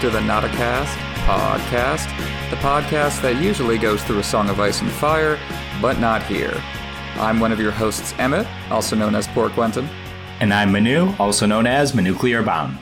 to 0.00 0.10
the 0.10 0.18
Notacast 0.18 0.94
podcast, 1.24 2.04
the 2.50 2.56
podcast 2.56 3.22
that 3.22 3.40
usually 3.42 3.78
goes 3.78 4.02
through 4.04 4.18
a 4.18 4.22
song 4.22 4.50
of 4.50 4.60
ice 4.60 4.82
and 4.82 4.90
fire, 4.90 5.38
but 5.80 5.98
not 5.98 6.22
here. 6.24 6.52
I'm 7.14 7.40
one 7.40 7.50
of 7.50 7.58
your 7.58 7.70
hosts, 7.70 8.12
Emmett, 8.18 8.46
also 8.70 8.94
known 8.94 9.14
as 9.14 9.26
Poor 9.28 9.48
Quentin. 9.48 9.88
And 10.40 10.52
I'm 10.52 10.70
Manu, 10.70 11.14
also 11.18 11.46
known 11.46 11.66
as 11.66 11.92
Manuclear 11.92 12.44
Bomb. 12.44 12.78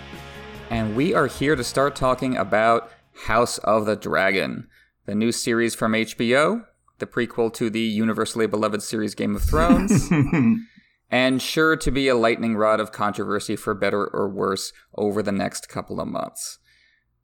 And 0.71 0.97
we 0.97 1.15
are 1.15 1.29
here 1.29 1.55
to 1.55 1.63
start 1.63 1.95
talking 1.95 2.37
about 2.37 2.91
House 3.27 3.59
of 3.59 3.87
the 3.87 3.95
Dragon, 3.95 4.67
the 5.07 5.15
new 5.15 5.31
series 5.31 5.77
from 5.77 5.93
HBO, 5.93 6.65
the 6.99 7.07
prequel 7.07 7.53
to 7.55 7.71
the 7.71 7.79
universally 7.79 8.49
beloved 8.49 8.83
series 8.83 9.15
Game 9.15 9.37
of 9.37 9.43
Thrones. 9.43 10.11
and 11.11 11.41
sure 11.41 11.77
to 11.77 11.91
be 11.93 12.09
a 12.09 12.17
lightning 12.17 12.57
rod 12.57 12.81
of 12.81 12.91
controversy 12.91 13.55
for 13.55 13.73
better 13.73 14.05
or 14.05 14.29
worse 14.29 14.73
over 14.97 15.23
the 15.23 15.31
next 15.31 15.69
couple 15.69 16.01
of 16.01 16.09
months. 16.09 16.59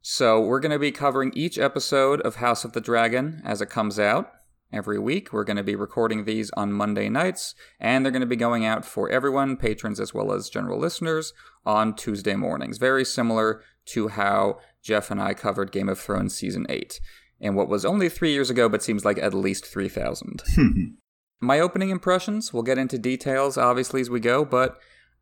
So, 0.03 0.41
we're 0.41 0.59
going 0.59 0.71
to 0.71 0.79
be 0.79 0.91
covering 0.91 1.31
each 1.35 1.59
episode 1.59 2.21
of 2.21 2.37
House 2.37 2.65
of 2.65 2.73
the 2.73 2.81
Dragon 2.81 3.39
as 3.45 3.61
it 3.61 3.69
comes 3.69 3.99
out 3.99 4.31
every 4.73 4.97
week. 4.97 5.31
We're 5.31 5.43
going 5.43 5.57
to 5.57 5.63
be 5.63 5.75
recording 5.75 6.25
these 6.25 6.49
on 6.57 6.73
Monday 6.73 7.07
nights, 7.07 7.53
and 7.79 8.03
they're 8.03 8.11
going 8.11 8.21
to 8.21 8.25
be 8.25 8.35
going 8.35 8.65
out 8.65 8.83
for 8.83 9.09
everyone, 9.09 9.57
patrons 9.57 9.99
as 9.99 10.11
well 10.11 10.33
as 10.33 10.49
general 10.49 10.79
listeners, 10.79 11.33
on 11.67 11.95
Tuesday 11.95 12.35
mornings. 12.35 12.79
Very 12.79 13.05
similar 13.05 13.61
to 13.89 14.07
how 14.07 14.57
Jeff 14.81 15.11
and 15.11 15.21
I 15.21 15.35
covered 15.35 15.71
Game 15.71 15.87
of 15.87 15.99
Thrones 15.99 16.33
Season 16.35 16.65
8 16.67 16.99
in 17.39 17.53
what 17.53 17.69
was 17.69 17.85
only 17.85 18.09
three 18.09 18.33
years 18.33 18.49
ago, 18.49 18.67
but 18.67 18.81
seems 18.81 19.05
like 19.05 19.19
at 19.19 19.35
least 19.35 19.67
3,000. 19.67 20.41
My 21.41 21.59
opening 21.59 21.91
impressions, 21.91 22.51
we'll 22.51 22.63
get 22.63 22.79
into 22.79 22.97
details 22.97 23.55
obviously 23.55 24.01
as 24.01 24.09
we 24.09 24.19
go, 24.19 24.45
but 24.45 24.79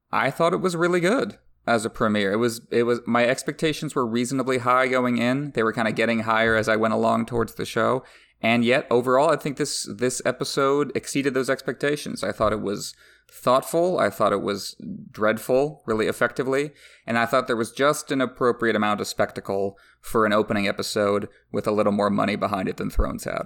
I 0.10 0.32
thought 0.32 0.54
it 0.54 0.62
was 0.62 0.78
really 0.78 1.02
good 1.02 1.38
as 1.70 1.86
a 1.86 1.90
premiere. 1.90 2.34
It 2.34 2.38
was 2.38 2.62
it 2.72 2.84
was 2.84 3.00
my 3.06 3.26
expectations 3.26 3.94
were 3.94 4.06
reasonably 4.06 4.58
high 4.58 4.88
going 4.88 5.20
in. 5.20 5.52
They 5.52 5.64
were 5.64 5.74
kind 5.74 5.88
of 5.88 5.96
getting 5.96 6.22
higher 6.22 6.56
as 6.56 6.68
I 6.68 6.76
went 6.76 6.96
along 6.96 7.28
towards 7.28 7.54
the 7.54 7.66
show. 7.66 8.04
And 8.42 8.66
yet 8.66 8.88
overall 8.90 9.30
I 9.30 9.36
think 9.36 9.58
this 9.58 9.88
this 9.96 10.22
episode 10.26 10.92
exceeded 10.96 11.34
those 11.34 11.50
expectations. 11.50 12.24
I 12.24 12.32
thought 12.32 12.54
it 12.54 12.62
was 12.62 12.96
thoughtful, 13.32 14.00
I 14.00 14.10
thought 14.10 14.34
it 14.34 14.42
was 14.42 14.76
dreadful 15.12 15.84
really 15.86 16.08
effectively, 16.08 16.72
and 17.06 17.18
I 17.20 17.28
thought 17.28 17.46
there 17.46 17.56
was 17.56 17.72
just 17.72 18.12
an 18.12 18.22
appropriate 18.22 18.76
amount 18.76 19.02
of 19.02 19.08
spectacle 19.08 19.78
for 20.02 20.26
an 20.26 20.34
opening 20.34 20.68
episode 20.68 21.30
with 21.52 21.68
a 21.68 21.72
little 21.72 21.92
more 21.92 22.10
money 22.10 22.36
behind 22.36 22.68
it 22.68 22.78
than 22.78 22.90
Thrones 22.90 23.26
had. 23.26 23.44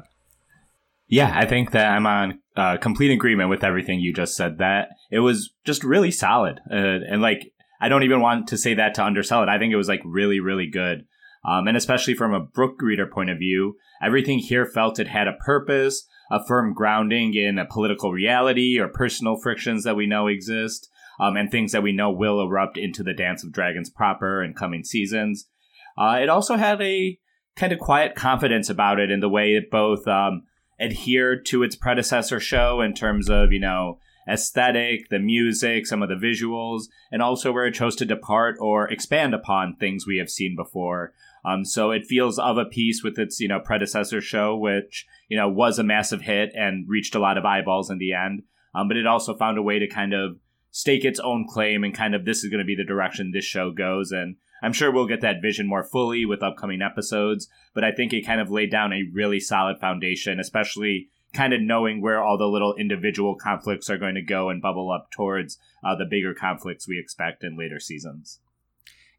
Yeah, 1.08 1.32
I 1.36 1.46
think 1.46 1.72
that 1.72 1.92
I'm 1.92 2.08
on 2.08 2.40
uh, 2.56 2.78
complete 2.78 3.12
agreement 3.12 3.50
with 3.50 3.64
everything 3.64 4.00
you 4.00 4.14
just 4.14 4.36
said. 4.36 4.58
That 4.58 4.88
it 5.12 5.20
was 5.20 5.54
just 5.66 5.84
really 5.84 6.12
solid, 6.12 6.60
uh, 6.72 6.76
and 6.76 7.22
like 7.22 7.53
I 7.84 7.90
don't 7.90 8.04
even 8.04 8.22
want 8.22 8.48
to 8.48 8.58
say 8.58 8.76
that 8.76 8.94
to 8.94 9.04
undersell 9.04 9.44
it. 9.44 9.50
I 9.50 9.60
think 9.60 9.74
it 9.74 9.78
was 9.78 9.90
like 9.90 10.02
really, 10.06 10.40
really 10.40 10.68
good, 10.68 11.06
um, 11.44 11.68
and 11.68 11.76
especially 11.76 12.14
from 12.14 12.34
a 12.34 12.40
book 12.40 12.82
reader 12.82 13.06
point 13.06 13.30
of 13.30 13.38
view, 13.38 13.76
everything 14.02 14.40
here 14.40 14.66
felt 14.66 15.00
it 15.00 15.10
had 15.10 15.28
a 15.28 15.34
purpose, 15.34 16.08
a 16.32 16.46
firm 16.46 16.74
grounding 16.74 17.34
in 17.34 17.60
a 17.60 17.66
political 17.66 18.14
reality 18.14 18.80
or 18.80 18.88
personal 18.88 19.36
frictions 19.36 19.84
that 19.84 19.98
we 19.98 20.08
know 20.08 20.28
exist, 20.28 20.88
um, 21.20 21.36
and 21.36 21.52
things 21.52 21.74
that 21.74 21.84
we 21.84 21.92
know 21.92 22.10
will 22.10 22.40
erupt 22.42 22.78
into 22.78 23.04
the 23.04 23.14
Dance 23.14 23.44
of 23.44 23.52
Dragons 23.52 23.90
proper 23.90 24.42
in 24.42 24.54
coming 24.54 24.86
seasons. 24.86 25.50
Uh, 25.98 26.20
it 26.22 26.30
also 26.30 26.56
had 26.56 26.82
a 26.82 27.20
kind 27.58 27.74
of 27.74 27.80
quiet 27.80 28.16
confidence 28.16 28.70
about 28.70 28.98
it 28.98 29.12
in 29.12 29.20
the 29.20 29.30
way 29.30 29.56
it 29.56 29.70
both 29.70 30.08
um, 30.08 30.44
adhere 30.80 31.38
to 31.40 31.64
its 31.64 31.76
predecessor 31.76 32.40
show 32.40 32.80
in 32.80 32.94
terms 32.94 33.30
of, 33.30 33.52
you 33.52 33.60
know, 33.60 34.00
aesthetic, 34.28 35.10
the 35.10 35.20
music, 35.20 35.86
some 35.86 36.02
of 36.02 36.10
the 36.10 36.16
visuals, 36.16 36.84
and 37.12 37.22
also 37.22 37.52
where 37.52 37.66
it 37.66 37.74
chose 37.74 37.96
to 37.98 38.06
depart 38.06 38.58
or 38.60 38.90
expand 38.90 39.34
upon 39.34 39.76
things 39.76 40.06
we 40.06 40.18
have 40.18 40.30
seen 40.30 40.56
before. 40.56 41.14
Um, 41.46 41.66
so 41.66 41.92
it 41.92 42.06
feels 42.06 42.40
of 42.40 42.58
a 42.58 42.66
piece 42.66 43.04
with 43.04 43.20
its, 43.20 43.40
you 43.40 43.48
know, 43.48 43.60
predecessor 43.60 44.22
show, 44.22 44.56
which, 44.56 45.06
you 45.28 45.38
know, 45.38 45.50
was 45.50 45.78
a 45.78 45.84
massive 45.84 46.22
hit 46.22 46.52
and 46.56 46.88
reached 46.88 47.16
a 47.16 47.20
lot 47.20 47.38
of 47.38 47.46
eyeballs 47.46 47.90
in 47.90 47.98
the 47.98 48.14
end. 48.14 48.44
Um, 48.74 48.88
but 48.88 48.98
it 48.98 49.06
also 49.06 49.36
found 49.36 49.58
a 49.58 49.62
way 49.62 49.80
to 49.80 49.88
kind 49.88 50.14
of 50.14 50.38
stake 50.72 51.06
its 51.06 51.20
own 51.20 51.46
claim 51.48 51.84
and 51.84 51.94
kind 51.94 52.16
of 52.16 52.26
this 52.26 52.44
is 52.44 52.50
going 52.50 52.60
to 52.60 52.66
be 52.66 52.76
the 52.76 52.84
direction 52.84 53.32
this 53.32 53.46
show 53.46 53.72
goes. 53.72 54.12
And 54.12 54.38
I'm 54.64 54.74
sure 54.74 54.92
we'll 54.92 55.08
get 55.08 55.22
that 55.22 55.42
vision 55.42 55.68
more 55.68 55.84
fully 55.84 56.26
with 56.26 56.42
upcoming 56.42 56.82
episodes, 56.82 57.50
but 57.76 57.84
I 57.84 57.92
think 57.92 58.14
it 58.14 58.26
kind 58.26 58.40
of 58.40 58.50
laid 58.50 58.72
down 58.72 58.94
a 58.94 59.04
really 59.14 59.40
solid 59.40 59.78
foundation, 59.80 60.40
especially 60.40 61.10
kind 61.34 61.54
of 61.54 61.62
knowing 61.62 62.02
where 62.02 62.22
all 62.22 62.38
the 62.38 62.46
little 62.46 62.76
individual 62.76 63.36
conflicts 63.36 63.90
are 63.90 63.98
going 63.98 64.16
to 64.16 64.22
go 64.22 64.50
and 64.50 64.62
bubble 64.62 64.92
up 64.92 65.10
towards 65.12 65.58
uh, 65.84 65.96
the 65.96 66.06
bigger 66.06 66.34
conflicts 66.34 66.88
we 66.88 67.00
expect 67.00 67.44
in 67.44 67.58
later 67.58 67.80
seasons. 67.80 68.40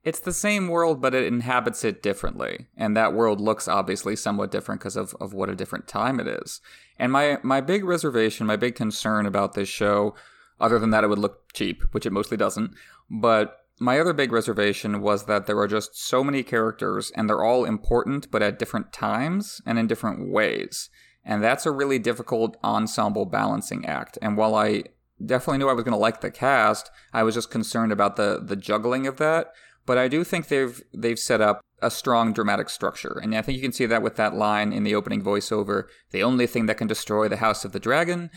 It's 0.05 0.21
the 0.21 0.33
same 0.33 0.69
world, 0.69 1.01
but 1.01 1.15
it 1.15 1.25
inhabits 1.25 1.83
it 1.83 2.03
differently. 2.03 2.67
And 2.77 2.97
that 2.97 3.15
world 3.15 3.41
looks 3.41 3.67
obviously 3.67 4.17
somewhat 4.17 4.51
different 4.51 4.81
because 4.81 4.97
of, 4.97 5.15
of 5.19 5.33
what 5.33 5.49
a 5.49 5.57
different 5.57 5.89
time 5.89 6.21
it 6.21 6.29
is. 6.29 6.61
And 6.99 7.11
my, 7.11 7.39
my 7.43 7.63
big 7.63 7.85
reservation, 7.85 8.47
my 8.47 8.57
big 8.57 8.75
concern 8.75 9.25
about 9.25 9.55
this 9.55 9.69
show, 9.69 10.15
other 10.61 10.79
than 10.79 10.91
that 10.91 11.05
it 11.05 11.09
would 11.09 11.19
look 11.19 11.53
cheap, 11.55 11.83
which 11.93 12.07
it 12.07 12.13
mostly 12.13 12.37
doesn't, 12.37 12.75
but 13.11 13.65
my 13.81 13.99
other 13.99 14.13
big 14.13 14.31
reservation 14.31 15.01
was 15.01 15.25
that 15.25 15.47
there 15.47 15.59
are 15.59 15.67
just 15.67 15.97
so 15.97 16.23
many 16.23 16.43
characters 16.43 17.11
and 17.17 17.29
they're 17.29 17.43
all 17.43 17.65
important, 17.65 18.31
but 18.31 18.43
at 18.43 18.59
different 18.59 18.93
times 18.93 19.61
and 19.67 19.79
in 19.79 19.87
different 19.87 20.31
ways. 20.31 20.91
And 21.25 21.43
that's 21.43 21.67
a 21.67 21.71
really 21.71 21.99
difficult 21.99 22.57
ensemble 22.63 23.25
balancing 23.25 23.87
act. 23.87 24.19
And 24.21 24.37
while 24.37 24.55
I 24.55 24.85
definitely 25.25 25.59
knew 25.59 25.69
I 25.69 25.73
was 25.73 25.85
going 25.85 25.93
to 25.93 25.99
like 25.99 26.21
the 26.21 26.31
cast, 26.31 26.91
I 27.13 27.23
was 27.23 27.35
just 27.35 27.51
concerned 27.51 27.93
about 27.93 28.17
the 28.17 28.41
the 28.43 28.57
juggling 28.57 29.07
of 29.07 29.17
that. 29.17 29.53
But 29.87 29.99
I 29.99 30.09
do 30.09 30.25
think 30.25 30.49
they've 30.49 30.83
they've 30.93 31.19
set 31.19 31.41
up 31.41 31.61
a 31.83 31.91
strong 31.91 32.33
dramatic 32.33 32.71
structure. 32.71 33.19
And 33.23 33.35
I 33.35 33.43
think 33.43 33.57
you 33.57 33.63
can 33.63 33.73
see 33.73 33.87
that 33.87 34.03
with 34.03 34.17
that 34.17 34.35
line 34.35 34.73
in 34.73 34.85
the 34.85 34.95
opening 34.95 35.23
voiceover, 35.23 35.85
the 36.11 36.23
only 36.23 36.47
thing 36.47 36.67
that 36.67 36.79
can 36.79 36.87
destroy 36.87 37.29
the 37.29 37.37
house 37.37 37.65
of 37.65 37.73
the 37.73 37.81
dragon 37.81 38.31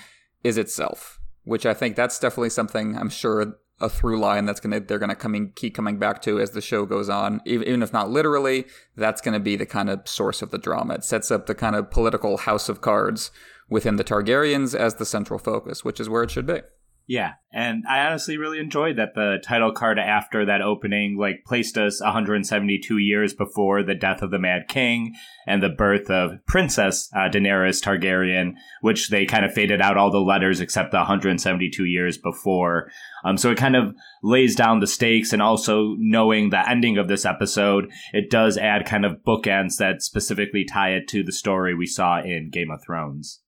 is 0.43 0.57
itself. 0.57 1.19
Which 1.43 1.65
I 1.65 1.73
think 1.73 1.95
that's 1.95 2.19
definitely 2.19 2.49
something 2.49 2.97
I'm 2.97 3.09
sure 3.09 3.57
a 3.79 3.89
through 3.89 4.19
line 4.19 4.45
that's 4.45 4.59
gonna 4.59 4.79
they're 4.79 4.99
gonna 4.99 5.15
coming 5.15 5.51
keep 5.55 5.75
coming 5.75 5.99
back 5.99 6.21
to 6.23 6.39
as 6.39 6.51
the 6.51 6.61
show 6.61 6.85
goes 6.85 7.09
on. 7.09 7.41
Even 7.45 7.83
if 7.83 7.93
not 7.93 8.09
literally, 8.09 8.65
that's 8.95 9.21
gonna 9.21 9.39
be 9.39 9.55
the 9.55 9.65
kind 9.65 9.89
of 9.89 10.07
source 10.07 10.41
of 10.41 10.51
the 10.51 10.57
drama. 10.57 10.95
It 10.95 11.03
sets 11.03 11.31
up 11.31 11.45
the 11.45 11.55
kind 11.55 11.75
of 11.75 11.91
political 11.91 12.37
house 12.37 12.69
of 12.69 12.81
cards 12.81 13.31
within 13.69 13.97
the 13.97 14.03
Targaryens 14.03 14.73
as 14.73 14.95
the 14.95 15.05
central 15.05 15.39
focus, 15.39 15.83
which 15.83 15.99
is 15.99 16.09
where 16.09 16.23
it 16.23 16.31
should 16.31 16.47
be. 16.47 16.61
Yeah, 17.09 17.35
and 17.53 17.85
I 17.89 18.05
honestly 18.05 18.37
really 18.37 18.59
enjoyed 18.59 18.97
that 18.97 19.15
the 19.15 19.37
title 19.41 19.71
card 19.71 19.97
after 19.97 20.45
that 20.45 20.61
opening 20.61 21.17
like 21.17 21.45
placed 21.45 21.77
us 21.77 22.01
172 22.01 22.97
years 22.97 23.33
before 23.33 23.81
the 23.81 23.95
death 23.95 24.21
of 24.21 24.29
the 24.29 24.37
Mad 24.37 24.67
King 24.67 25.15
and 25.47 25.63
the 25.63 25.69
birth 25.69 26.09
of 26.09 26.45
Princess 26.45 27.09
uh, 27.15 27.29
Daenerys 27.29 27.81
Targaryen, 27.81 28.55
which 28.81 29.07
they 29.07 29.25
kind 29.25 29.45
of 29.45 29.53
faded 29.53 29.79
out 29.81 29.95
all 29.95 30.11
the 30.11 30.17
letters 30.17 30.59
except 30.59 30.91
the 30.91 30.97
172 30.97 31.85
years 31.85 32.17
before. 32.17 32.91
Um, 33.23 33.37
so 33.37 33.51
it 33.51 33.57
kind 33.57 33.77
of 33.77 33.95
lays 34.21 34.53
down 34.53 34.81
the 34.81 34.87
stakes, 34.87 35.31
and 35.31 35.41
also 35.41 35.95
knowing 35.97 36.49
the 36.49 36.69
ending 36.69 36.97
of 36.97 37.07
this 37.07 37.25
episode, 37.25 37.89
it 38.11 38.29
does 38.29 38.57
add 38.57 38.85
kind 38.85 39.05
of 39.05 39.23
bookends 39.25 39.77
that 39.77 40.01
specifically 40.01 40.65
tie 40.65 40.89
it 40.89 41.07
to 41.07 41.23
the 41.23 41.31
story 41.31 41.73
we 41.73 41.85
saw 41.85 42.19
in 42.19 42.49
Game 42.51 42.69
of 42.69 42.83
Thrones. 42.85 43.39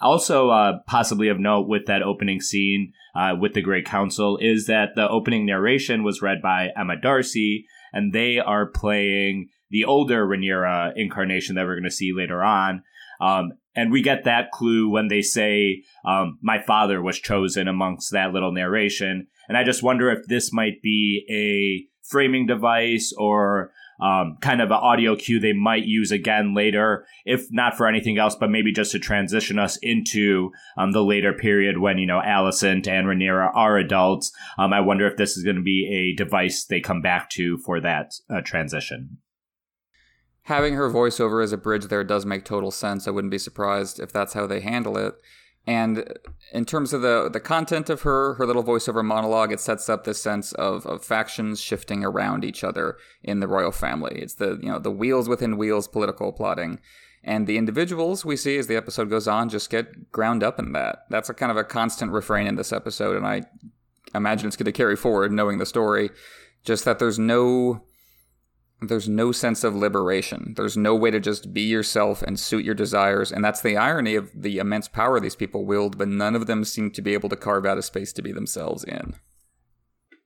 Also, 0.00 0.50
uh, 0.50 0.78
possibly 0.86 1.28
of 1.28 1.38
note 1.38 1.68
with 1.68 1.86
that 1.86 2.02
opening 2.02 2.40
scene 2.40 2.92
uh, 3.14 3.34
with 3.38 3.54
the 3.54 3.62
Great 3.62 3.86
Council 3.86 4.38
is 4.38 4.66
that 4.66 4.90
the 4.96 5.08
opening 5.08 5.46
narration 5.46 6.02
was 6.02 6.22
read 6.22 6.42
by 6.42 6.70
Emma 6.76 6.96
Darcy, 7.00 7.66
and 7.92 8.12
they 8.12 8.38
are 8.38 8.66
playing 8.66 9.48
the 9.70 9.84
older 9.84 10.26
Rhaenyra 10.26 10.92
incarnation 10.96 11.54
that 11.54 11.64
we're 11.64 11.74
going 11.74 11.84
to 11.84 11.90
see 11.90 12.12
later 12.12 12.42
on. 12.42 12.82
Um, 13.20 13.52
and 13.76 13.90
we 13.90 14.02
get 14.02 14.24
that 14.24 14.50
clue 14.52 14.88
when 14.88 15.08
they 15.08 15.22
say, 15.22 15.82
um, 16.04 16.38
My 16.42 16.60
father 16.60 17.02
was 17.02 17.18
chosen 17.18 17.68
amongst 17.68 18.12
that 18.12 18.32
little 18.32 18.52
narration. 18.52 19.26
And 19.48 19.58
I 19.58 19.64
just 19.64 19.82
wonder 19.82 20.10
if 20.10 20.26
this 20.26 20.52
might 20.52 20.80
be 20.82 21.24
a 21.30 21.88
framing 22.08 22.46
device 22.46 23.12
or 23.16 23.72
um, 24.00 24.38
kind 24.40 24.60
of 24.60 24.70
an 24.70 24.76
audio 24.76 25.16
cue 25.16 25.38
they 25.38 25.52
might 25.52 25.84
use 25.84 26.10
again 26.10 26.54
later, 26.54 27.06
if 27.24 27.46
not 27.50 27.76
for 27.76 27.86
anything 27.86 28.18
else, 28.18 28.34
but 28.34 28.50
maybe 28.50 28.72
just 28.72 28.92
to 28.92 28.98
transition 28.98 29.58
us 29.58 29.78
into 29.82 30.50
um, 30.76 30.92
the 30.92 31.04
later 31.04 31.32
period 31.32 31.78
when, 31.78 31.98
you 31.98 32.06
know, 32.06 32.20
Alicent 32.20 32.86
and 32.86 33.06
Rhaenyra 33.06 33.50
are 33.54 33.76
adults. 33.76 34.32
Um, 34.58 34.72
I 34.72 34.80
wonder 34.80 35.06
if 35.06 35.16
this 35.16 35.36
is 35.36 35.44
going 35.44 35.56
to 35.56 35.62
be 35.62 35.88
a 35.92 36.16
device 36.16 36.64
they 36.64 36.80
come 36.80 37.02
back 37.02 37.30
to 37.30 37.58
for 37.58 37.80
that 37.80 38.12
uh, 38.28 38.40
transition. 38.40 39.18
Having 40.42 40.74
her 40.74 40.90
voiceover 40.90 41.42
as 41.42 41.52
a 41.52 41.56
bridge 41.56 41.86
there 41.86 42.04
does 42.04 42.26
make 42.26 42.44
total 42.44 42.70
sense. 42.70 43.08
I 43.08 43.10
wouldn't 43.10 43.30
be 43.30 43.38
surprised 43.38 43.98
if 43.98 44.12
that's 44.12 44.34
how 44.34 44.46
they 44.46 44.60
handle 44.60 44.98
it. 44.98 45.14
And 45.66 46.12
in 46.52 46.66
terms 46.66 46.92
of 46.92 47.00
the 47.00 47.30
the 47.32 47.40
content 47.40 47.88
of 47.88 48.02
her 48.02 48.34
her 48.34 48.46
little 48.46 48.64
voiceover 48.64 49.04
monologue, 49.04 49.52
it 49.52 49.60
sets 49.60 49.88
up 49.88 50.04
this 50.04 50.20
sense 50.20 50.52
of, 50.52 50.84
of 50.86 51.02
factions 51.02 51.60
shifting 51.60 52.04
around 52.04 52.44
each 52.44 52.62
other 52.62 52.98
in 53.22 53.40
the 53.40 53.48
royal 53.48 53.72
family. 53.72 54.18
It's 54.20 54.34
the 54.34 54.58
you 54.60 54.68
know 54.68 54.78
the 54.78 54.90
wheels 54.90 55.28
within 55.28 55.56
wheels 55.56 55.88
political 55.88 56.32
plotting. 56.32 56.80
And 57.26 57.46
the 57.46 57.56
individuals 57.56 58.22
we 58.22 58.36
see 58.36 58.58
as 58.58 58.66
the 58.66 58.76
episode 58.76 59.08
goes 59.08 59.26
on 59.26 59.48
just 59.48 59.70
get 59.70 60.12
ground 60.12 60.42
up 60.42 60.58
in 60.58 60.72
that. 60.72 61.06
That's 61.08 61.30
a 61.30 61.34
kind 61.34 61.50
of 61.50 61.56
a 61.56 61.64
constant 61.64 62.12
refrain 62.12 62.46
in 62.46 62.56
this 62.56 62.70
episode, 62.70 63.16
and 63.16 63.26
I 63.26 63.44
imagine 64.14 64.46
it's 64.46 64.56
going 64.56 64.66
to 64.66 64.72
carry 64.72 64.96
forward 64.96 65.32
knowing 65.32 65.56
the 65.56 65.64
story. 65.64 66.10
Just 66.64 66.84
that 66.84 66.98
there's 66.98 67.18
no 67.18 67.82
there's 68.80 69.08
no 69.08 69.32
sense 69.32 69.64
of 69.64 69.74
liberation. 69.74 70.54
There's 70.56 70.76
no 70.76 70.94
way 70.94 71.10
to 71.10 71.20
just 71.20 71.52
be 71.52 71.62
yourself 71.62 72.22
and 72.22 72.38
suit 72.38 72.64
your 72.64 72.74
desires. 72.74 73.32
And 73.32 73.44
that's 73.44 73.62
the 73.62 73.76
irony 73.76 74.14
of 74.14 74.30
the 74.34 74.58
immense 74.58 74.88
power 74.88 75.20
these 75.20 75.36
people 75.36 75.64
wield, 75.64 75.96
but 75.96 76.08
none 76.08 76.34
of 76.34 76.46
them 76.46 76.64
seem 76.64 76.90
to 76.92 77.02
be 77.02 77.14
able 77.14 77.28
to 77.30 77.36
carve 77.36 77.66
out 77.66 77.78
a 77.78 77.82
space 77.82 78.12
to 78.14 78.22
be 78.22 78.32
themselves 78.32 78.84
in. 78.84 79.14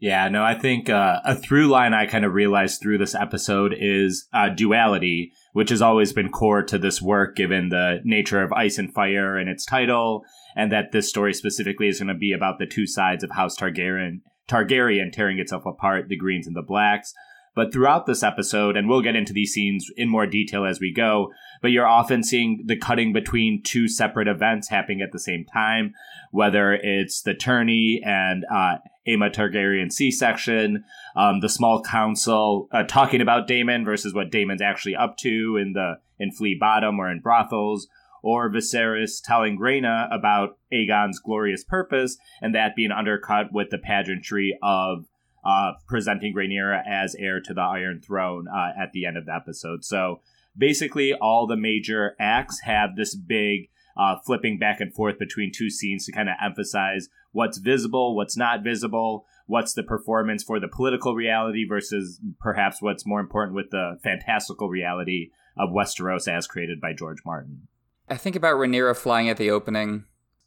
Yeah, 0.01 0.29
no, 0.29 0.45
I 0.45 0.55
think 0.55 0.89
uh, 0.89 1.21
a 1.25 1.35
through 1.35 1.67
line 1.67 1.93
I 1.93 2.07
kind 2.07 2.25
of 2.25 2.33
realized 2.33 2.81
through 2.81 2.99
this 2.99 3.17
episode 3.17 3.75
is 3.77 4.29
uh, 4.33 4.49
duality, 4.49 5.33
which 5.55 5.71
has 5.71 5.83
always 5.83 6.13
been 6.13 6.31
core 6.31 6.63
to 6.63 6.79
this 6.79 7.03
work, 7.03 7.35
given 7.35 7.69
the 7.69 8.01
nature 8.05 8.41
of 8.41 8.53
Ice 8.53 8.79
and 8.79 8.95
Fire 8.95 9.37
and 9.37 9.51
its 9.51 9.67
title, 9.67 10.23
and 10.55 10.71
that 10.71 10.93
this 10.93 11.09
story 11.09 11.35
specifically 11.35 11.89
is 11.89 11.99
going 11.99 12.09
to 12.09 12.15
be 12.15 12.33
about 12.33 12.61
the 12.61 12.67
two 12.67 12.87
sides 12.87 13.25
of 13.25 13.33
House 13.33 13.57
Targaryen, 13.57 14.21
Targaryen 14.49 15.13
tearing 15.13 15.41
itself 15.41 15.67
apart, 15.67 16.09
the 16.09 16.17
Greens 16.17 16.47
and 16.47 16.55
the 16.55 16.63
Blacks. 16.63 17.13
But 17.59 17.73
throughout 17.73 18.07
this 18.07 18.23
episode, 18.23 18.77
and 18.77 18.89
we'll 18.89 19.03
get 19.03 19.17
into 19.17 19.33
these 19.33 19.53
scenes 19.53 19.91
in 19.97 20.09
more 20.09 20.29
detail 20.29 20.65
as 20.65 20.79
we 20.79 20.93
go, 20.93 21.33
but 21.61 21.73
you're 21.73 21.89
often 21.89 22.23
seeing 22.23 22.63
the 22.65 22.77
cutting 22.77 23.13
between 23.13 23.65
two 23.65 23.89
separate 23.89 24.29
events 24.29 24.69
happening 24.69 25.03
at 25.03 25.11
the 25.11 25.19
same 25.19 25.45
time, 25.45 25.93
whether 26.31 26.73
it's 26.73 27.21
the 27.21 27.35
tourney 27.35 28.01
and 28.05 28.45
uh, 28.45 28.77
Aemma 29.09 29.35
Targaryen 29.35 29.91
C-section, 29.91 30.85
um, 31.17 31.41
the 31.41 31.49
small 31.49 31.83
council 31.83 32.69
uh, 32.71 32.85
talking 32.85 33.21
about 33.21 33.49
Daemon 33.49 33.85
versus 33.85 34.15
what 34.15 34.31
Daemon's 34.31 34.63
actually 34.63 34.95
up 34.95 35.17
to 35.17 35.57
in 35.57 35.73
the 35.73 35.95
in 36.21 36.31
Flea 36.31 36.57
Bottom 36.61 37.01
or 37.01 37.11
in 37.11 37.19
brothels, 37.19 37.89
or 38.23 38.49
Viserys 38.49 39.21
telling 39.21 39.59
Rhaena 39.59 40.07
about 40.17 40.59
Aegon's 40.73 41.19
glorious 41.19 41.65
purpose, 41.65 42.19
and 42.41 42.55
that 42.55 42.77
being 42.77 42.93
undercut 42.93 43.53
with 43.53 43.71
the 43.71 43.79
pageantry 43.79 44.57
of 44.63 45.07
uh, 45.49 45.73
presenting 45.87 46.35
Rhaenyra 46.35 46.83
as 46.87 47.15
heir 47.19 47.41
to 47.41 47.55
the 47.55 47.63
Iron 47.63 48.01
Throne 48.01 48.47
uh, 48.49 48.73
at 48.81 48.93
the 48.93 49.07
end 49.07 49.17
of 49.17 49.25
the 49.25 49.35
episode. 49.35 49.83
So 49.83 50.21
basically, 50.57 51.15
all 51.15 51.47
the 51.47 51.57
major 51.57 52.15
acts 52.21 52.61
have 52.65 52.97
this 52.97 53.15
big 53.15 53.71
uh, 53.97 54.17
flipping 54.27 54.59
back 54.59 54.81
and 54.81 54.93
forth 54.95 55.19
between 55.19 55.51
two 55.51 55.71
scenes 55.71 56.05
to 56.05 56.13
kind 56.13 56.29
of 56.29 56.35
emphasize 56.45 57.09
what's 57.33 57.59
visible, 57.59 58.15
what's 58.15 58.37
not 58.37 58.63
visible, 58.63 59.25
what's 59.47 59.73
the 59.73 59.83
performance 59.83 60.45
for 60.45 60.61
the 60.61 60.69
political 60.69 61.15
reality 61.15 61.67
versus 61.67 62.21
perhaps 62.39 62.83
what's 62.83 63.07
more 63.07 63.21
important 63.21 63.57
with 63.57 63.71
the 63.71 63.99
fantastical 64.05 64.69
reality 64.69 65.31
of 65.57 65.71
Westeros 65.71 66.29
as 66.29 66.47
created 66.47 66.79
by 66.79 66.93
George 66.93 67.19
Martin. 67.25 67.69
I 68.09 68.17
think 68.17 68.37
about 68.37 68.57
Rhaenyra 68.57 68.97
flying 68.97 69.31
at 69.31 69.39
the 69.39 69.51
opening. 69.51 70.05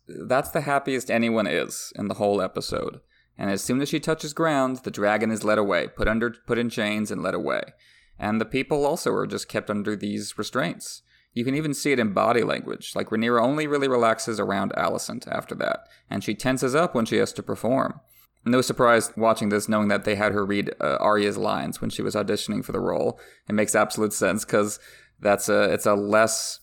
That's 0.08 0.52
the 0.52 0.62
happiest 0.62 1.10
anyone 1.10 1.48
is 1.48 1.92
in 1.96 2.08
the 2.08 2.16
whole 2.16 2.40
episode 2.40 3.02
and 3.42 3.50
as 3.50 3.64
soon 3.64 3.82
as 3.82 3.90
she 3.90 4.00
touches 4.00 4.34
ground, 4.34 4.82
the 4.84 4.92
dragon 4.92 5.32
is 5.32 5.44
led 5.44 5.58
away, 5.58 5.88
put 5.88 6.08
under 6.08 6.30
put 6.30 6.60
in 6.60 6.70
chains 6.70 7.10
and 7.10 7.24
led 7.24 7.34
away. 7.34 7.74
And 8.20 8.40
the 8.40 8.46
people 8.46 8.86
also 8.86 9.12
are 9.14 9.26
just 9.26 9.50
kept 9.50 9.68
under 9.68 9.96
these 9.96 10.38
restraints. 10.38 11.02
You 11.34 11.44
can 11.44 11.56
even 11.56 11.74
see 11.74 11.92
it 11.92 11.98
in 11.98 12.14
body 12.14 12.44
language, 12.44 12.92
like 12.94 13.10
Rhaenyra 13.10 13.42
only 13.42 13.66
really 13.66 13.88
relaxes 13.88 14.40
around 14.40 14.74
Alicent 14.78 15.28
after 15.28 15.56
that, 15.56 15.88
and 16.08 16.24
she 16.24 16.36
tenses 16.36 16.76
up 16.76 16.94
when 16.94 17.06
she 17.06 17.18
has 17.18 17.34
to 17.34 17.42
perform. 17.42 18.00
No 18.46 18.62
surprise 18.62 19.12
watching 19.18 19.50
this, 19.50 19.68
knowing 19.68 19.88
that 19.88 20.04
they 20.04 20.18
had 20.18 20.34
her 20.34 20.46
read 20.46 20.70
uh, 20.80 20.98
Arya's 21.00 21.38
lines 21.38 21.82
when 21.82 21.90
she 21.90 22.04
was 22.04 22.14
auditioning 22.14 22.64
for 22.64 22.74
the 22.74 22.80
role. 22.80 23.20
It 23.50 23.54
makes 23.54 23.74
absolute 23.74 24.14
sense 24.14 24.46
because 24.46 24.80
that's 25.20 25.50
a 25.50 25.64
it's 25.64 25.88
a 25.88 25.96
less 25.96 26.60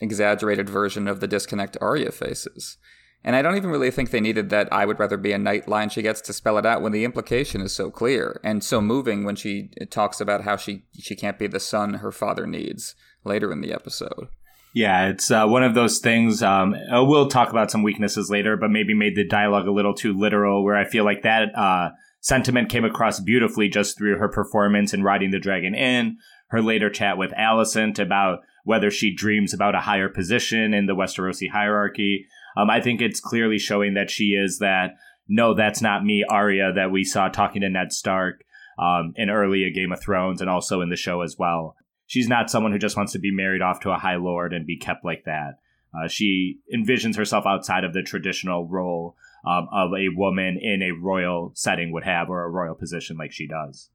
exaggerated 0.00 0.70
version 0.70 1.08
of 1.08 1.18
the 1.18 1.26
disconnect 1.26 1.76
Arya 1.80 2.12
faces. 2.12 2.78
And 3.22 3.36
I 3.36 3.42
don't 3.42 3.56
even 3.56 3.70
really 3.70 3.90
think 3.90 4.10
they 4.10 4.20
needed 4.20 4.48
that 4.50 4.72
I 4.72 4.86
would 4.86 4.98
rather 4.98 5.18
be 5.18 5.32
a 5.32 5.38
knight 5.38 5.68
line 5.68 5.90
she 5.90 6.02
gets 6.02 6.22
to 6.22 6.32
spell 6.32 6.56
it 6.56 6.64
out 6.64 6.80
when 6.80 6.92
the 6.92 7.04
implication 7.04 7.60
is 7.60 7.72
so 7.72 7.90
clear 7.90 8.40
and 8.42 8.64
so 8.64 8.80
moving 8.80 9.24
when 9.24 9.36
she 9.36 9.70
talks 9.90 10.20
about 10.20 10.44
how 10.44 10.56
she 10.56 10.84
she 10.98 11.14
can't 11.14 11.38
be 11.38 11.46
the 11.46 11.60
son 11.60 11.94
her 11.94 12.12
father 12.12 12.46
needs 12.46 12.94
later 13.24 13.52
in 13.52 13.60
the 13.60 13.72
episode. 13.72 14.28
Yeah, 14.72 15.08
it's 15.08 15.30
uh, 15.30 15.46
one 15.46 15.64
of 15.64 15.74
those 15.74 15.98
things. 15.98 16.42
Um, 16.42 16.74
uh, 16.74 17.04
we'll 17.04 17.28
talk 17.28 17.50
about 17.50 17.70
some 17.70 17.82
weaknesses 17.82 18.30
later, 18.30 18.56
but 18.56 18.70
maybe 18.70 18.94
made 18.94 19.16
the 19.16 19.26
dialogue 19.26 19.66
a 19.66 19.72
little 19.72 19.94
too 19.94 20.16
literal. 20.16 20.64
Where 20.64 20.76
I 20.76 20.84
feel 20.84 21.04
like 21.04 21.22
that 21.22 21.48
uh, 21.56 21.90
sentiment 22.20 22.68
came 22.68 22.84
across 22.84 23.18
beautifully 23.18 23.68
just 23.68 23.98
through 23.98 24.18
her 24.18 24.28
performance 24.28 24.94
in 24.94 25.02
riding 25.02 25.30
the 25.32 25.40
dragon 25.40 25.74
in. 25.74 26.18
Her 26.48 26.62
later 26.62 26.88
chat 26.88 27.18
with 27.18 27.32
Alicent 27.32 27.98
about 27.98 28.40
whether 28.64 28.90
she 28.90 29.14
dreams 29.14 29.54
about 29.54 29.74
a 29.74 29.80
higher 29.80 30.08
position 30.08 30.74
in 30.74 30.86
the 30.86 30.94
Westerosi 30.94 31.50
hierarchy. 31.50 32.26
Um, 32.56 32.70
I 32.70 32.80
think 32.80 33.00
it's 33.00 33.20
clearly 33.20 33.58
showing 33.58 33.94
that 33.94 34.10
she 34.10 34.30
is 34.30 34.58
that 34.58 34.96
no, 35.28 35.54
that's 35.54 35.80
not 35.80 36.04
me, 36.04 36.24
Arya, 36.28 36.72
that 36.74 36.90
we 36.90 37.04
saw 37.04 37.28
talking 37.28 37.62
to 37.62 37.68
Ned 37.68 37.92
Stark 37.92 38.42
um, 38.78 39.12
in 39.16 39.30
early 39.30 39.70
Game 39.72 39.92
of 39.92 40.00
Thrones 40.00 40.40
and 40.40 40.50
also 40.50 40.80
in 40.80 40.88
the 40.88 40.96
show 40.96 41.20
as 41.20 41.36
well. 41.38 41.76
She's 42.06 42.28
not 42.28 42.50
someone 42.50 42.72
who 42.72 42.78
just 42.78 42.96
wants 42.96 43.12
to 43.12 43.20
be 43.20 43.30
married 43.30 43.62
off 43.62 43.78
to 43.80 43.90
a 43.90 43.98
high 43.98 44.16
lord 44.16 44.52
and 44.52 44.66
be 44.66 44.76
kept 44.76 45.04
like 45.04 45.22
that. 45.26 45.58
Uh, 45.94 46.08
she 46.08 46.58
envisions 46.74 47.16
herself 47.16 47.46
outside 47.46 47.84
of 47.84 47.92
the 47.92 48.02
traditional 48.02 48.66
role 48.66 49.16
um, 49.46 49.68
of 49.72 49.92
a 49.92 50.08
woman 50.14 50.58
in 50.60 50.82
a 50.82 50.92
royal 50.92 51.52
setting 51.54 51.92
would 51.92 52.04
have 52.04 52.28
or 52.28 52.44
a 52.44 52.50
royal 52.50 52.74
position 52.74 53.16
like 53.16 53.32
she 53.32 53.46
does. 53.46 53.90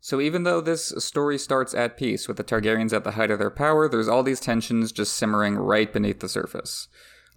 So 0.00 0.20
even 0.20 0.44
though 0.44 0.60
this 0.60 0.94
story 0.98 1.38
starts 1.38 1.74
at 1.74 1.96
peace 1.96 2.26
with 2.26 2.38
the 2.38 2.44
Targaryens 2.44 2.92
at 2.94 3.04
the 3.04 3.12
height 3.12 3.30
of 3.30 3.38
their 3.38 3.50
power, 3.50 3.88
there's 3.88 4.08
all 4.08 4.22
these 4.22 4.40
tensions 4.40 4.92
just 4.92 5.14
simmering 5.14 5.56
right 5.56 5.92
beneath 5.92 6.20
the 6.20 6.28
surface. 6.28 6.88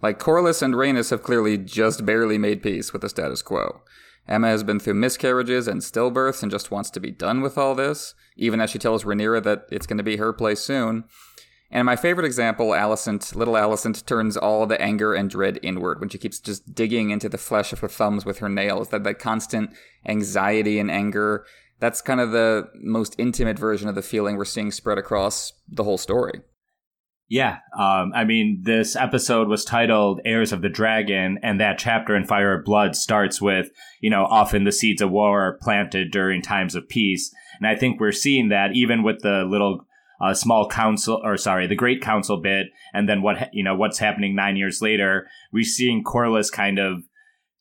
Like 0.02 0.18
Corlys 0.18 0.62
and 0.62 0.74
Rhaenys 0.74 1.10
have 1.10 1.22
clearly 1.22 1.56
just 1.56 2.04
barely 2.04 2.38
made 2.38 2.62
peace 2.62 2.92
with 2.92 3.02
the 3.02 3.08
status 3.08 3.42
quo. 3.42 3.82
Aemma 4.28 4.46
has 4.46 4.62
been 4.62 4.80
through 4.80 4.94
miscarriages 4.94 5.68
and 5.68 5.80
stillbirths 5.80 6.42
and 6.42 6.50
just 6.50 6.70
wants 6.70 6.90
to 6.90 7.00
be 7.00 7.10
done 7.10 7.42
with 7.42 7.58
all 7.58 7.74
this, 7.74 8.14
even 8.36 8.60
as 8.60 8.70
she 8.70 8.78
tells 8.78 9.04
Rhaenyra 9.04 9.42
that 9.42 9.66
it's 9.70 9.86
going 9.86 9.98
to 9.98 10.04
be 10.04 10.16
her 10.16 10.32
place 10.32 10.60
soon. 10.60 11.04
And 11.70 11.86
my 11.86 11.96
favorite 11.96 12.24
example, 12.24 12.68
Alicent, 12.68 13.34
little 13.34 13.54
Alicent, 13.54 14.06
turns 14.06 14.36
all 14.36 14.64
the 14.64 14.80
anger 14.80 15.12
and 15.12 15.28
dread 15.28 15.58
inward 15.62 16.00
when 16.00 16.08
she 16.08 16.18
keeps 16.18 16.38
just 16.38 16.74
digging 16.74 17.10
into 17.10 17.28
the 17.28 17.38
flesh 17.38 17.72
of 17.72 17.80
her 17.80 17.88
thumbs 17.88 18.24
with 18.24 18.38
her 18.38 18.48
nails. 18.48 18.90
That 18.90 19.04
that 19.04 19.18
constant 19.18 19.70
anxiety 20.06 20.78
and 20.78 20.90
anger. 20.90 21.44
That's 21.80 22.00
kind 22.00 22.20
of 22.20 22.30
the 22.30 22.68
most 22.76 23.16
intimate 23.18 23.58
version 23.58 23.88
of 23.88 23.94
the 23.94 24.02
feeling 24.02 24.36
we're 24.36 24.44
seeing 24.44 24.70
spread 24.70 24.98
across 24.98 25.52
the 25.68 25.84
whole 25.84 25.98
story. 25.98 26.42
Yeah, 27.28 27.58
um, 27.76 28.12
I 28.14 28.24
mean, 28.24 28.60
this 28.64 28.96
episode 28.96 29.48
was 29.48 29.64
titled 29.64 30.20
"Heirs 30.26 30.52
of 30.52 30.60
the 30.60 30.68
Dragon," 30.68 31.38
and 31.42 31.58
that 31.58 31.78
chapter 31.78 32.14
in 32.14 32.24
Fire 32.24 32.54
and 32.56 32.64
Blood 32.64 32.94
starts 32.94 33.40
with, 33.40 33.70
you 34.00 34.10
know, 34.10 34.24
often 34.24 34.64
the 34.64 34.72
seeds 34.72 35.00
of 35.00 35.10
war 35.10 35.40
are 35.40 35.58
planted 35.62 36.10
during 36.10 36.42
times 36.42 36.74
of 36.74 36.88
peace, 36.88 37.34
and 37.58 37.66
I 37.66 37.76
think 37.76 37.98
we're 37.98 38.12
seeing 38.12 38.50
that 38.50 38.72
even 38.74 39.02
with 39.02 39.20
the 39.20 39.44
little 39.48 39.86
uh, 40.20 40.34
small 40.34 40.68
council, 40.68 41.20
or 41.24 41.36
sorry, 41.36 41.66
the 41.66 41.74
Great 41.74 42.02
Council 42.02 42.40
bit, 42.40 42.66
and 42.92 43.08
then 43.08 43.22
what 43.22 43.48
you 43.52 43.64
know 43.64 43.74
what's 43.74 43.98
happening 43.98 44.34
nine 44.34 44.56
years 44.56 44.82
later. 44.82 45.26
We're 45.50 45.64
seeing 45.64 46.04
Corlys 46.04 46.52
kind 46.52 46.78
of 46.78 47.04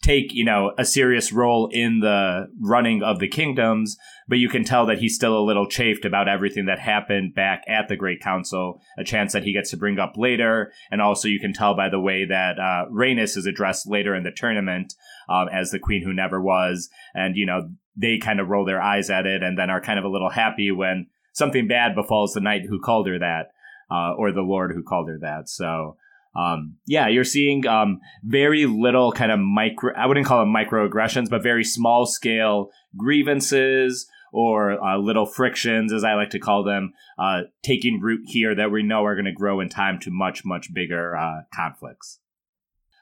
take 0.02 0.34
you 0.34 0.44
know 0.44 0.74
a 0.78 0.86
serious 0.86 1.32
role 1.32 1.70
in 1.72 2.02
the 2.02 2.48
running 2.62 3.02
of 3.02 3.20
the 3.20 3.28
kingdoms 3.28 3.96
but 4.28 4.38
you 4.38 4.50
can 4.50 4.64
tell 4.64 4.86
that 4.86 5.00
he's 5.00 5.16
still 5.16 5.38
a 5.38 5.44
little 5.44 5.68
chafed 5.68 6.06
about 6.06 6.28
everything 6.28 6.66
that 6.66 6.80
happened 6.80 7.36
back 7.36 7.64
at 7.68 7.88
the 7.88 7.96
great 7.96 8.22
council 8.22 8.82
a 8.98 9.04
chance 9.04 9.34
that 9.34 9.44
he 9.44 9.54
gets 9.54 9.72
to 9.72 9.78
bring 9.78 10.00
up 10.00 10.14
later. 10.16 10.72
And 10.92 11.02
also 11.02 11.28
you 11.28 11.40
can 11.40 11.54
tell 11.54 11.76
by 11.76 11.90
the 11.90 12.00
way 12.00 12.26
that 12.26 12.60
uh, 12.60 12.86
Rhaenys 12.92 13.38
is 13.38 13.46
addressed 13.46 13.90
later 13.90 14.16
in 14.16 14.24
the 14.24 14.32
tournament 14.32 14.94
um, 15.30 15.48
as 15.52 15.72
the 15.72 15.80
queen 15.80 16.04
who 16.04 16.14
never 16.14 16.42
was. 16.42 16.90
And 17.14 17.36
you 17.36 17.46
know 17.46 17.70
they 17.96 18.18
kind 18.18 18.40
of 18.40 18.50
roll 18.50 18.66
their 18.66 18.82
eyes 18.82 19.10
at 19.10 19.26
it 19.26 19.44
and 19.44 19.58
then 19.58 19.70
are 19.70 19.82
kind 19.82 20.00
of 20.00 20.06
a 20.06 20.10
little 20.10 20.30
happy 20.30 20.72
when 20.72 21.08
something 21.34 21.68
bad 21.68 21.96
befalls 21.96 22.34
the 22.34 22.42
knight 22.42 22.64
who 22.68 22.80
called 22.80 23.08
her 23.08 23.20
that 23.20 23.52
uh, 23.92 24.14
or 24.18 24.32
the 24.32 24.42
lord 24.42 24.72
who 24.74 24.84
called 24.84 25.10
her 25.10 25.20
that. 25.22 25.50
So 25.50 25.98
um, 26.36 26.78
yeah, 26.88 27.08
you're 27.08 27.24
seeing 27.24 27.68
um, 27.68 28.00
very 28.24 28.66
little 28.66 29.12
kind 29.12 29.32
of 29.32 29.40
micro, 29.40 29.94
I 29.96 30.08
wouldn't 30.08 30.26
call 30.26 30.40
them 30.40 30.54
microaggressions, 30.54 31.30
but 31.30 31.44
very 31.44 31.64
small 31.64 32.08
scale 32.08 32.72
grievances 32.98 34.08
or 34.34 34.84
uh, 34.84 34.98
little 34.98 35.26
frictions, 35.26 35.94
as 35.94 36.04
I 36.04 36.16
like 36.16 36.32
to 36.32 36.40
call 36.40 36.64
them, 36.64 36.94
uh, 37.18 37.42
taking 37.64 38.02
root 38.02 38.22
here 38.26 38.56
that 38.56 38.72
we 38.72 38.84
know 38.84 39.06
are 39.06 39.16
going 39.16 39.26
to 39.26 39.32
grow 39.32 39.60
in 39.60 39.70
time 39.70 40.00
to 40.02 40.12
much, 40.12 40.44
much 40.44 40.74
bigger 40.74 41.16
uh, 41.16 41.42
conflicts. 41.54 42.20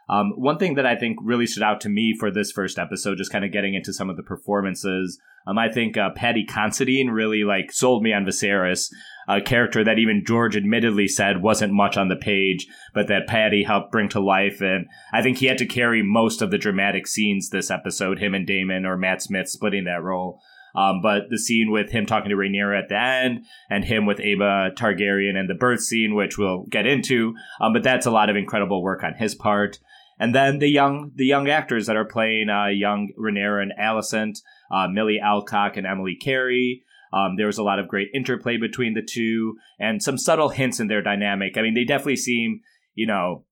Um, 0.09 0.33
one 0.35 0.57
thing 0.57 0.75
that 0.75 0.85
I 0.85 0.97
think 0.97 1.17
really 1.23 1.47
stood 1.47 1.63
out 1.63 1.79
to 1.81 1.89
me 1.89 2.13
for 2.19 2.31
this 2.31 2.51
first 2.51 2.77
episode, 2.77 3.17
just 3.17 3.31
kind 3.31 3.45
of 3.45 3.51
getting 3.53 3.75
into 3.75 3.93
some 3.93 4.09
of 4.09 4.17
the 4.17 4.23
performances, 4.23 5.17
um, 5.47 5.57
I 5.57 5.69
think 5.69 5.97
uh, 5.97 6.09
Paddy 6.15 6.45
Considine 6.45 7.09
really 7.09 7.43
like 7.43 7.71
sold 7.71 8.03
me 8.03 8.13
on 8.13 8.25
Viserys, 8.25 8.89
a 9.27 9.41
character 9.41 9.83
that 9.83 9.99
even 9.99 10.23
George 10.25 10.55
admittedly 10.55 11.07
said 11.07 11.41
wasn't 11.41 11.73
much 11.73 11.97
on 11.97 12.09
the 12.09 12.15
page, 12.15 12.67
but 12.93 13.07
that 13.07 13.27
Paddy 13.27 13.63
helped 13.63 13.91
bring 13.91 14.09
to 14.09 14.19
life. 14.19 14.61
And 14.61 14.87
I 15.13 15.21
think 15.21 15.37
he 15.37 15.47
had 15.47 15.57
to 15.59 15.65
carry 15.65 16.03
most 16.03 16.41
of 16.41 16.51
the 16.51 16.57
dramatic 16.57 17.07
scenes 17.07 17.49
this 17.49 17.71
episode, 17.71 18.19
him 18.19 18.33
and 18.33 18.45
Daemon 18.45 18.85
or 18.85 18.97
Matt 18.97 19.21
Smith 19.21 19.49
splitting 19.49 19.85
that 19.85 20.03
role. 20.03 20.41
Um, 20.75 21.01
but 21.01 21.23
the 21.29 21.37
scene 21.37 21.71
with 21.71 21.91
him 21.91 22.05
talking 22.05 22.29
to 22.29 22.35
Rhaenyra 22.35 22.83
at 22.83 22.89
the 22.89 22.99
end, 22.99 23.45
and 23.69 23.83
him 23.83 24.05
with 24.05 24.19
Aemma 24.19 24.75
Targaryen, 24.75 25.35
and 25.35 25.49
the 25.49 25.55
birth 25.55 25.81
scene, 25.81 26.15
which 26.15 26.37
we'll 26.37 26.65
get 26.69 26.85
into. 26.85 27.33
Um, 27.59 27.73
but 27.73 27.83
that's 27.83 28.05
a 28.05 28.11
lot 28.11 28.29
of 28.29 28.35
incredible 28.35 28.81
work 28.81 29.03
on 29.03 29.13
his 29.15 29.35
part. 29.35 29.79
And 30.19 30.35
then 30.35 30.59
the 30.59 30.69
young 30.69 31.11
the 31.15 31.25
young 31.25 31.49
actors 31.49 31.87
that 31.87 31.95
are 31.95 32.05
playing 32.05 32.49
uh, 32.49 32.67
young 32.67 33.09
Rhaenyra 33.19 33.63
and 33.63 33.73
Alicent, 33.79 34.37
uh, 34.71 34.87
Milly 34.87 35.19
Alcock 35.21 35.77
and 35.77 35.87
Emily 35.87 36.15
Carey. 36.15 36.83
Um, 37.13 37.35
there 37.37 37.47
was 37.47 37.57
a 37.57 37.63
lot 37.63 37.79
of 37.79 37.87
great 37.87 38.07
interplay 38.13 38.57
between 38.57 38.93
the 38.93 39.01
two 39.01 39.57
and 39.79 40.01
some 40.01 40.17
subtle 40.17 40.49
hints 40.49 40.79
in 40.79 40.87
their 40.87 41.01
dynamic. 41.01 41.57
I 41.57 41.61
mean, 41.61 41.73
they 41.73 41.83
definitely 41.83 42.15
seem, 42.15 42.61
you 42.93 43.05
know, 43.05 43.45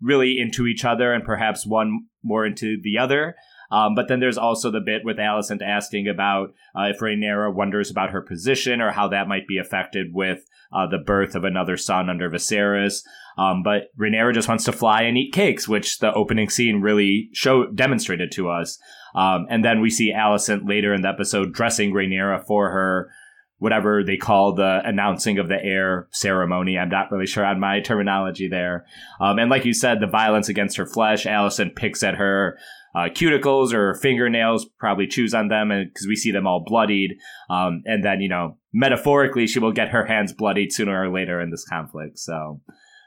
really 0.00 0.38
into 0.38 0.66
each 0.66 0.84
other 0.84 1.12
and 1.12 1.24
perhaps 1.24 1.66
one 1.66 2.06
more 2.22 2.44
into 2.44 2.78
the 2.82 2.98
other. 2.98 3.34
Um, 3.70 3.94
but 3.94 4.08
then 4.08 4.20
there's 4.20 4.38
also 4.38 4.70
the 4.70 4.80
bit 4.80 5.04
with 5.04 5.18
Alicent 5.18 5.62
asking 5.62 6.08
about 6.08 6.54
uh, 6.74 6.84
if 6.84 7.00
Rhaenyra 7.00 7.54
wonders 7.54 7.90
about 7.90 8.10
her 8.10 8.22
position 8.22 8.80
or 8.80 8.92
how 8.92 9.08
that 9.08 9.28
might 9.28 9.46
be 9.46 9.58
affected 9.58 10.14
with 10.14 10.48
uh, 10.72 10.86
the 10.86 10.98
birth 10.98 11.34
of 11.34 11.44
another 11.44 11.76
son 11.76 12.08
under 12.08 12.30
Viserys. 12.30 13.02
Um, 13.36 13.62
but 13.62 13.96
Rhaenyra 13.98 14.34
just 14.34 14.48
wants 14.48 14.64
to 14.64 14.72
fly 14.72 15.02
and 15.02 15.16
eat 15.16 15.32
cakes, 15.32 15.68
which 15.68 15.98
the 15.98 16.12
opening 16.14 16.48
scene 16.48 16.80
really 16.80 17.28
show 17.32 17.66
demonstrated 17.66 18.32
to 18.32 18.48
us. 18.48 18.78
Um, 19.14 19.46
and 19.48 19.64
then 19.64 19.80
we 19.80 19.90
see 19.90 20.12
Alicent 20.12 20.68
later 20.68 20.92
in 20.92 21.02
the 21.02 21.08
episode 21.08 21.52
dressing 21.52 21.92
Rhaenyra 21.92 22.46
for 22.46 22.70
her 22.70 23.10
whatever 23.58 24.04
they 24.04 24.16
call 24.16 24.54
the 24.54 24.80
announcing 24.84 25.38
of 25.38 25.48
the 25.48 25.62
heir 25.62 26.08
ceremony. 26.10 26.78
I'm 26.78 26.88
not 26.88 27.10
really 27.10 27.26
sure 27.26 27.44
on 27.44 27.60
my 27.60 27.80
terminology 27.80 28.48
there. 28.48 28.86
Um, 29.20 29.38
and 29.38 29.50
like 29.50 29.64
you 29.64 29.74
said, 29.74 30.00
the 30.00 30.06
violence 30.06 30.48
against 30.48 30.76
her 30.76 30.86
flesh, 30.86 31.24
Alicent 31.24 31.74
picks 31.74 32.02
at 32.02 32.14
her 32.14 32.58
uh, 32.94 33.08
cuticles 33.08 33.72
or 33.72 33.94
fingernails, 33.94 34.64
probably 34.78 35.06
chews 35.06 35.34
on 35.34 35.48
them, 35.48 35.68
because 35.68 36.06
we 36.06 36.16
see 36.16 36.30
them 36.30 36.46
all 36.46 36.64
bloodied. 36.64 37.16
Um, 37.50 37.82
and 37.84 38.04
then, 38.04 38.20
you 38.20 38.28
know, 38.28 38.56
metaphorically, 38.72 39.46
she 39.46 39.58
will 39.58 39.72
get 39.72 39.90
her 39.90 40.06
hands 40.06 40.32
bloodied 40.32 40.72
sooner 40.72 41.02
or 41.02 41.12
later 41.12 41.40
in 41.40 41.50
this 41.50 41.66
conflict. 41.68 42.18
So, 42.18 42.60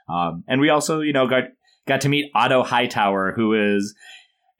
um, 0.09 0.43
and 0.47 0.61
we 0.61 0.69
also, 0.69 0.99
you 0.99 1.13
know, 1.13 1.27
got 1.27 1.45
got 1.87 2.01
to 2.01 2.09
meet 2.09 2.31
Otto 2.35 2.63
Hightower, 2.63 3.33
who 3.35 3.75
is 3.75 3.95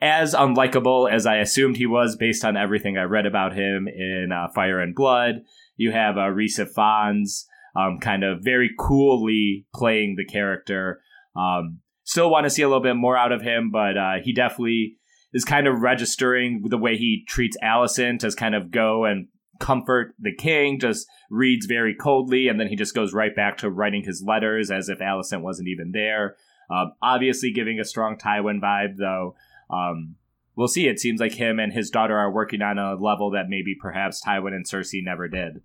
as 0.01 0.33
unlikable 0.33 1.11
as 1.11 1.25
I 1.25 1.37
assumed 1.37 1.77
he 1.77 1.85
was 1.85 2.15
based 2.15 2.43
on 2.43 2.57
everything 2.57 2.97
I 2.97 3.03
read 3.03 3.27
about 3.27 3.53
him 3.53 3.87
in 3.87 4.31
uh, 4.33 4.47
Fire 4.55 4.79
and 4.79 4.95
Blood. 4.95 5.43
You 5.81 5.91
have 5.91 6.15
uh, 6.15 6.29
Rhys 6.29 6.59
Ifans, 6.59 7.45
um, 7.75 7.97
kind 7.99 8.23
of 8.23 8.43
very 8.43 8.69
coolly 8.77 9.65
playing 9.73 10.15
the 10.15 10.25
character. 10.25 11.01
Um, 11.35 11.79
still 12.03 12.29
want 12.29 12.43
to 12.43 12.51
see 12.51 12.61
a 12.61 12.67
little 12.67 12.83
bit 12.83 12.95
more 12.95 13.17
out 13.17 13.31
of 13.31 13.41
him, 13.41 13.71
but 13.71 13.97
uh, 13.97 14.13
he 14.23 14.31
definitely 14.31 14.97
is 15.33 15.43
kind 15.43 15.65
of 15.65 15.81
registering 15.81 16.61
the 16.69 16.77
way 16.77 16.97
he 16.97 17.23
treats 17.27 17.57
Alicent 17.63 18.23
as 18.23 18.35
kind 18.35 18.53
of 18.53 18.69
go 18.69 19.05
and 19.05 19.27
comfort 19.59 20.13
the 20.19 20.35
king, 20.35 20.79
just 20.79 21.07
reads 21.31 21.65
very 21.65 21.95
coldly, 21.95 22.47
and 22.47 22.59
then 22.59 22.67
he 22.67 22.75
just 22.75 22.93
goes 22.93 23.11
right 23.11 23.35
back 23.35 23.57
to 23.57 23.71
writing 23.71 24.03
his 24.03 24.23
letters 24.25 24.69
as 24.69 24.87
if 24.87 24.99
Alicent 24.99 25.41
wasn't 25.41 25.67
even 25.67 25.93
there. 25.93 26.35
Um, 26.69 26.93
obviously, 27.01 27.51
giving 27.51 27.79
a 27.79 27.85
strong 27.85 28.17
Tywin 28.17 28.61
vibe, 28.61 28.97
though. 28.97 29.35
Um, 29.69 30.15
we'll 30.55 30.67
see. 30.67 30.87
It 30.87 30.99
seems 30.99 31.19
like 31.19 31.33
him 31.33 31.59
and 31.59 31.73
his 31.73 31.89
daughter 31.89 32.17
are 32.17 32.31
working 32.31 32.61
on 32.61 32.77
a 32.77 32.95
level 32.95 33.31
that 33.31 33.49
maybe 33.49 33.75
perhaps 33.79 34.21
Tywin 34.23 34.53
and 34.53 34.65
Cersei 34.65 35.03
never 35.03 35.27
did. 35.27 35.61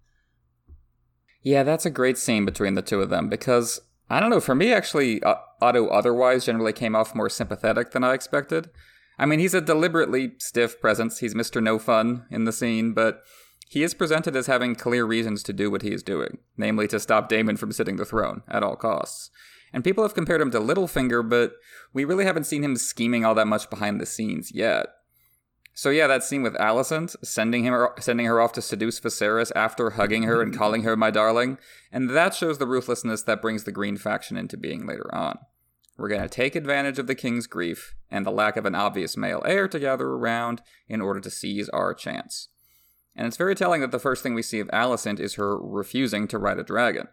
Yeah, 1.46 1.62
that's 1.62 1.86
a 1.86 1.90
great 1.90 2.18
scene 2.18 2.44
between 2.44 2.74
the 2.74 2.82
two 2.82 3.00
of 3.00 3.08
them 3.08 3.28
because 3.28 3.80
I 4.10 4.18
don't 4.18 4.30
know. 4.30 4.40
For 4.40 4.56
me, 4.56 4.72
actually, 4.72 5.22
uh, 5.22 5.36
Otto 5.62 5.86
otherwise 5.86 6.44
generally 6.44 6.72
came 6.72 6.96
off 6.96 7.14
more 7.14 7.30
sympathetic 7.30 7.92
than 7.92 8.02
I 8.02 8.14
expected. 8.14 8.68
I 9.16 9.26
mean, 9.26 9.38
he's 9.38 9.54
a 9.54 9.60
deliberately 9.60 10.32
stiff 10.38 10.80
presence. 10.80 11.20
He's 11.20 11.36
Mr. 11.36 11.62
No 11.62 11.78
Fun 11.78 12.26
in 12.32 12.46
the 12.46 12.52
scene, 12.52 12.94
but 12.94 13.22
he 13.68 13.84
is 13.84 13.94
presented 13.94 14.34
as 14.34 14.48
having 14.48 14.74
clear 14.74 15.04
reasons 15.04 15.44
to 15.44 15.52
do 15.52 15.70
what 15.70 15.82
he 15.82 15.92
is 15.92 16.02
doing, 16.02 16.38
namely 16.56 16.88
to 16.88 16.98
stop 16.98 17.28
Daemon 17.28 17.58
from 17.58 17.70
sitting 17.70 17.94
the 17.94 18.04
throne 18.04 18.42
at 18.48 18.64
all 18.64 18.74
costs. 18.74 19.30
And 19.72 19.84
people 19.84 20.02
have 20.02 20.14
compared 20.14 20.40
him 20.40 20.50
to 20.50 20.58
Littlefinger, 20.58 21.30
but 21.30 21.52
we 21.92 22.04
really 22.04 22.24
haven't 22.24 22.46
seen 22.46 22.64
him 22.64 22.74
scheming 22.74 23.24
all 23.24 23.36
that 23.36 23.46
much 23.46 23.70
behind 23.70 24.00
the 24.00 24.06
scenes 24.06 24.50
yet. 24.52 24.88
So 25.76 25.90
yeah, 25.90 26.06
that 26.06 26.24
scene 26.24 26.42
with 26.42 26.54
Alicent, 26.54 27.16
sending 27.22 27.64
him 27.64 27.88
sending 28.00 28.24
her 28.24 28.40
off 28.40 28.52
to 28.52 28.62
seduce 28.62 28.98
Viserys 28.98 29.52
after 29.54 29.90
hugging 29.90 30.22
her 30.22 30.40
and 30.40 30.56
calling 30.56 30.84
her 30.84 30.96
my 30.96 31.10
darling, 31.10 31.58
and 31.92 32.08
that 32.08 32.34
shows 32.34 32.56
the 32.56 32.66
ruthlessness 32.66 33.20
that 33.24 33.42
brings 33.42 33.64
the 33.64 33.72
Green 33.72 33.98
faction 33.98 34.38
into 34.38 34.56
being 34.56 34.86
later 34.86 35.14
on. 35.14 35.38
We're 35.98 36.08
going 36.08 36.22
to 36.22 36.30
take 36.30 36.56
advantage 36.56 36.98
of 36.98 37.08
the 37.08 37.14
king's 37.14 37.46
grief 37.46 37.94
and 38.10 38.24
the 38.24 38.30
lack 38.30 38.56
of 38.56 38.64
an 38.64 38.74
obvious 38.74 39.18
male 39.18 39.42
heir 39.44 39.68
to 39.68 39.78
gather 39.78 40.08
around 40.08 40.62
in 40.88 41.02
order 41.02 41.20
to 41.20 41.30
seize 41.30 41.68
our 41.68 41.92
chance. 41.92 42.48
And 43.14 43.26
it's 43.26 43.36
very 43.36 43.54
telling 43.54 43.82
that 43.82 43.90
the 43.90 43.98
first 43.98 44.22
thing 44.22 44.32
we 44.32 44.42
see 44.42 44.60
of 44.60 44.68
Alicent 44.68 45.20
is 45.20 45.34
her 45.34 45.58
refusing 45.58 46.26
to 46.28 46.38
ride 46.38 46.58
a 46.58 46.64
dragon. 46.64 47.08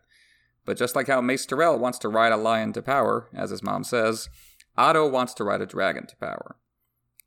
But 0.63 0.77
just 0.77 0.96
like 0.96 1.08
how 1.08 1.20
Mace 1.20 1.46
Tyrell 1.46 1.77
wants 1.77 1.98
to 2.00 2.08
ride 2.08 2.32
a 2.32 2.38
lion 2.38 2.72
to 2.74 2.82
power, 2.82 3.29
as 3.34 3.50
his 3.50 3.62
mom 3.62 3.84
says, 3.84 4.29
Otto 4.77 5.05
wants 5.05 5.34
to 5.34 5.43
ride 5.43 5.62
a 5.62 5.65
dragon 5.65 6.08
to 6.08 6.15
power. 6.15 6.55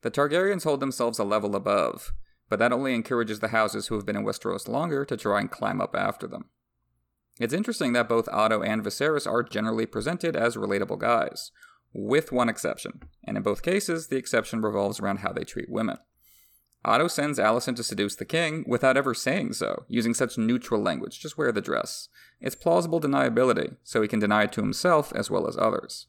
The 0.07 0.13
Targaryens 0.13 0.63
hold 0.63 0.79
themselves 0.79 1.19
a 1.19 1.25
level 1.25 1.57
above, 1.57 2.13
but 2.49 2.61
that 2.61 2.73
only 2.73 2.95
encourages 2.95 3.41
the 3.41 3.49
houses 3.49 3.89
who 3.89 3.97
have 3.97 4.07
been 4.07 4.15
in 4.15 4.25
Westeros 4.25 4.69
longer 4.69 5.05
to 5.05 5.17
try 5.17 5.41
and 5.41 5.51
climb 5.51 5.81
up 5.81 5.97
after 5.97 6.29
them. 6.29 6.45
It's 7.41 7.53
interesting 7.53 7.93
that 7.95 8.09
both 8.09 8.29
Otto 8.29 8.63
and 8.63 8.85
Viserys 8.85 9.27
are 9.27 9.43
generally 9.43 9.85
presented 9.85 10.37
as 10.37 10.55
relatable 10.55 11.01
guys, 11.01 11.51
with 11.93 12.31
one 12.31 12.49
exception, 12.49 13.03
and 13.25 13.37
in 13.37 13.43
both 13.43 13.65
cases, 13.65 14.07
the 14.07 14.17
exception 14.17 14.63
revolves 14.63 15.01
around 15.01 15.19
how 15.19 15.33
they 15.33 15.43
treat 15.43 15.69
women. 15.69 15.99
Otto 16.85 17.09
sends 17.09 17.41
Alicent 17.41 17.75
to 17.75 17.83
seduce 17.83 18.15
the 18.15 18.25
king 18.25 18.65
without 18.65 18.97
ever 18.97 19.13
saying 19.13 19.55
so, 19.55 19.87
using 19.89 20.15
such 20.15 20.39
neutral 20.39 20.81
language, 20.81 21.19
just 21.19 21.37
wear 21.37 21.51
the 21.51 21.61
dress. 21.61 22.09
It's 22.41 22.55
plausible 22.55 23.01
deniability, 23.01 23.75
so 23.83 24.03
he 24.03 24.07
can 24.07 24.21
deny 24.21 24.45
it 24.45 24.53
to 24.53 24.61
himself 24.61 25.13
as 25.17 25.33
well 25.33 25.49
as 25.49 25.59
others. 25.59 26.07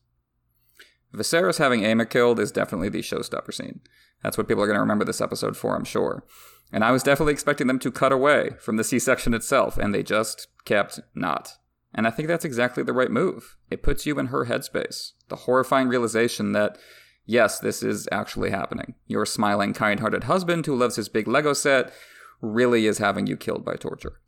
Viserys 1.17 1.57
having 1.57 1.81
Aemma 1.81 2.09
killed 2.09 2.39
is 2.39 2.51
definitely 2.51 2.89
the 2.89 2.99
showstopper 2.99 3.53
scene. 3.53 3.81
That's 4.23 4.37
what 4.37 4.47
people 4.47 4.63
are 4.63 4.67
going 4.67 4.77
to 4.77 4.81
remember 4.81 5.05
this 5.05 5.21
episode 5.21 5.57
for, 5.57 5.75
I'm 5.75 5.83
sure. 5.83 6.23
And 6.71 6.83
I 6.83 6.91
was 6.91 7.03
definitely 7.03 7.33
expecting 7.33 7.67
them 7.67 7.79
to 7.79 7.91
cut 7.91 8.11
away 8.11 8.51
from 8.59 8.77
the 8.77 8.83
C 8.83 8.99
section 8.99 9.33
itself, 9.33 9.77
and 9.77 9.93
they 9.93 10.03
just 10.03 10.47
kept 10.65 10.99
not. 11.15 11.53
And 11.93 12.05
I 12.05 12.11
think 12.11 12.27
that's 12.27 12.45
exactly 12.45 12.83
the 12.83 12.93
right 12.93 13.09
move. 13.09 13.57
It 13.71 13.83
puts 13.83 14.05
you 14.05 14.19
in 14.19 14.27
her 14.27 14.45
headspace. 14.45 15.13
The 15.29 15.37
horrifying 15.37 15.87
realization 15.87 16.51
that, 16.51 16.77
yes, 17.25 17.59
this 17.59 17.81
is 17.81 18.07
actually 18.11 18.51
happening. 18.51 18.95
Your 19.07 19.25
smiling, 19.25 19.73
kind 19.73 19.99
hearted 19.99 20.25
husband 20.25 20.65
who 20.65 20.75
loves 20.75 20.97
his 20.97 21.09
big 21.09 21.27
Lego 21.27 21.53
set 21.53 21.93
really 22.41 22.85
is 22.85 22.97
having 22.97 23.27
you 23.27 23.37
killed 23.37 23.63
by 23.63 23.75
torture. 23.75 24.19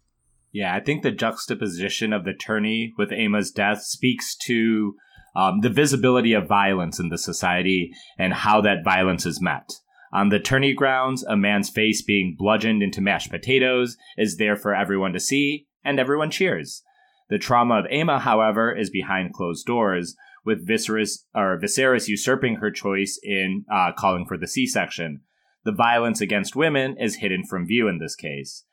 Yeah, 0.51 0.73
I 0.73 0.79
think 0.79 1.03
the 1.03 1.11
juxtaposition 1.11 2.11
of 2.11 2.25
the 2.25 2.33
tourney 2.33 2.93
with 2.97 3.11
Aemma's 3.11 3.51
death 3.51 3.83
speaks 3.83 4.35
to 4.45 4.95
um, 5.35 5.61
the 5.61 5.69
visibility 5.69 6.33
of 6.33 6.47
violence 6.47 6.99
in 6.99 7.09
the 7.09 7.17
society 7.17 7.91
and 8.17 8.33
how 8.33 8.61
that 8.61 8.83
violence 8.83 9.25
is 9.25 9.41
met. 9.41 9.69
On 10.11 10.29
the 10.29 10.39
tourney 10.39 10.73
grounds, 10.73 11.23
a 11.23 11.37
man's 11.37 11.69
face 11.69 12.01
being 12.01 12.35
bludgeoned 12.37 12.81
into 12.81 13.01
mashed 13.01 13.29
potatoes 13.29 13.95
is 14.17 14.37
there 14.37 14.55
for 14.55 14.73
everyone 14.73 15.13
to 15.13 15.19
see, 15.19 15.67
and 15.83 15.99
everyone 15.99 16.31
cheers. 16.31 16.81
The 17.29 17.37
trauma 17.37 17.79
of 17.79 17.85
Aemma, 17.85 18.21
however, 18.21 18.75
is 18.75 18.89
behind 18.89 19.33
closed 19.33 19.67
doors, 19.67 20.15
with 20.45 20.67
Viserys, 20.67 21.25
or 21.35 21.59
Viserys 21.59 22.07
usurping 22.07 22.55
her 22.55 22.71
choice 22.71 23.19
in 23.21 23.65
uh, 23.71 23.91
calling 23.95 24.25
for 24.25 24.37
the 24.37 24.47
C-section. 24.47 25.21
The 25.63 25.71
violence 25.71 26.21
against 26.21 26.55
women 26.55 26.95
is 26.97 27.17
hidden 27.17 27.43
from 27.43 27.67
view 27.67 27.87
in 27.87 27.99
this 27.99 28.15
case. 28.15 28.63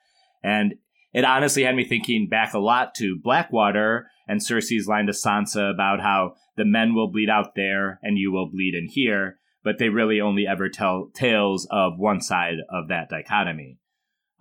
And 0.43 0.77
it 1.17 1.25
honestly 1.25 1.63
had 1.63 1.75
me 1.75 1.83
thinking 1.83 2.29
back 2.29 2.53
a 2.53 2.59
lot 2.59 2.95
to 2.95 3.19
Blackwater 3.23 4.11
and 4.29 4.39
Cersei's 4.39 4.87
line 4.87 5.07
to 5.07 5.13
Sansa 5.13 5.73
about 5.73 5.99
how 6.03 6.35
the 6.59 6.67
men 6.67 6.95
will 6.95 7.11
bleed 7.11 7.31
out 7.31 7.55
there 7.57 7.99
and 8.03 8.19
you 8.19 8.31
will 8.31 8.51
bleed 8.51 8.75
in 8.75 8.87
here, 8.87 9.39
but 9.65 9.79
they 9.79 9.89
really 9.89 10.21
only 10.21 10.47
ever 10.47 10.69
tell 10.69 11.11
tales 11.15 11.67
of 11.71 11.95
one 11.97 12.21
side 12.21 12.59
of 12.69 12.89
that 12.89 13.09
dichotomy. 13.09 13.79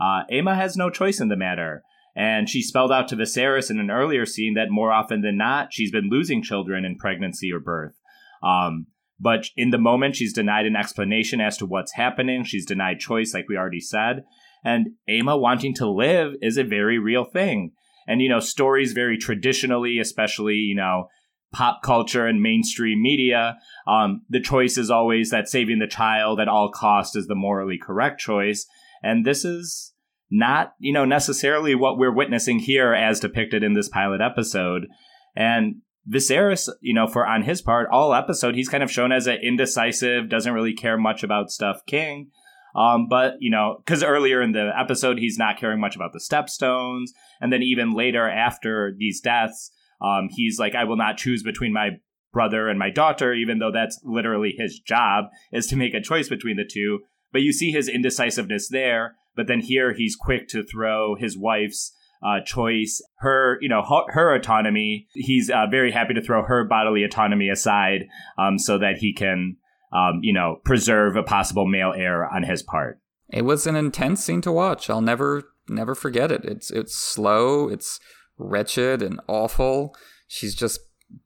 Uh, 0.02 0.24
has 0.30 0.76
no 0.76 0.90
choice 0.90 1.22
in 1.22 1.30
the 1.30 1.38
matter, 1.38 1.82
and 2.14 2.50
she 2.50 2.62
spelled 2.62 2.92
out 2.92 3.08
to 3.08 3.16
Viserys 3.16 3.72
in 3.72 3.80
an 3.80 3.90
earlier 3.90 4.26
scene 4.26 4.56
that 4.56 4.70
more 4.70 4.92
often 4.92 5.22
than 5.22 5.38
not, 5.38 5.72
she's 5.72 5.92
been 5.92 6.10
losing 6.10 6.44
children 6.44 6.84
in 6.84 6.98
pregnancy 6.98 7.54
or 7.54 7.62
birth. 7.62 7.96
Um, 8.44 8.88
but 9.18 9.48
in 9.56 9.70
the 9.70 9.78
moment, 9.78 10.18
she's 10.18 10.34
denied 10.34 10.66
an 10.66 10.76
explanation 10.76 11.40
as 11.40 11.56
to 11.60 11.66
what's 11.66 11.94
happening. 11.94 12.44
She's 12.44 12.66
denied 12.66 13.00
choice, 13.00 13.34
like 13.34 13.48
we 13.48 13.56
already 13.56 13.80
said. 13.80 14.26
And 14.66 14.88
Aemma 15.08 15.40
wanting 15.40 15.76
to 15.76 15.90
live 15.90 16.34
is 16.42 16.58
a 16.58 16.64
very 16.64 16.98
real 16.98 17.24
thing. 17.24 17.72
And, 18.08 18.22
you 18.22 18.28
know, 18.28 18.40
stories 18.40 18.94
very 18.94 19.18
traditionally, 19.18 20.00
especially, 20.00 20.56
you 20.56 20.76
know, 20.76 21.08
pop 21.54 21.82
culture 21.84 22.26
and 22.26 22.42
mainstream 22.42 23.02
media, 23.02 23.58
um, 23.88 24.22
the 24.28 24.42
choice 24.42 24.78
is 24.78 24.90
always 24.90 25.30
that 25.30 25.48
saving 25.48 25.80
the 25.80 25.88
child 25.88 26.40
at 26.40 26.50
all 26.50 26.72
cost 26.72 27.16
is 27.16 27.28
the 27.28 27.36
morally 27.36 27.78
correct 27.82 28.20
choice. 28.20 28.66
And 29.02 29.26
this 29.26 29.46
is 29.46 29.94
not, 30.30 30.74
you 30.80 30.92
know, 30.92 31.06
necessarily 31.06 31.76
what 31.76 31.98
we're 31.98 32.14
witnessing 32.14 32.60
here 32.60 32.94
as 32.94 33.20
depicted 33.20 33.64
in 33.64 33.74
this 33.74 33.88
pilot 33.88 34.20
episode. 34.20 34.88
And 35.36 35.82
Viserys, 36.12 36.70
you 36.82 36.94
know, 36.94 37.08
for 37.08 37.26
on 37.26 37.44
his 37.44 37.62
part, 37.62 37.88
all 37.92 38.14
episode, 38.14 38.56
he's 38.56 38.70
kind 38.70 38.84
of 38.84 38.92
shown 38.92 39.12
as 39.12 39.28
an 39.28 39.38
indecisive, 39.42 40.30
doesn't 40.30 40.54
really 40.54 40.74
care 40.74 40.98
much 40.98 41.24
about 41.24 41.52
stuff 41.52 41.82
king. 41.88 42.32
Um, 42.76 43.08
but 43.10 43.36
you 43.40 43.50
know, 43.50 43.78
because 43.78 44.04
earlier 44.04 44.42
in 44.42 44.52
the 44.52 44.72
episode, 44.78 45.18
he's 45.18 45.38
not 45.38 45.58
caring 45.58 45.80
much 45.80 45.96
about 45.96 46.14
the 46.14 46.20
stepstones, 46.20 47.08
and 47.40 47.52
then 47.52 47.64
even 47.64 47.94
later 47.94 48.30
after 48.30 48.94
these 48.98 49.22
deaths, 49.22 49.72
um, 50.02 50.28
he's 50.30 50.60
like, 50.60 50.76
I 50.76 50.84
will 50.84 50.98
not 50.98 51.18
choose 51.18 51.42
between 51.42 51.74
my 51.74 51.92
brother 52.34 52.68
and 52.68 52.78
my 52.78 52.90
daughter, 52.90 53.34
even 53.34 53.60
though 53.60 53.72
that's 53.72 54.00
literally 54.04 54.54
his 54.58 54.80
job 54.80 55.26
is 55.54 55.68
to 55.68 55.78
make 55.78 55.94
a 55.94 56.02
choice 56.02 56.28
between 56.28 56.58
the 56.58 56.70
two. 56.70 57.00
but 57.32 57.42
you 57.42 57.52
see 57.52 57.72
his 57.72 57.90
indecisiveness 57.90 58.70
there. 58.70 59.16
But 59.36 59.48
then 59.48 59.60
here 59.60 59.94
he's 59.94 60.16
quick 60.16 60.48
to 60.50 60.64
throw 60.64 61.16
his 61.16 61.38
wife's 61.38 61.94
uh, 62.24 62.40
choice, 62.46 63.02
her, 63.18 63.58
you 63.62 63.70
know, 63.70 63.84
her, 64.10 64.34
autonomy. 64.34 65.08
He's 65.14 65.50
uh, 65.50 65.66
very 65.70 65.92
happy 65.92 66.14
to 66.14 66.22
throw 66.22 66.44
her 66.44 66.64
bodily 66.64 67.04
autonomy 67.04 67.50
aside 67.50 68.08
um, 68.38 68.58
so 68.58 68.78
that 68.78 68.98
he 68.98 69.14
can, 69.14 69.58
um, 69.92 70.20
you 70.22 70.34
know, 70.34 70.60
preserve 70.66 71.16
a 71.16 71.24
possible 71.24 71.66
male 71.68 71.94
heir 71.96 72.28
on 72.28 72.44
his 72.44 72.64
part. 72.64 73.00
It 73.30 73.44
was 73.44 73.66
an 73.66 73.76
intense 73.76 74.24
scene 74.24 74.42
to 74.42 74.52
watch. 74.52 74.90
I'll 74.90 75.02
never, 75.02 75.44
never 75.68 75.96
forget 75.96 76.32
it. 76.32 76.46
It's 76.46 76.70
it's 76.72 76.96
slow. 76.96 77.70
It's 77.70 78.00
wretched 78.38 79.02
and 79.02 79.20
awful. 79.28 79.96
She's 80.28 80.56
just 80.56 80.80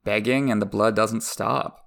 begging, 0.04 0.50
and 0.50 0.60
the 0.60 0.66
blood 0.66 0.96
doesn't 0.96 1.22
stop. 1.22 1.78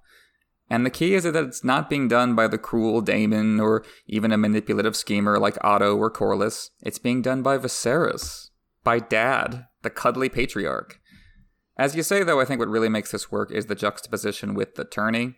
And 0.70 0.84
the 0.84 0.90
key 0.90 1.14
is 1.14 1.24
that 1.24 1.36
it's 1.36 1.62
not 1.62 1.90
being 1.90 2.08
done 2.08 2.34
by 2.34 2.48
the 2.48 2.58
cruel 2.58 3.00
Daemon 3.00 3.60
or 3.60 3.84
even 4.06 4.32
a 4.32 4.38
manipulative 4.38 4.96
schemer 4.96 5.38
like 5.38 5.62
Otto 5.62 5.96
or 5.96 6.10
Corlys. 6.10 6.70
It's 6.82 6.98
being 6.98 7.22
done 7.22 7.42
by 7.42 7.58
Viserys, 7.58 8.48
by 8.82 8.98
Dad, 8.98 9.66
the 9.82 9.90
cuddly 9.90 10.28
patriarch. 10.28 11.00
As 11.76 11.94
you 11.94 12.02
say, 12.02 12.22
though, 12.22 12.40
I 12.40 12.44
think 12.44 12.60
what 12.60 12.68
really 12.68 12.88
makes 12.88 13.10
this 13.10 13.30
work 13.30 13.50
is 13.50 13.66
the 13.66 13.74
juxtaposition 13.74 14.54
with 14.54 14.76
the 14.76 14.84
tourney. 14.84 15.36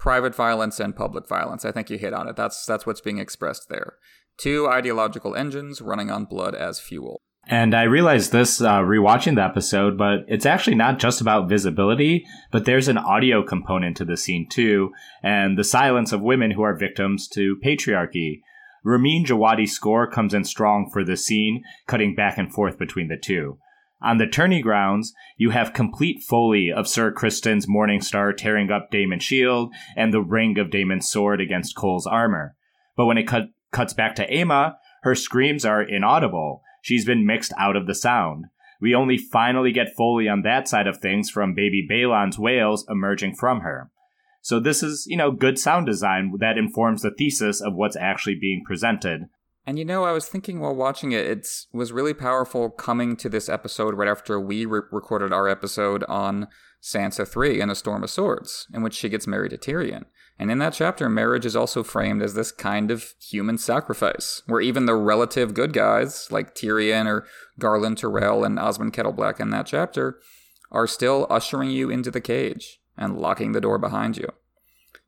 Private 0.00 0.34
violence 0.34 0.80
and 0.80 0.96
public 0.96 1.28
violence. 1.28 1.66
I 1.66 1.72
think 1.72 1.90
you 1.90 1.98
hit 1.98 2.14
on 2.14 2.26
it. 2.26 2.34
That's 2.34 2.64
that's 2.64 2.86
what's 2.86 3.02
being 3.02 3.18
expressed 3.18 3.68
there. 3.68 3.96
Two 4.38 4.66
ideological 4.66 5.36
engines 5.36 5.82
running 5.82 6.10
on 6.10 6.24
blood 6.24 6.54
as 6.54 6.80
fuel. 6.80 7.20
And 7.46 7.74
I 7.74 7.82
realized 7.82 8.32
this 8.32 8.62
uh, 8.62 8.80
rewatching 8.80 9.34
the 9.34 9.44
episode, 9.44 9.98
but 9.98 10.20
it's 10.26 10.46
actually 10.46 10.76
not 10.76 10.98
just 10.98 11.20
about 11.20 11.50
visibility, 11.50 12.24
but 12.50 12.64
there's 12.64 12.88
an 12.88 12.96
audio 12.96 13.42
component 13.42 13.96
to 13.98 14.06
the 14.06 14.16
scene 14.16 14.46
too, 14.48 14.90
and 15.22 15.58
the 15.58 15.64
silence 15.64 16.12
of 16.12 16.22
women 16.22 16.52
who 16.52 16.62
are 16.62 16.76
victims 16.76 17.28
to 17.28 17.56
patriarchy. 17.62 18.40
Ramin 18.82 19.24
Djawadi's 19.26 19.72
score 19.72 20.10
comes 20.10 20.32
in 20.32 20.44
strong 20.44 20.88
for 20.90 21.04
the 21.04 21.16
scene, 21.16 21.62
cutting 21.86 22.14
back 22.14 22.38
and 22.38 22.50
forth 22.50 22.78
between 22.78 23.08
the 23.08 23.18
two. 23.18 23.58
On 24.02 24.16
the 24.16 24.26
tourney 24.26 24.62
grounds, 24.62 25.12
you 25.36 25.50
have 25.50 25.74
complete 25.74 26.22
foley 26.22 26.72
of 26.72 26.88
Sir 26.88 27.12
Criston's 27.12 27.68
Morning 27.68 28.00
Star 28.00 28.32
tearing 28.32 28.70
up 28.70 28.90
Daemon's 28.90 29.24
shield 29.24 29.74
and 29.94 30.12
the 30.12 30.22
ring 30.22 30.58
of 30.58 30.70
Daemon's 30.70 31.10
sword 31.10 31.40
against 31.40 31.76
Cole's 31.76 32.06
armor. 32.06 32.56
But 32.96 33.06
when 33.06 33.18
it 33.18 33.26
cut, 33.26 33.50
cuts 33.72 33.92
back 33.92 34.14
to 34.16 34.30
Aemma, 34.30 34.76
her 35.02 35.14
screams 35.14 35.66
are 35.66 35.82
inaudible, 35.82 36.62
she's 36.80 37.04
been 37.04 37.26
mixed 37.26 37.52
out 37.58 37.76
of 37.76 37.86
the 37.86 37.94
sound. 37.94 38.46
We 38.80 38.94
only 38.94 39.18
finally 39.18 39.72
get 39.72 39.94
Foley 39.94 40.28
on 40.28 40.42
that 40.42 40.66
side 40.66 40.86
of 40.86 40.98
things 40.98 41.28
from 41.28 41.54
baby 41.54 41.86
Baelon's 41.88 42.38
wails 42.38 42.86
emerging 42.88 43.34
from 43.36 43.60
her. 43.60 43.90
So 44.40 44.58
this 44.58 44.82
is, 44.82 45.06
you 45.06 45.18
know, 45.18 45.30
good 45.30 45.58
sound 45.58 45.84
design 45.84 46.32
that 46.38 46.56
informs 46.56 47.02
the 47.02 47.10
thesis 47.10 47.60
of 47.60 47.74
what's 47.74 47.96
actually 47.96 48.36
being 48.36 48.64
presented. 48.64 49.28
And 49.66 49.78
you 49.78 49.84
know, 49.84 50.04
I 50.04 50.12
was 50.12 50.26
thinking 50.26 50.60
while 50.60 50.74
watching 50.74 51.12
it, 51.12 51.26
it 51.26 51.46
was 51.72 51.92
really 51.92 52.14
powerful 52.14 52.70
coming 52.70 53.16
to 53.16 53.28
this 53.28 53.48
episode 53.48 53.94
right 53.94 54.08
after 54.08 54.40
we 54.40 54.64
re- 54.64 54.80
recorded 54.90 55.32
our 55.32 55.48
episode 55.48 56.02
on 56.04 56.48
Sansa 56.82 57.28
3 57.28 57.60
and 57.60 57.70
A 57.70 57.74
Storm 57.74 58.02
of 58.02 58.10
Swords, 58.10 58.66
in 58.72 58.82
which 58.82 58.94
she 58.94 59.08
gets 59.08 59.26
married 59.26 59.50
to 59.50 59.58
Tyrion. 59.58 60.06
And 60.38 60.50
in 60.50 60.58
that 60.58 60.72
chapter, 60.72 61.10
marriage 61.10 61.44
is 61.44 61.54
also 61.54 61.82
framed 61.82 62.22
as 62.22 62.32
this 62.32 62.50
kind 62.50 62.90
of 62.90 63.14
human 63.20 63.58
sacrifice, 63.58 64.42
where 64.46 64.62
even 64.62 64.86
the 64.86 64.94
relative 64.94 65.52
good 65.52 65.74
guys, 65.74 66.32
like 66.32 66.54
Tyrion 66.54 67.06
or 67.06 67.26
Garland 67.58 67.98
Tyrell 67.98 68.42
and 68.42 68.58
Osmond 68.58 68.94
Kettleblack 68.94 69.38
in 69.38 69.50
that 69.50 69.66
chapter, 69.66 70.18
are 70.72 70.86
still 70.86 71.26
ushering 71.28 71.70
you 71.70 71.90
into 71.90 72.10
the 72.10 72.22
cage 72.22 72.80
and 72.96 73.18
locking 73.18 73.52
the 73.52 73.60
door 73.60 73.76
behind 73.76 74.16
you. 74.16 74.28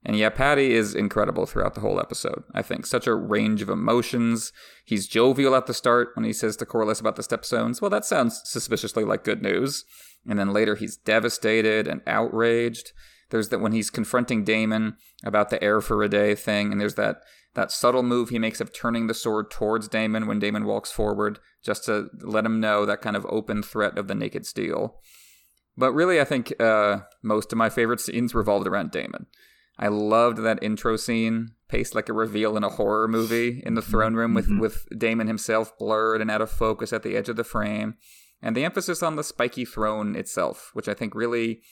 And 0.05 0.17
yeah, 0.17 0.31
Paddy 0.31 0.73
is 0.73 0.95
incredible 0.95 1.47
throughout 1.47 1.75
the 1.75 1.81
whole 1.81 2.01
episode. 2.01 2.43
I 2.53 2.63
think 2.63 2.87
such 2.87 3.07
a 3.07 3.15
range 3.15 3.63
of 3.63 3.69
emotions. 3.69 4.53
He's 4.85 5.07
jovial 5.07 5.55
at 5.55 5.67
the 5.67 5.75
start 5.75 6.11
when 6.15 6.25
he 6.25 6.33
says 6.33 6.57
to 6.57 6.67
Corlys 6.67 7.01
about 7.01 7.17
the 7.17 7.23
stepstones. 7.23 7.81
Well, 7.81 7.91
that 7.91 8.05
sounds 8.05 8.43
suspiciously 8.45 9.05
like 9.05 9.23
good 9.23 9.43
news. 9.43 9.85
And 10.27 10.39
then 10.39 10.53
later 10.53 10.75
he's 10.75 10.97
devastated 10.97 11.87
and 11.87 12.01
outraged. 12.07 12.93
There's 13.31 13.49
that 13.49 13.61
when 13.61 13.73
he's 13.73 13.91
confronting 13.91 14.45
Daemon 14.45 14.97
about 15.25 15.51
the 15.51 15.63
heir 15.63 15.81
for 15.81 16.03
a 16.03 16.09
day 16.09 16.35
thing, 16.35 16.71
and 16.71 16.81
there's 16.81 16.97
that 16.97 17.23
that 17.55 17.71
subtle 17.71 18.03
move 18.03 18.31
he 18.31 18.39
makes 18.39 18.61
of 18.61 18.73
turning 18.73 19.07
the 19.07 19.15
sword 19.15 19.51
towards 19.51 19.89
Daemon 19.89 20.27
when 20.27 20.39
Daemon 20.39 20.65
walks 20.65 20.91
forward, 20.91 21.39
just 21.63 21.85
to 21.85 22.09
let 22.21 22.47
him 22.47 22.61
know 22.61 22.87
that 22.87 23.03
kind 23.03 23.17
of 23.17 23.27
open 23.29 23.63
threat 23.63 23.99
of 23.99 24.09
the 24.09 24.15
naked 24.15 24.47
steel. 24.47 25.01
But 25.77 25.93
really, 25.93 26.21
I 26.21 26.25
think 26.25 26.53
uh, 26.61 27.01
most 27.23 27.53
of 27.53 27.59
my 27.59 27.69
favorite 27.69 28.01
scenes 28.01 28.35
revolved 28.35 28.67
around 28.67 28.91
Daemon. 28.91 29.27
I 29.79 29.89
loved 29.89 30.39
that 30.39 30.63
intro 30.63 30.97
scene, 30.97 31.53
paced 31.69 31.95
like 31.95 32.09
a 32.09 32.13
reveal 32.13 32.57
in 32.57 32.65
a 32.65 32.69
horror 32.69 33.09
movie 33.09 33.63
in 33.65 33.75
the 33.75 33.83
throne 33.83 34.15
room 34.15 34.35
with, 34.35 34.47
mm-hmm. 34.47 34.61
with 34.61 34.87
Daemon 34.97 35.27
himself 35.27 35.77
blurred 35.79 36.21
and 36.21 36.31
out 36.31 36.43
of 36.43 36.51
focus 36.51 36.93
at 36.93 37.03
the 37.03 37.17
edge 37.17 37.29
of 37.29 37.37
the 37.37 37.45
frame, 37.45 37.95
and 38.41 38.57
the 38.57 38.65
emphasis 38.65 39.03
on 39.03 39.17
the 39.17 39.25
spiky 39.25 39.65
throne 39.65 40.15
itself, 40.15 40.71
which 40.75 40.89
I 40.89 40.95
think 40.95 41.15
really 41.15 41.63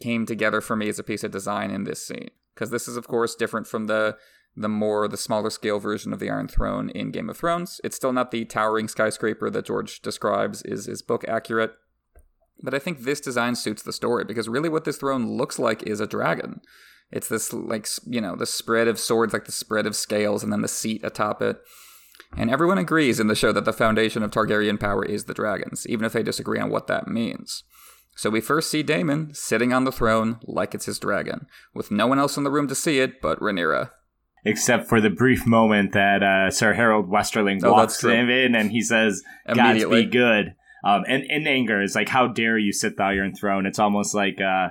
came 0.00 0.26
together 0.26 0.60
for 0.60 0.76
me 0.76 0.88
as 0.88 0.98
a 0.98 1.04
piece 1.04 1.22
of 1.22 1.30
design 1.30 1.70
in 1.70 1.84
this 1.84 2.04
scene 2.06 2.30
because 2.60 2.70
this 2.70 2.86
is 2.86 2.96
of 2.96 3.08
course 3.08 3.34
different 3.34 3.66
from 3.66 3.86
the 3.86 4.16
the 4.56 4.68
more 4.68 5.08
the 5.08 5.16
smaller 5.16 5.48
scale 5.48 5.78
version 5.78 6.12
of 6.12 6.18
the 6.18 6.28
Iron 6.28 6.48
Throne 6.48 6.90
in 6.90 7.12
Game 7.12 7.30
of 7.30 7.36
Thrones. 7.36 7.80
It's 7.84 7.96
still 7.96 8.12
not 8.12 8.32
the 8.32 8.44
towering 8.44 8.88
skyscraper 8.88 9.48
that 9.48 9.64
George 9.64 10.02
describes 10.02 10.60
is 10.62 10.86
is 10.86 11.02
book 11.02 11.24
accurate. 11.26 11.72
But 12.62 12.74
I 12.74 12.78
think 12.78 13.00
this 13.00 13.20
design 13.20 13.54
suits 13.54 13.82
the 13.82 13.92
story 13.92 14.24
because 14.24 14.48
really 14.48 14.68
what 14.68 14.84
this 14.84 14.98
throne 14.98 15.38
looks 15.38 15.58
like 15.58 15.84
is 15.84 16.00
a 16.00 16.06
dragon. 16.06 16.60
It's 17.12 17.28
this 17.28 17.52
like 17.52 17.88
you 18.06 18.20
know, 18.20 18.36
the 18.36 18.46
spread 18.46 18.88
of 18.88 18.98
swords 18.98 19.32
like 19.32 19.44
the 19.44 19.52
spread 19.52 19.86
of 19.86 19.96
scales 19.96 20.42
and 20.42 20.52
then 20.52 20.62
the 20.62 20.68
seat 20.68 21.02
atop 21.04 21.42
it. 21.42 21.60
And 22.36 22.50
everyone 22.50 22.78
agrees 22.78 23.18
in 23.18 23.26
the 23.26 23.34
show 23.34 23.50
that 23.52 23.64
the 23.64 23.72
foundation 23.72 24.22
of 24.22 24.30
Targaryen 24.30 24.78
power 24.78 25.04
is 25.04 25.24
the 25.24 25.34
dragons, 25.34 25.86
even 25.88 26.04
if 26.04 26.12
they 26.12 26.22
disagree 26.22 26.60
on 26.60 26.70
what 26.70 26.86
that 26.86 27.08
means. 27.08 27.64
So 28.14 28.30
we 28.30 28.40
first 28.40 28.70
see 28.70 28.82
Daemon 28.82 29.34
sitting 29.34 29.72
on 29.72 29.84
the 29.84 29.92
throne 29.92 30.38
like 30.44 30.74
it's 30.74 30.86
his 30.86 30.98
dragon, 30.98 31.46
with 31.74 31.90
no 31.90 32.06
one 32.06 32.18
else 32.18 32.36
in 32.36 32.44
the 32.44 32.50
room 32.50 32.68
to 32.68 32.74
see 32.74 33.00
it 33.00 33.20
but 33.20 33.40
Rhaenyra. 33.40 33.90
Except 34.44 34.88
for 34.88 35.00
the 35.00 35.10
brief 35.10 35.46
moment 35.46 35.92
that 35.92 36.22
uh, 36.22 36.50
Sir 36.50 36.72
Harrold 36.72 37.10
Westerling 37.10 37.60
oh, 37.64 37.72
walks 37.72 38.02
him 38.02 38.30
in 38.30 38.54
and 38.54 38.70
he 38.70 38.80
says, 38.80 39.22
"Gods 39.52 39.84
be 39.84 40.06
good." 40.06 40.54
Um, 40.82 41.04
and 41.06 41.24
in 41.28 41.46
anger 41.46 41.82
is 41.82 41.94
like, 41.94 42.08
"How 42.08 42.26
dare 42.26 42.56
you 42.56 42.72
sit 42.72 42.96
the 42.96 43.02
Iron 43.02 43.34
Throne?" 43.34 43.66
It's 43.66 43.78
almost 43.78 44.14
like 44.14 44.40
uh, 44.40 44.68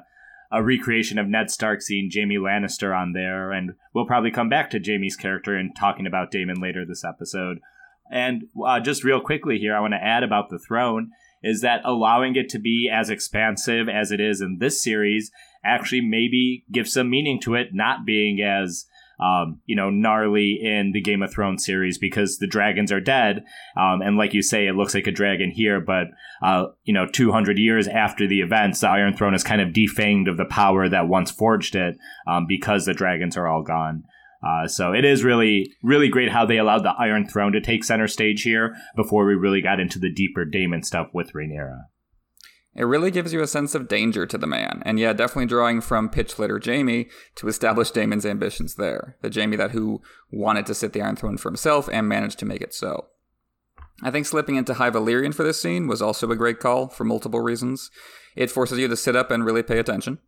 a 0.51 0.63
recreation 0.63 1.19
of 1.19 1.27
Ned 1.27 1.51
Stark 1.51 1.81
seeing 1.81 2.09
Jaime 2.13 2.37
Lannister 2.37 2.97
on 2.97 3.13
there, 3.13 3.51
and 3.51 3.73
we'll 3.93 4.07
probably 4.07 4.31
come 4.31 4.49
back 4.49 4.69
to 4.71 4.81
Jaime's 4.83 5.15
character 5.15 5.55
and 5.55 5.75
talking 5.75 6.07
about 6.07 6.31
Daemon 6.31 6.59
later 6.59 6.85
this 6.85 7.03
episode. 7.03 7.59
And 8.11 8.45
uh, 8.65 8.79
just 8.79 9.03
real 9.03 9.21
quickly 9.21 9.59
here, 9.59 9.75
I 9.75 9.79
want 9.79 9.93
to 9.93 10.03
add 10.03 10.23
about 10.23 10.49
the 10.49 10.57
throne 10.57 11.11
is 11.43 11.61
that 11.61 11.81
allowing 11.85 12.35
it 12.35 12.49
to 12.49 12.59
be 12.59 12.91
as 12.91 13.09
expansive 13.09 13.87
as 13.87 14.11
it 14.11 14.19
is 14.19 14.41
in 14.41 14.57
this 14.59 14.83
series 14.83 15.31
actually 15.63 16.01
maybe 16.01 16.65
gives 16.71 16.93
some 16.93 17.09
meaning 17.09 17.39
to 17.41 17.55
it 17.55 17.67
not 17.73 18.05
being 18.05 18.41
as 18.41 18.85
um, 19.19 19.59
you 19.65 19.75
know, 19.75 19.89
gnarly 19.89 20.59
in 20.61 20.91
the 20.93 21.01
Game 21.01 21.21
of 21.21 21.31
Thrones 21.31 21.65
series 21.65 21.97
because 21.97 22.37
the 22.37 22.47
dragons 22.47 22.91
are 22.91 23.01
dead. 23.01 23.43
Um, 23.75 24.01
and 24.01 24.17
like 24.17 24.33
you 24.33 24.41
say, 24.41 24.67
it 24.67 24.75
looks 24.75 24.93
like 24.93 25.07
a 25.07 25.11
dragon 25.11 25.51
here, 25.51 25.81
but, 25.81 26.07
uh, 26.41 26.67
you 26.83 26.93
know, 26.93 27.05
200 27.05 27.57
years 27.57 27.87
after 27.87 28.27
the 28.27 28.41
events, 28.41 28.79
the 28.79 28.89
Iron 28.89 29.15
Throne 29.15 29.33
is 29.33 29.43
kind 29.43 29.61
of 29.61 29.69
defanged 29.69 30.29
of 30.29 30.37
the 30.37 30.45
power 30.45 30.87
that 30.87 31.07
once 31.07 31.31
forged 31.31 31.75
it 31.75 31.97
um, 32.27 32.45
because 32.47 32.85
the 32.85 32.93
dragons 32.93 33.35
are 33.35 33.47
all 33.47 33.63
gone. 33.63 34.03
Uh, 34.41 34.67
so 34.67 34.93
it 34.93 35.03
is 35.03 35.23
really, 35.23 35.69
really 35.83 36.07
great 36.07 36.31
how 36.31 36.45
they 36.45 36.57
allowed 36.57 36.83
the 36.83 36.95
Iron 36.97 37.27
Throne 37.27 37.51
to 37.51 37.61
take 37.61 37.83
center 37.83 38.07
stage 38.07 38.43
here 38.43 38.73
before 38.95 39.25
we 39.25 39.33
really 39.33 39.61
got 39.61 39.81
into 39.81 39.99
the 39.99 40.11
deeper 40.11 40.45
Daemon 40.45 40.83
stuff 40.83 41.07
with 41.13 41.33
Rhaenyra. 41.33 41.83
It 42.79 42.85
really 42.85 43.11
gives 43.11 43.33
you 43.33 43.41
a 43.41 43.47
sense 43.47 43.75
of 43.75 43.89
danger 43.89 44.25
to 44.25 44.37
the 44.37 44.47
man, 44.47 44.81
and 44.85 44.97
yeah, 44.97 45.11
definitely 45.11 45.47
drawing 45.47 45.81
from 45.81 46.07
pitch 46.07 46.39
litter 46.39 46.61
Jaime 46.63 47.09
to 47.35 47.49
establish 47.49 47.91
Daemon's 47.91 48.25
ambitions 48.25 48.75
there. 48.75 49.17
The 49.21 49.29
Jaime 49.29 49.57
that 49.57 49.71
who 49.71 50.01
wanted 50.31 50.65
to 50.67 50.73
sit 50.73 50.93
the 50.93 51.01
Iron 51.01 51.17
Throne 51.17 51.37
for 51.37 51.49
himself 51.49 51.89
and 51.91 52.07
managed 52.07 52.39
to 52.39 52.45
make 52.45 52.61
it 52.61 52.73
so. 52.73 53.07
I 54.01 54.11
think 54.11 54.25
slipping 54.25 54.55
into 54.55 54.75
High 54.75 54.91
Valyrian 54.91 55.35
for 55.35 55.43
this 55.43 55.61
scene 55.61 55.87
was 55.87 56.01
also 56.01 56.31
a 56.31 56.37
great 56.37 56.61
call 56.61 56.87
for 56.87 57.03
multiple 57.03 57.41
reasons. 57.41 57.91
It 58.37 58.49
forces 58.49 58.79
you 58.79 58.87
to 58.87 58.95
sit 58.95 59.13
up 59.13 59.29
and 59.29 59.43
really 59.43 59.61
pay 59.61 59.77
attention. 59.77 60.19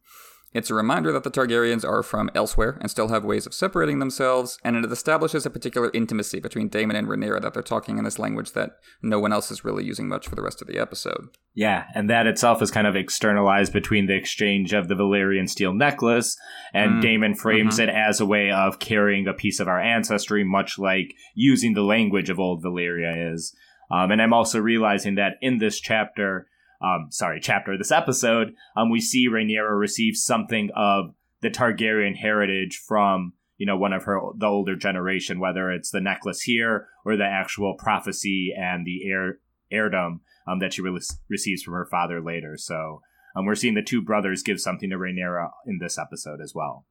It's 0.53 0.69
a 0.69 0.73
reminder 0.75 1.13
that 1.13 1.23
the 1.23 1.31
Targaryens 1.31 1.85
are 1.85 2.03
from 2.03 2.29
elsewhere 2.35 2.77
and 2.81 2.91
still 2.91 3.07
have 3.07 3.23
ways 3.23 3.45
of 3.45 3.53
separating 3.53 3.99
themselves, 3.99 4.59
and 4.65 4.75
it 4.75 4.91
establishes 4.91 5.45
a 5.45 5.49
particular 5.49 5.89
intimacy 5.93 6.41
between 6.41 6.67
Daemon 6.67 6.97
and 6.97 7.07
Rhaenyra 7.07 7.41
that 7.41 7.53
they're 7.53 7.63
talking 7.63 7.97
in 7.97 8.03
this 8.03 8.19
language 8.19 8.51
that 8.51 8.77
no 9.01 9.17
one 9.17 9.31
else 9.31 9.49
is 9.49 9.63
really 9.63 9.85
using 9.85 10.09
much 10.09 10.27
for 10.27 10.35
the 10.35 10.41
rest 10.41 10.61
of 10.61 10.67
the 10.67 10.77
episode. 10.77 11.29
Yeah, 11.53 11.85
and 11.95 12.09
that 12.09 12.27
itself 12.27 12.61
is 12.61 12.69
kind 12.69 12.85
of 12.85 12.97
externalized 12.97 13.71
between 13.71 14.07
the 14.07 14.15
exchange 14.15 14.73
of 14.73 14.89
the 14.89 14.95
Valyrian 14.95 15.49
steel 15.49 15.73
necklace, 15.73 16.37
and 16.73 16.95
mm. 16.95 17.01
Daemon 17.01 17.35
frames 17.35 17.79
mm-hmm. 17.79 17.89
it 17.89 17.95
as 17.95 18.19
a 18.19 18.25
way 18.25 18.51
of 18.51 18.79
carrying 18.79 19.27
a 19.27 19.33
piece 19.33 19.61
of 19.61 19.69
our 19.69 19.79
ancestry, 19.79 20.43
much 20.43 20.77
like 20.77 21.13
using 21.33 21.75
the 21.75 21.83
language 21.83 22.29
of 22.29 22.39
old 22.39 22.61
Valyria 22.61 23.33
is. 23.33 23.55
Um, 23.89 24.11
and 24.11 24.21
I'm 24.21 24.33
also 24.33 24.59
realizing 24.59 25.15
that 25.15 25.33
in 25.41 25.59
this 25.59 25.79
chapter, 25.79 26.47
um, 26.83 27.07
sorry, 27.09 27.39
chapter 27.39 27.73
of 27.73 27.77
this 27.77 27.91
episode, 27.91 28.53
um, 28.75 28.89
we 28.89 29.01
see 29.01 29.29
Rhaenyra 29.29 29.77
receive 29.77 30.15
something 30.15 30.69
of 30.75 31.13
the 31.41 31.49
Targaryen 31.49 32.15
heritage 32.15 32.81
from, 32.87 33.33
you 33.57 33.67
know 33.67 33.77
one 33.77 33.93
of 33.93 34.05
her 34.05 34.19
the 34.37 34.47
older 34.47 34.75
generation, 34.75 35.39
whether 35.39 35.71
it's 35.71 35.91
the 35.91 36.01
necklace 36.01 36.41
here 36.41 36.87
or 37.05 37.15
the 37.15 37.25
actual 37.25 37.75
prophecy 37.77 38.51
and 38.57 38.87
the 38.87 39.07
heir 39.07 39.37
heirdom 39.71 40.21
um, 40.47 40.57
that 40.59 40.73
she 40.73 40.81
re- 40.81 40.99
receives 41.29 41.61
from 41.61 41.75
her 41.75 41.85
father 41.85 42.19
later. 42.19 42.57
So 42.57 43.01
um, 43.35 43.45
we're 43.45 43.53
seeing 43.53 43.75
the 43.75 43.83
two 43.83 44.01
brothers 44.01 44.41
give 44.41 44.59
something 44.59 44.89
to 44.89 44.97
Rhaenyra 44.97 45.49
in 45.67 45.77
this 45.79 45.99
episode 45.99 46.41
as 46.41 46.53
well. 46.55 46.85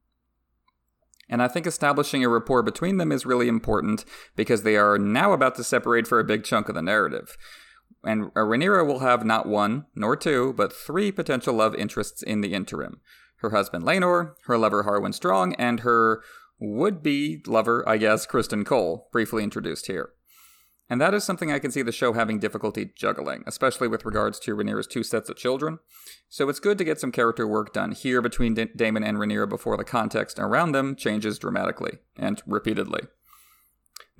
And 1.28 1.42
I 1.42 1.48
think 1.48 1.66
establishing 1.66 2.24
a 2.24 2.28
rapport 2.28 2.62
between 2.62 2.96
them 2.96 3.12
is 3.12 3.26
really 3.26 3.48
important 3.48 4.04
because 4.34 4.62
they 4.62 4.76
are 4.76 4.98
now 4.98 5.32
about 5.32 5.54
to 5.56 5.64
separate 5.64 6.06
for 6.06 6.18
a 6.18 6.24
big 6.24 6.44
chunk 6.44 6.68
of 6.68 6.74
the 6.74 6.82
narrative. 6.82 7.36
And 8.02 8.26
uh, 8.36 8.40
Rhaenyra 8.40 8.86
will 8.86 9.00
have 9.00 9.24
not 9.24 9.46
one, 9.46 9.86
nor 9.94 10.16
two, 10.16 10.54
but 10.56 10.72
three 10.72 11.12
potential 11.12 11.54
love 11.54 11.74
interests 11.74 12.22
in 12.22 12.40
the 12.40 12.54
interim. 12.54 13.00
Her 13.36 13.50
husband 13.50 13.84
Laenor, 13.84 14.34
her 14.46 14.58
lover 14.58 14.84
Harwin 14.84 15.14
Strong, 15.14 15.54
and 15.54 15.80
her 15.80 16.22
would-be 16.58 17.42
lover, 17.46 17.86
I 17.88 17.96
guess, 17.96 18.26
Criston 18.26 18.64
Cole, 18.64 19.08
briefly 19.12 19.42
introduced 19.42 19.86
here. 19.86 20.10
And 20.90 21.00
that 21.00 21.14
is 21.14 21.22
something 21.22 21.52
I 21.52 21.60
can 21.60 21.70
see 21.70 21.82
the 21.82 21.92
show 21.92 22.14
having 22.14 22.40
difficulty 22.40 22.90
juggling, 22.96 23.44
especially 23.46 23.86
with 23.86 24.04
regards 24.04 24.40
to 24.40 24.56
Rhaenyra's 24.56 24.88
two 24.88 25.04
sets 25.04 25.30
of 25.30 25.36
children. 25.36 25.78
So 26.28 26.48
it's 26.48 26.58
good 26.58 26.78
to 26.78 26.84
get 26.84 26.98
some 26.98 27.12
character 27.12 27.46
work 27.46 27.72
done 27.72 27.92
here 27.92 28.20
between 28.20 28.54
D- 28.54 28.66
Daemon 28.74 29.04
and 29.04 29.16
Rhaenyra 29.16 29.48
before 29.48 29.76
the 29.76 29.84
context 29.84 30.40
around 30.40 30.72
them 30.72 30.96
changes 30.96 31.38
dramatically 31.38 31.98
and 32.16 32.42
repeatedly. 32.44 33.02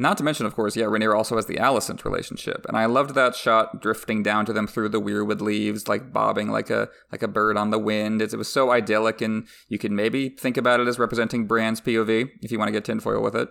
Not 0.01 0.17
to 0.17 0.25
mention, 0.25 0.47
of 0.47 0.57
course, 0.57 0.77
yeah, 0.77 0.87
Rhaenyra 0.87 1.15
also 1.15 1.37
has 1.37 1.45
the 1.45 1.59
Alicent 1.59 2.07
relationship, 2.07 2.65
and 2.67 2.75
I 2.75 2.87
loved 2.87 3.15
that 3.15 3.37
shot 3.37 3.83
drifting 3.83 4.23
down 4.23 4.47
to 4.47 4.53
them 4.55 4.67
through 4.67 4.89
the 4.89 5.01
weirwood 5.01 5.43
leaves, 5.43 5.89
like 5.89 6.11
bobbing 6.11 6.49
like 6.49 6.71
a 6.71 6.89
like 7.13 7.23
a 7.23 7.29
bird 7.29 7.59
on 7.59 7.69
the 7.69 7.79
wind. 7.79 8.23
It, 8.23 8.33
it 8.33 8.39
was 8.39 8.51
so 8.51 8.71
idyllic, 8.71 9.21
and 9.21 9.47
you 9.69 9.79
could 9.79 9.93
maybe 9.93 10.31
think 10.31 10.57
about 10.57 10.81
it 10.81 10.89
as 10.89 10.99
representing 10.99 11.47
Bran's 11.47 11.83
POV 11.83 12.31
if 12.41 12.51
you 12.51 12.59
want 12.59 12.69
to 12.69 12.73
get 12.73 12.87
tinfoil 12.87 13.23
with 13.23 13.37
it. 13.37 13.51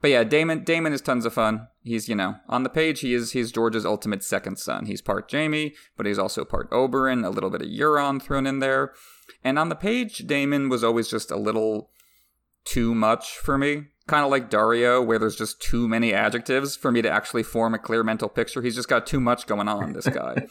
But 0.00 0.10
yeah, 0.10 0.24
Damon 0.24 0.64
Daemon 0.64 0.92
is 0.92 1.00
tons 1.00 1.24
of 1.24 1.34
fun. 1.34 1.68
He's, 1.84 2.08
you 2.08 2.16
know, 2.16 2.34
on 2.48 2.64
the 2.64 2.70
page 2.70 2.98
he 2.98 3.14
is 3.14 3.30
he's 3.30 3.52
George's 3.52 3.86
ultimate 3.86 4.24
second 4.24 4.58
son. 4.58 4.86
He's 4.86 5.00
part 5.00 5.30
Jaime, 5.30 5.76
but 5.96 6.06
he's 6.06 6.18
also 6.18 6.44
part 6.44 6.68
Oberyn, 6.72 7.24
a 7.24 7.30
little 7.30 7.50
bit 7.50 7.62
of 7.62 7.68
Euron 7.68 8.20
thrown 8.20 8.48
in 8.48 8.58
there. 8.58 8.94
And 9.44 9.60
on 9.60 9.68
the 9.68 9.76
page, 9.76 10.26
Daemon 10.26 10.70
was 10.70 10.82
always 10.82 11.08
just 11.08 11.30
a 11.30 11.36
little 11.36 11.90
too 12.64 12.96
much 12.96 13.38
for 13.38 13.56
me. 13.56 13.84
Kind 14.08 14.24
of 14.24 14.30
like 14.30 14.50
Daario, 14.50 15.04
where 15.04 15.18
there's 15.18 15.36
just 15.36 15.62
too 15.62 15.86
many 15.86 16.12
adjectives 16.12 16.74
for 16.74 16.90
me 16.90 17.02
to 17.02 17.10
actually 17.10 17.44
form 17.44 17.74
a 17.74 17.78
clear 17.78 18.02
mental 18.02 18.28
picture. 18.28 18.62
He's 18.62 18.74
just 18.74 18.88
got 18.88 19.06
too 19.06 19.20
much 19.20 19.46
going 19.46 19.68
on, 19.68 19.92
this 19.92 20.08
guy. 20.08 20.48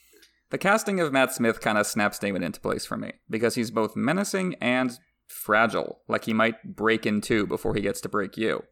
the 0.50 0.58
casting 0.58 1.00
of 1.00 1.12
Matt 1.12 1.34
Smith 1.34 1.60
kind 1.60 1.76
of 1.76 1.86
snaps 1.86 2.18
Daemon 2.18 2.42
into 2.42 2.60
place 2.60 2.86
for 2.86 2.96
me, 2.96 3.12
because 3.28 3.56
he's 3.56 3.70
both 3.70 3.96
menacing 3.96 4.54
and 4.60 4.98
fragile, 5.26 6.00
like 6.08 6.24
he 6.24 6.32
might 6.32 6.76
break 6.76 7.04
in 7.04 7.20
two 7.20 7.46
before 7.46 7.74
he 7.74 7.82
gets 7.82 8.00
to 8.00 8.08
break 8.08 8.36
you. 8.36 8.62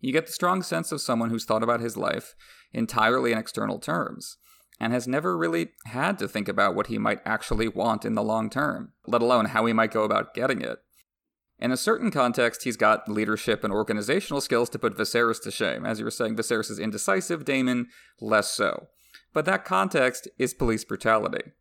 You 0.00 0.12
get 0.12 0.26
the 0.26 0.32
strong 0.32 0.62
sense 0.62 0.92
of 0.92 1.00
someone 1.00 1.30
who's 1.30 1.44
thought 1.44 1.62
about 1.62 1.80
his 1.80 1.96
life 1.96 2.34
entirely 2.72 3.32
in 3.32 3.38
external 3.38 3.78
terms 3.78 4.36
and 4.80 4.92
has 4.92 5.08
never 5.08 5.36
really 5.36 5.70
had 5.86 6.18
to 6.18 6.28
think 6.28 6.48
about 6.48 6.74
what 6.74 6.86
he 6.86 6.98
might 6.98 7.20
actually 7.24 7.68
want 7.68 8.04
in 8.04 8.14
the 8.14 8.22
long 8.22 8.48
term, 8.48 8.92
let 9.06 9.22
alone 9.22 9.46
how 9.46 9.66
he 9.66 9.72
might 9.72 9.90
go 9.90 10.04
about 10.04 10.34
getting 10.34 10.60
it. 10.60 10.78
In 11.60 11.72
a 11.72 11.76
certain 11.76 12.10
context, 12.10 12.62
he's 12.62 12.76
got 12.76 13.08
leadership 13.08 13.64
and 13.64 13.72
organizational 13.72 14.40
skills 14.40 14.70
to 14.70 14.78
put 14.78 14.96
Viserys 14.96 15.42
to 15.42 15.50
shame. 15.50 15.84
As 15.84 15.98
you 15.98 16.04
were 16.04 16.10
saying, 16.10 16.36
Viserys 16.36 16.70
is 16.70 16.78
indecisive, 16.78 17.44
Daemon 17.44 17.88
less 18.20 18.50
so. 18.52 18.88
But 19.32 19.44
that 19.46 19.64
context 19.64 20.28
is 20.38 20.54
police 20.54 20.84
brutality. 20.84 21.52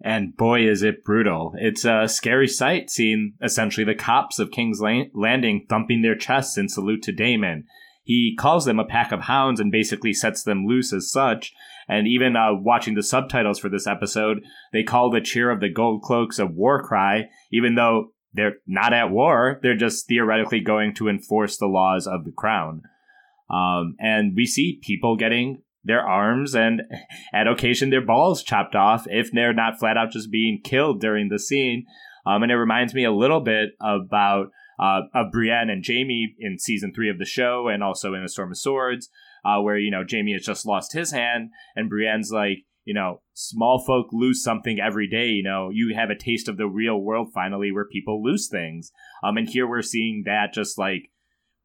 And 0.00 0.36
boy, 0.36 0.68
is 0.68 0.82
it 0.82 1.02
brutal. 1.02 1.54
It's 1.56 1.84
a 1.84 2.06
scary 2.08 2.46
sight 2.46 2.90
seeing 2.90 3.34
essentially 3.42 3.84
the 3.84 3.94
cops 3.94 4.38
of 4.38 4.52
King's 4.52 4.80
Landing 4.80 5.66
thumping 5.68 6.02
their 6.02 6.14
chests 6.14 6.56
in 6.56 6.68
salute 6.68 7.02
to 7.04 7.12
Daemon. 7.12 7.64
He 8.04 8.36
calls 8.38 8.64
them 8.64 8.78
a 8.78 8.86
pack 8.86 9.12
of 9.12 9.22
hounds 9.22 9.60
and 9.60 9.72
basically 9.72 10.14
sets 10.14 10.42
them 10.42 10.66
loose 10.66 10.92
as 10.92 11.10
such. 11.10 11.52
And 11.88 12.06
even 12.06 12.36
uh, 12.36 12.54
watching 12.54 12.94
the 12.94 13.02
subtitles 13.02 13.58
for 13.58 13.68
this 13.68 13.86
episode, 13.86 14.38
they 14.72 14.82
call 14.82 15.10
the 15.10 15.20
cheer 15.20 15.50
of 15.50 15.60
the 15.60 15.70
Gold 15.70 16.02
Cloaks 16.02 16.38
a 16.38 16.46
war 16.46 16.82
cry, 16.82 17.24
even 17.50 17.74
though 17.74 18.12
they're 18.32 18.56
not 18.66 18.92
at 18.92 19.10
war. 19.10 19.58
They're 19.62 19.76
just 19.76 20.06
theoretically 20.06 20.60
going 20.60 20.94
to 20.94 21.08
enforce 21.08 21.56
the 21.56 21.66
laws 21.66 22.06
of 22.06 22.24
the 22.24 22.32
crown. 22.32 22.82
Um, 23.50 23.96
and 23.98 24.34
we 24.36 24.46
see 24.46 24.80
people 24.82 25.16
getting 25.16 25.62
their 25.84 26.06
arms 26.06 26.54
and 26.54 26.82
at 27.32 27.46
occasion 27.46 27.90
their 27.90 28.04
balls 28.04 28.42
chopped 28.42 28.74
off 28.74 29.06
if 29.08 29.30
they're 29.32 29.54
not 29.54 29.78
flat 29.78 29.96
out 29.96 30.12
just 30.12 30.30
being 30.30 30.60
killed 30.62 31.00
during 31.00 31.28
the 31.28 31.38
scene. 31.38 31.86
Um, 32.26 32.42
and 32.42 32.52
it 32.52 32.56
reminds 32.56 32.94
me 32.94 33.04
a 33.04 33.12
little 33.12 33.40
bit 33.40 33.70
about 33.80 34.50
uh, 34.78 35.00
of 35.14 35.32
Brienne 35.32 35.70
and 35.70 35.84
Jaime 35.84 36.34
in 36.38 36.58
season 36.58 36.92
three 36.94 37.10
of 37.10 37.18
the 37.18 37.24
show 37.24 37.68
and 37.68 37.82
also 37.82 38.14
in 38.14 38.22
A 38.22 38.28
Storm 38.28 38.52
of 38.52 38.58
Swords, 38.58 39.08
uh, 39.44 39.60
where, 39.60 39.78
you 39.78 39.90
know, 39.90 40.04
Jaime 40.08 40.34
has 40.34 40.44
just 40.44 40.66
lost 40.66 40.92
his 40.92 41.10
hand 41.10 41.50
and 41.74 41.90
Brienne's 41.90 42.30
like, 42.30 42.64
you 42.88 42.94
know, 42.94 43.20
small 43.34 43.84
folk 43.86 44.06
lose 44.12 44.42
something 44.42 44.80
every 44.80 45.06
day. 45.06 45.26
You 45.26 45.42
know, 45.42 45.68
you 45.70 45.94
have 45.94 46.08
a 46.08 46.16
taste 46.16 46.48
of 46.48 46.56
the 46.56 46.66
real 46.66 46.98
world 46.98 47.28
finally 47.34 47.70
where 47.70 47.84
people 47.84 48.24
lose 48.24 48.48
things. 48.48 48.92
Um, 49.22 49.36
and 49.36 49.46
here 49.46 49.68
we're 49.68 49.82
seeing 49.82 50.22
that 50.24 50.54
just 50.54 50.78
like 50.78 51.10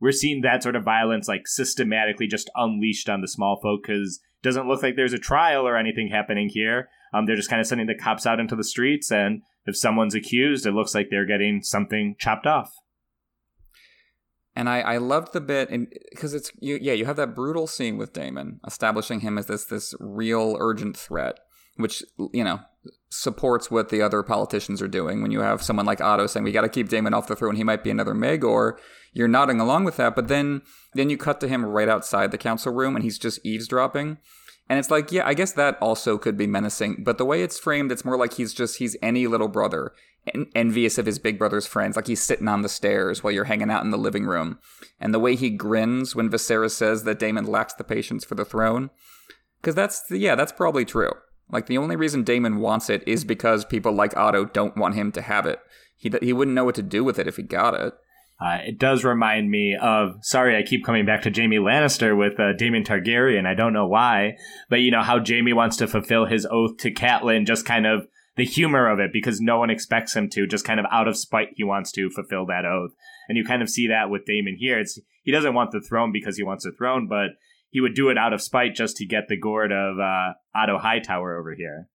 we're 0.02 0.12
seeing 0.12 0.42
that 0.42 0.62
sort 0.62 0.76
of 0.76 0.84
violence 0.84 1.30
like 1.30 1.48
systematically 1.48 2.28
just 2.28 2.52
unleashed 2.56 3.08
on 3.08 3.22
the 3.22 3.30
small 3.30 3.58
folk 3.62 3.84
because 3.84 4.20
it 4.22 4.44
doesn't 4.46 4.68
look 4.68 4.84
like 4.84 4.98
there's 4.98 5.14
a 5.14 5.18
trial 5.18 5.66
or 5.66 5.78
anything 5.78 6.10
happening 6.10 6.50
here. 6.50 6.90
Um, 7.14 7.26
they're 7.26 7.38
just 7.38 7.50
kind 7.50 7.62
of 7.62 7.68
sending 7.68 7.88
the 7.88 7.96
cops 7.96 8.26
out 8.26 8.42
into 8.42 8.58
the 8.58 8.64
streets, 8.66 9.10
and 9.10 9.44
if 9.66 9.78
someone's 9.78 10.16
accused, 10.16 10.66
it 10.66 10.74
looks 10.74 10.94
like 10.94 11.08
they're 11.10 11.26
getting 11.26 11.62
something 11.64 12.18
chopped 12.20 12.46
off. 12.46 12.74
And 14.56 14.70
I, 14.70 14.82
I 14.82 14.98
loved 14.98 15.34
the 15.34 15.42
bit, 15.42 15.70
because 16.12 16.34
it's 16.36 16.52
you, 16.60 16.78
yeah, 16.80 16.94
you 16.94 17.06
have 17.06 17.16
that 17.16 17.34
brutal 17.34 17.66
scene 17.66 17.98
with 17.98 18.14
Daemon 18.14 18.60
establishing 18.68 19.22
him 19.22 19.38
as 19.38 19.48
this 19.48 19.66
this 19.66 19.96
real 20.00 20.58
urgent 20.60 20.96
threat, 20.96 21.40
which 21.78 22.04
you 22.32 22.44
know 22.44 22.60
supports 23.10 23.72
what 23.72 23.90
the 23.90 24.02
other 24.02 24.22
politicians 24.22 24.80
are 24.82 24.88
doing. 24.88 25.22
When 25.22 25.32
you 25.32 25.40
have 25.40 25.64
someone 25.64 25.88
like 25.88 26.02
Otto 26.02 26.28
saying 26.28 26.44
we 26.44 26.52
got 26.52 26.62
to 26.62 26.70
keep 26.70 26.90
Daemon 26.90 27.16
off 27.16 27.28
the 27.28 27.36
throne, 27.36 27.56
he 27.56 27.64
might 27.64 27.84
be 27.84 27.90
another 27.90 28.14
Maegor. 28.14 28.78
You're 29.12 29.28
nodding 29.28 29.60
along 29.60 29.86
with 29.86 29.98
that, 29.98 30.16
but 30.16 30.28
then 30.28 30.62
then 30.94 31.10
you 31.10 31.18
cut 31.18 31.40
to 31.42 31.48
him 31.48 31.66
right 31.66 31.90
outside 31.90 32.30
the 32.30 32.38
council 32.38 32.74
room, 32.74 32.96
and 32.96 33.04
he's 33.04 33.18
just 33.18 33.44
eavesdropping. 33.44 34.20
And 34.70 34.80
it's 34.80 34.90
like, 34.90 35.12
yeah, 35.12 35.28
I 35.28 35.34
guess 35.34 35.52
that 35.54 35.78
also 35.82 36.18
could 36.18 36.38
be 36.38 36.48
menacing, 36.48 37.04
but 37.04 37.18
the 37.18 37.26
way 37.26 37.44
it's 37.44 37.60
framed, 37.60 37.92
it's 37.92 38.06
more 38.06 38.18
like 38.18 38.34
he's 38.34 38.54
just 38.54 38.78
he's 38.78 38.96
any 39.02 39.28
little 39.28 39.50
brother, 39.50 39.92
en- 40.34 40.48
envious 40.56 40.98
of 40.98 41.06
his 41.06 41.20
big 41.20 41.38
brother's 41.38 41.68
friends, 41.68 41.96
like 41.96 42.08
he's 42.08 42.24
sitting 42.24 42.48
on 42.48 42.62
the 42.62 42.70
stairs 42.70 43.24
while 43.24 43.34
you're 43.34 43.44
hanging 43.44 43.70
out 43.70 43.84
in 43.84 43.92
the 43.92 43.98
living 43.98 44.26
room. 44.26 44.60
And 45.00 45.14
the 45.14 45.20
way 45.20 45.36
he 45.36 45.50
grins 45.50 46.16
when 46.16 46.30
Viserys 46.30 46.72
says 46.72 47.04
that 47.04 47.20
Daemon 47.20 47.46
lacks 47.46 47.74
the 47.74 47.84
patience 47.84 48.24
for 48.24 48.36
the 48.36 48.46
throne, 48.46 48.90
because 49.62 49.76
that's 49.76 50.04
yeah, 50.10 50.36
that's 50.36 50.54
probably 50.54 50.86
true. 50.86 51.12
Like 51.50 51.68
the 51.68 51.78
only 51.78 51.96
reason 51.96 52.24
Daemon 52.24 52.60
wants 52.60 52.90
it 52.90 53.04
is 53.06 53.26
because 53.26 53.66
people 53.66 53.92
like 53.92 54.16
Otto 54.16 54.46
don't 54.46 54.78
want 54.78 54.96
him 54.96 55.12
to 55.12 55.22
have 55.22 55.46
it. 55.46 55.60
He 55.98 56.12
he 56.22 56.34
wouldn't 56.34 56.56
know 56.56 56.66
what 56.66 56.76
to 56.76 56.84
do 56.84 57.04
with 57.04 57.20
it 57.20 57.28
if 57.28 57.36
he 57.36 57.44
got 57.44 57.74
it. 57.74 57.94
Uh, 58.40 58.58
it 58.66 58.78
does 58.78 59.04
remind 59.04 59.50
me 59.50 59.76
of 59.80 60.16
sorry 60.22 60.58
I 60.58 60.64
keep 60.64 60.84
coming 60.84 61.06
back 61.06 61.22
to 61.22 61.32
Jaime 61.32 61.58
Lannister 61.58 62.18
with 62.18 62.40
uh, 62.40 62.54
Daemon 62.54 62.84
Targaryen. 62.84 63.46
I 63.46 63.54
don't 63.54 63.74
know 63.74 63.88
why, 63.88 64.38
but 64.70 64.82
you 64.82 64.92
know 64.92 65.02
how 65.02 65.20
Jamie 65.20 65.54
wants 65.54 65.78
to 65.78 65.88
fulfill 65.88 66.26
his 66.26 66.46
oath 66.50 66.78
to 66.78 66.92
Catelyn, 66.92 67.48
just 67.48 67.66
kind 67.66 67.86
of 67.86 68.08
the 68.36 68.44
humor 68.44 68.90
of 68.90 69.00
it 69.00 69.12
because 69.14 69.40
no 69.40 69.60
one 69.60 69.70
expects 69.70 70.16
him 70.16 70.30
to. 70.32 70.48
Just 70.48 70.66
kind 70.66 70.80
of 70.80 70.86
out 70.92 71.08
of 71.08 71.18
spite, 71.18 71.50
he 71.56 71.64
wants 71.64 71.92
to 71.94 72.10
fulfill 72.10 72.46
that 72.48 72.66
oath, 72.66 72.92
and 73.30 73.38
you 73.38 73.46
kind 73.46 73.62
of 73.62 73.70
see 73.70 73.88
that 73.88 74.10
with 74.10 74.26
Daemon 74.26 74.58
here. 74.60 74.80
It's 74.80 75.00
he 75.24 75.32
doesn't 75.32 75.54
want 75.54 75.72
the 75.72 75.82
throne 75.82 76.12
because 76.12 76.36
he 76.36 76.44
wants 76.44 76.66
the 76.66 76.72
throne, 76.72 77.08
but 77.08 77.32
he 77.70 77.82
would 77.82 77.96
do 77.96 78.10
it 78.10 78.18
out 78.18 78.34
of 78.34 78.42
spite 78.42 78.76
just 78.76 78.98
to 78.98 79.06
get 79.06 79.28
the 79.30 79.40
gourd 79.40 79.72
of 79.72 80.00
uh, 80.00 80.34
Otto 80.54 80.80
Hightower 80.80 81.38
over 81.38 81.56
here. 81.56 81.88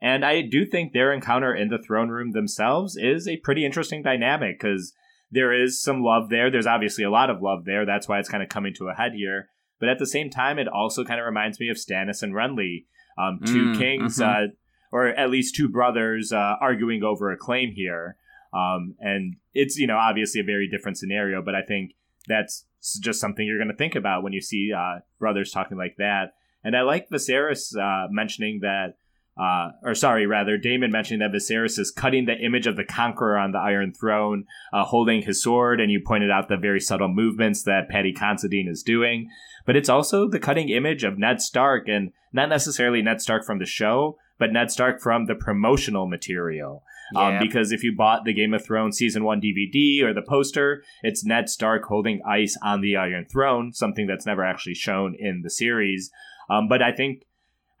And 0.00 0.24
I 0.24 0.40
do 0.40 0.64
think 0.64 0.92
their 0.92 1.12
encounter 1.12 1.54
in 1.54 1.68
the 1.68 1.78
throne 1.78 2.08
room 2.08 2.32
themselves 2.32 2.96
is 2.96 3.28
a 3.28 3.36
pretty 3.38 3.66
interesting 3.66 4.02
dynamic 4.02 4.58
because 4.58 4.94
there 5.30 5.52
is 5.52 5.82
some 5.82 6.02
love 6.02 6.28
there. 6.28 6.50
There's 6.50 6.66
obviously 6.66 7.04
a 7.04 7.10
lot 7.10 7.30
of 7.30 7.42
love 7.42 7.64
there. 7.64 7.86
That's 7.86 8.08
why 8.08 8.18
it's 8.18 8.28
kind 8.28 8.42
of 8.42 8.48
coming 8.48 8.74
to 8.74 8.88
a 8.88 8.94
head 8.94 9.12
here. 9.14 9.48
But 9.78 9.88
at 9.88 9.98
the 9.98 10.06
same 10.06 10.30
time, 10.30 10.58
it 10.58 10.68
also 10.68 11.04
kind 11.04 11.20
of 11.20 11.26
reminds 11.26 11.58
me 11.58 11.68
of 11.70 11.76
Stannis 11.76 12.22
and 12.22 12.34
Renly, 12.34 12.84
um, 13.16 13.40
two 13.44 13.72
mm, 13.72 13.78
kings, 13.78 14.18
mm-hmm. 14.18 14.44
uh, 14.44 14.54
or 14.92 15.08
at 15.08 15.30
least 15.30 15.54
two 15.54 15.68
brothers 15.68 16.32
uh, 16.32 16.56
arguing 16.60 17.02
over 17.02 17.30
a 17.30 17.36
claim 17.36 17.72
here. 17.72 18.16
Um, 18.52 18.96
and 18.98 19.36
it's, 19.54 19.78
you 19.78 19.86
know, 19.86 19.96
obviously 19.96 20.40
a 20.40 20.44
very 20.44 20.68
different 20.68 20.98
scenario, 20.98 21.40
but 21.42 21.54
I 21.54 21.62
think 21.62 21.94
that's 22.26 22.66
just 23.00 23.20
something 23.20 23.46
you're 23.46 23.58
going 23.58 23.68
to 23.68 23.76
think 23.76 23.94
about 23.94 24.22
when 24.22 24.32
you 24.32 24.40
see 24.40 24.72
uh, 24.76 25.00
brothers 25.18 25.52
talking 25.52 25.78
like 25.78 25.96
that. 25.98 26.34
And 26.62 26.76
I 26.76 26.82
like 26.82 27.08
Viserys 27.08 27.76
uh, 27.76 28.08
mentioning 28.10 28.60
that, 28.62 28.96
uh, 29.38 29.70
or 29.82 29.94
sorry, 29.94 30.26
rather, 30.26 30.58
Daemon 30.58 30.90
mentioning 30.90 31.20
that 31.20 31.36
Viserys 31.36 31.78
is 31.78 31.90
cutting 31.90 32.26
the 32.26 32.36
image 32.36 32.66
of 32.66 32.76
the 32.76 32.84
conqueror 32.84 33.38
on 33.38 33.52
the 33.52 33.58
Iron 33.58 33.92
Throne, 33.92 34.44
uh, 34.72 34.84
holding 34.84 35.22
his 35.22 35.42
sword, 35.42 35.80
and 35.80 35.90
you 35.90 36.00
pointed 36.04 36.30
out 36.30 36.48
the 36.48 36.56
very 36.56 36.80
subtle 36.80 37.08
movements 37.08 37.62
that 37.62 37.88
Paddy 37.88 38.12
Considine 38.12 38.68
is 38.68 38.82
doing. 38.82 39.28
But 39.66 39.76
it's 39.76 39.88
also 39.88 40.28
the 40.28 40.40
cutting 40.40 40.68
image 40.68 41.04
of 41.04 41.18
Ned 41.18 41.40
Stark, 41.40 41.88
and 41.88 42.12
not 42.32 42.48
necessarily 42.48 43.02
Ned 43.02 43.20
Stark 43.20 43.44
from 43.44 43.58
the 43.58 43.66
show, 43.66 44.18
but 44.38 44.52
Ned 44.52 44.70
Stark 44.70 45.00
from 45.00 45.26
the 45.26 45.34
promotional 45.34 46.06
material. 46.06 46.82
Um, 47.16 47.38
because 47.40 47.72
if 47.72 47.82
you 47.82 47.94
bought 47.96 48.24
the 48.24 48.32
Game 48.32 48.54
of 48.54 48.64
Thrones 48.64 48.96
season 48.96 49.24
one 49.24 49.40
DVD 49.40 50.02
or 50.02 50.14
the 50.14 50.22
poster, 50.22 50.84
it's 51.02 51.24
Ned 51.24 51.48
Stark 51.48 51.84
holding 51.84 52.22
ice 52.24 52.56
on 52.62 52.82
the 52.82 52.96
Iron 52.96 53.26
Throne, 53.30 53.72
something 53.72 54.06
that's 54.06 54.26
never 54.26 54.44
actually 54.44 54.74
shown 54.74 55.16
in 55.18 55.42
the 55.42 55.50
series. 55.50 56.10
Um, 56.48 56.68
but 56.68 56.82
I 56.82 56.92
think 56.92 57.24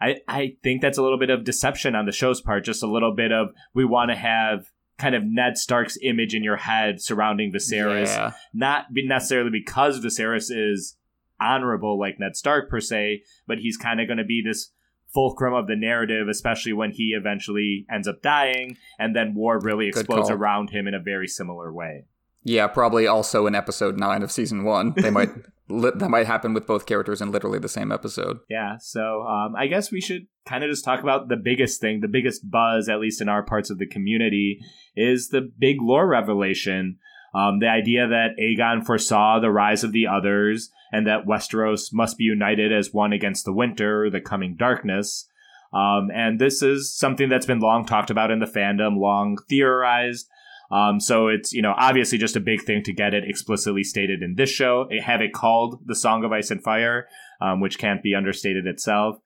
I, 0.00 0.16
I 0.26 0.56
think 0.62 0.80
that's 0.80 0.98
a 0.98 1.02
little 1.02 1.18
bit 1.18 1.30
of 1.30 1.44
deception 1.44 1.94
on 1.94 2.06
the 2.06 2.12
show's 2.12 2.40
part, 2.40 2.64
just 2.64 2.82
a 2.82 2.90
little 2.90 3.14
bit 3.14 3.32
of 3.32 3.50
we 3.74 3.84
want 3.84 4.10
to 4.10 4.16
have 4.16 4.66
kind 4.98 5.14
of 5.14 5.22
Ned 5.24 5.58
Stark's 5.58 5.98
image 6.02 6.34
in 6.34 6.44
your 6.44 6.56
head 6.56 7.00
surrounding 7.00 7.52
Viserys, 7.52 8.06
yeah. 8.06 8.32
not 8.52 8.86
necessarily 8.90 9.50
because 9.50 10.00
Viserys 10.00 10.50
is 10.50 10.96
honorable 11.40 11.98
like 11.98 12.20
Ned 12.20 12.36
Stark 12.36 12.70
per 12.70 12.80
se, 12.80 13.22
but 13.46 13.58
he's 13.58 13.76
kind 13.76 14.00
of 14.00 14.06
going 14.06 14.18
to 14.18 14.24
be 14.24 14.42
this 14.44 14.72
fulcrum 15.12 15.54
of 15.54 15.66
the 15.66 15.76
narrative, 15.76 16.28
especially 16.28 16.72
when 16.72 16.92
he 16.92 17.14
eventually 17.18 17.86
ends 17.92 18.06
up 18.06 18.22
dying, 18.22 18.76
and 18.98 19.16
then 19.16 19.34
war 19.34 19.58
really 19.60 19.88
explodes 19.88 20.30
around 20.30 20.70
him 20.70 20.86
in 20.86 20.94
a 20.94 21.00
very 21.00 21.26
similar 21.26 21.72
way. 21.72 22.04
Yeah, 22.42 22.66
probably 22.68 23.06
also 23.06 23.46
in 23.46 23.54
episode 23.54 23.98
nine 23.98 24.22
of 24.22 24.30
season 24.30 24.64
one. 24.64 24.94
They 24.96 25.10
might 25.10 25.30
that 25.68 26.08
might 26.08 26.26
happen 26.26 26.54
with 26.54 26.66
both 26.66 26.86
characters 26.86 27.20
in 27.20 27.30
literally 27.30 27.58
the 27.58 27.68
same 27.68 27.92
episode. 27.92 28.38
Yeah, 28.48 28.76
so 28.78 29.22
um, 29.22 29.54
I 29.56 29.66
guess 29.66 29.92
we 29.92 30.00
should 30.00 30.26
kind 30.46 30.64
of 30.64 30.70
just 30.70 30.84
talk 30.84 31.00
about 31.02 31.28
the 31.28 31.36
biggest 31.36 31.80
thing, 31.80 32.00
the 32.00 32.08
biggest 32.08 32.50
buzz, 32.50 32.88
at 32.88 33.00
least 33.00 33.20
in 33.20 33.28
our 33.28 33.42
parts 33.42 33.70
of 33.70 33.78
the 33.78 33.86
community, 33.86 34.58
is 34.96 35.28
the 35.28 35.50
big 35.58 35.76
lore 35.80 36.08
revelation. 36.08 36.98
Um, 37.32 37.60
the 37.60 37.68
idea 37.68 38.08
that 38.08 38.36
Aegon 38.40 38.84
foresaw 38.84 39.38
the 39.38 39.52
rise 39.52 39.84
of 39.84 39.92
the 39.92 40.08
others 40.08 40.70
and 40.92 41.06
that 41.06 41.26
Westeros 41.26 41.92
must 41.92 42.18
be 42.18 42.24
united 42.24 42.72
as 42.72 42.92
one 42.92 43.12
against 43.12 43.44
the 43.44 43.52
winter, 43.52 44.10
the 44.10 44.20
coming 44.20 44.56
darkness. 44.56 45.28
Um, 45.72 46.10
and 46.12 46.40
this 46.40 46.62
is 46.62 46.92
something 46.92 47.28
that's 47.28 47.46
been 47.46 47.60
long 47.60 47.86
talked 47.86 48.10
about 48.10 48.32
in 48.32 48.40
the 48.40 48.46
fandom, 48.46 48.98
long 48.98 49.38
theorized. 49.48 50.26
Um, 50.70 51.00
so 51.00 51.28
it's 51.28 51.52
you 51.52 51.62
know 51.62 51.74
obviously 51.76 52.18
just 52.18 52.36
a 52.36 52.40
big 52.40 52.62
thing 52.62 52.82
to 52.84 52.92
get 52.92 53.14
it 53.14 53.24
explicitly 53.26 53.82
stated 53.82 54.22
in 54.22 54.34
this 54.36 54.50
show. 54.50 54.88
Have 55.04 55.20
it 55.20 55.32
called 55.32 55.80
the 55.84 55.96
Song 55.96 56.24
of 56.24 56.32
Ice 56.32 56.50
and 56.50 56.62
Fire, 56.62 57.06
um, 57.40 57.60
which 57.60 57.78
can't 57.78 58.02
be 58.02 58.14
understated 58.14 58.66
itself. 58.66 59.16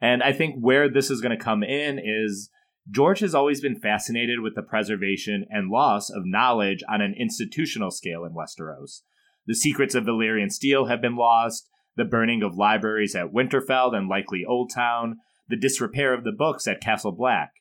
And 0.00 0.22
I 0.22 0.32
think 0.32 0.56
where 0.60 0.90
this 0.90 1.10
is 1.10 1.20
going 1.20 1.36
to 1.36 1.42
come 1.42 1.62
in 1.62 1.98
is 1.98 2.50
George 2.90 3.20
has 3.20 3.34
always 3.34 3.60
been 3.60 3.78
fascinated 3.78 4.40
with 4.40 4.54
the 4.54 4.62
preservation 4.62 5.44
and 5.50 5.70
loss 5.70 6.10
of 6.10 6.22
knowledge 6.24 6.82
on 6.88 7.00
an 7.00 7.14
institutional 7.18 7.90
scale 7.90 8.24
in 8.24 8.32
Westeros. 8.32 9.00
The 9.46 9.54
secrets 9.54 9.94
of 9.94 10.04
Valyrian 10.04 10.50
steel 10.50 10.86
have 10.86 11.00
been 11.00 11.16
lost, 11.16 11.68
the 11.96 12.04
burning 12.04 12.42
of 12.42 12.56
libraries 12.56 13.14
at 13.14 13.32
Winterfell 13.32 13.94
and 13.94 14.08
likely 14.08 14.44
Oldtown, 14.48 15.14
the 15.48 15.56
disrepair 15.56 16.12
of 16.12 16.24
the 16.24 16.32
books 16.32 16.68
at 16.68 16.80
Castle 16.80 17.12
Black 17.12 17.52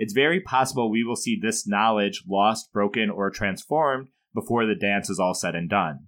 it's 0.00 0.14
very 0.14 0.40
possible 0.40 0.90
we 0.90 1.04
will 1.04 1.14
see 1.14 1.38
this 1.38 1.68
knowledge 1.68 2.24
lost, 2.26 2.72
broken, 2.72 3.10
or 3.10 3.30
transformed 3.30 4.08
before 4.34 4.64
the 4.64 4.74
dance 4.74 5.10
is 5.10 5.20
all 5.20 5.34
said 5.34 5.54
and 5.54 5.68
done. 5.68 6.06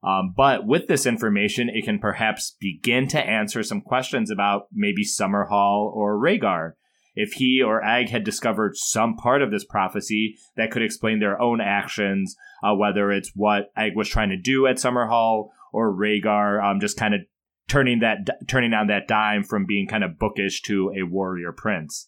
Um, 0.00 0.32
but 0.36 0.64
with 0.64 0.86
this 0.86 1.06
information, 1.06 1.68
it 1.68 1.84
can 1.84 1.98
perhaps 1.98 2.54
begin 2.60 3.08
to 3.08 3.18
answer 3.18 3.64
some 3.64 3.80
questions 3.80 4.30
about 4.30 4.68
maybe 4.72 5.02
Summerhall 5.04 5.92
or 5.92 6.16
Rhaegar. 6.16 6.74
If 7.16 7.32
he 7.32 7.60
or 7.60 7.84
Egg 7.84 8.10
had 8.10 8.22
discovered 8.22 8.76
some 8.76 9.16
part 9.16 9.42
of 9.42 9.50
this 9.50 9.64
prophecy 9.64 10.36
that 10.56 10.70
could 10.70 10.82
explain 10.82 11.18
their 11.18 11.40
own 11.42 11.60
actions, 11.60 12.36
uh, 12.62 12.76
whether 12.76 13.10
it's 13.10 13.32
what 13.34 13.72
Egg 13.76 13.96
was 13.96 14.08
trying 14.08 14.28
to 14.28 14.36
do 14.36 14.68
at 14.68 14.76
Summerhall 14.76 15.48
or 15.72 15.92
Rhaegar 15.92 16.62
um, 16.62 16.78
just 16.78 16.96
kind 16.96 17.12
of 17.12 17.22
turning 17.68 17.98
that 17.98 18.46
turning 18.46 18.72
on 18.72 18.86
that 18.86 19.08
dime 19.08 19.42
from 19.42 19.66
being 19.66 19.88
kind 19.88 20.04
of 20.04 20.16
bookish 20.16 20.62
to 20.62 20.92
a 20.96 21.02
warrior 21.02 21.50
prince. 21.50 22.06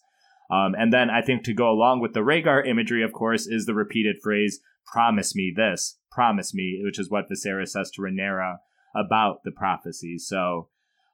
Um, 0.49 0.73
and 0.77 0.91
then 0.91 1.09
I 1.09 1.21
think 1.21 1.43
to 1.43 1.53
go 1.53 1.69
along 1.69 2.01
with 2.01 2.13
the 2.13 2.21
Rhaegar 2.21 2.67
imagery, 2.67 3.03
of 3.03 3.13
course, 3.13 3.45
is 3.45 3.65
the 3.65 3.75
repeated 3.75 4.17
phrase, 4.21 4.59
promise 4.85 5.35
me 5.35 5.53
this, 5.55 5.99
promise 6.11 6.53
me, 6.53 6.81
which 6.83 6.99
is 6.99 7.09
what 7.09 7.29
Viserys 7.29 7.69
says 7.69 7.91
to 7.91 8.01
Rhaenyra 8.01 8.57
about 8.95 9.43
the 9.43 9.51
prophecy. 9.51 10.17
So, 10.17 10.69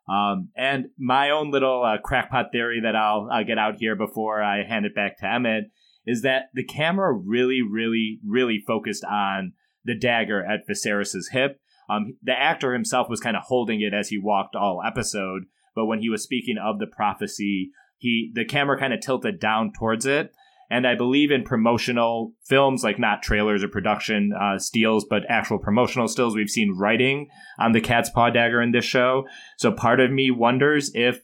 um, 0.07 0.49
and 0.55 0.85
my 0.97 1.31
own 1.31 1.51
little 1.51 1.83
uh, 1.83 1.97
crackpot 2.01 2.51
theory 2.51 2.79
that 2.81 2.95
I'll, 2.95 3.27
get 3.45 3.57
out 3.57 3.75
here 3.77 3.95
before 3.95 4.41
I 4.41 4.63
hand 4.63 4.85
it 4.85 4.95
back 4.95 5.17
to 5.19 5.27
Emmett 5.27 5.65
is 6.05 6.21
that 6.21 6.49
the 6.53 6.63
camera 6.63 7.11
really, 7.11 7.61
really, 7.61 8.19
really 8.25 8.63
focused 8.65 9.03
on 9.03 9.53
the 9.83 9.97
dagger 9.97 10.45
at 10.45 10.67
Viserys's 10.67 11.29
hip. 11.31 11.59
Um, 11.89 12.17
the 12.21 12.39
actor 12.39 12.73
himself 12.73 13.09
was 13.09 13.19
kind 13.19 13.35
of 13.35 13.43
holding 13.43 13.81
it 13.81 13.93
as 13.93 14.09
he 14.09 14.17
walked 14.17 14.55
all 14.55 14.81
episode, 14.85 15.43
but 15.75 15.85
when 15.85 15.99
he 15.99 16.09
was 16.09 16.23
speaking 16.23 16.57
of 16.57 16.79
the 16.79 16.87
prophecy, 16.87 17.71
he 17.97 18.31
the 18.33 18.45
camera 18.45 18.77
kind 18.77 18.93
of 18.93 19.01
tilted 19.01 19.39
down 19.39 19.71
towards 19.77 20.05
it 20.05 20.31
and 20.69 20.87
I 20.87 20.95
believe 20.95 21.31
in 21.31 21.43
promotional 21.43 22.33
films, 22.43 22.83
like 22.83 22.97
not 22.97 23.21
trailers 23.21 23.63
or 23.63 23.67
production 23.67 24.31
uh, 24.33 24.57
steals, 24.57 25.05
but 25.07 25.23
actual 25.29 25.59
promotional 25.59 26.07
stills, 26.07 26.35
we've 26.35 26.49
seen 26.49 26.75
writing 26.75 27.29
on 27.59 27.71
the 27.71 27.81
cat's 27.81 28.09
paw 28.09 28.29
dagger 28.29 28.61
in 28.61 28.71
this 28.71 28.85
show. 28.85 29.25
So 29.57 29.71
part 29.71 29.99
of 29.99 30.11
me 30.11 30.31
wonders 30.31 30.91
if 30.93 31.21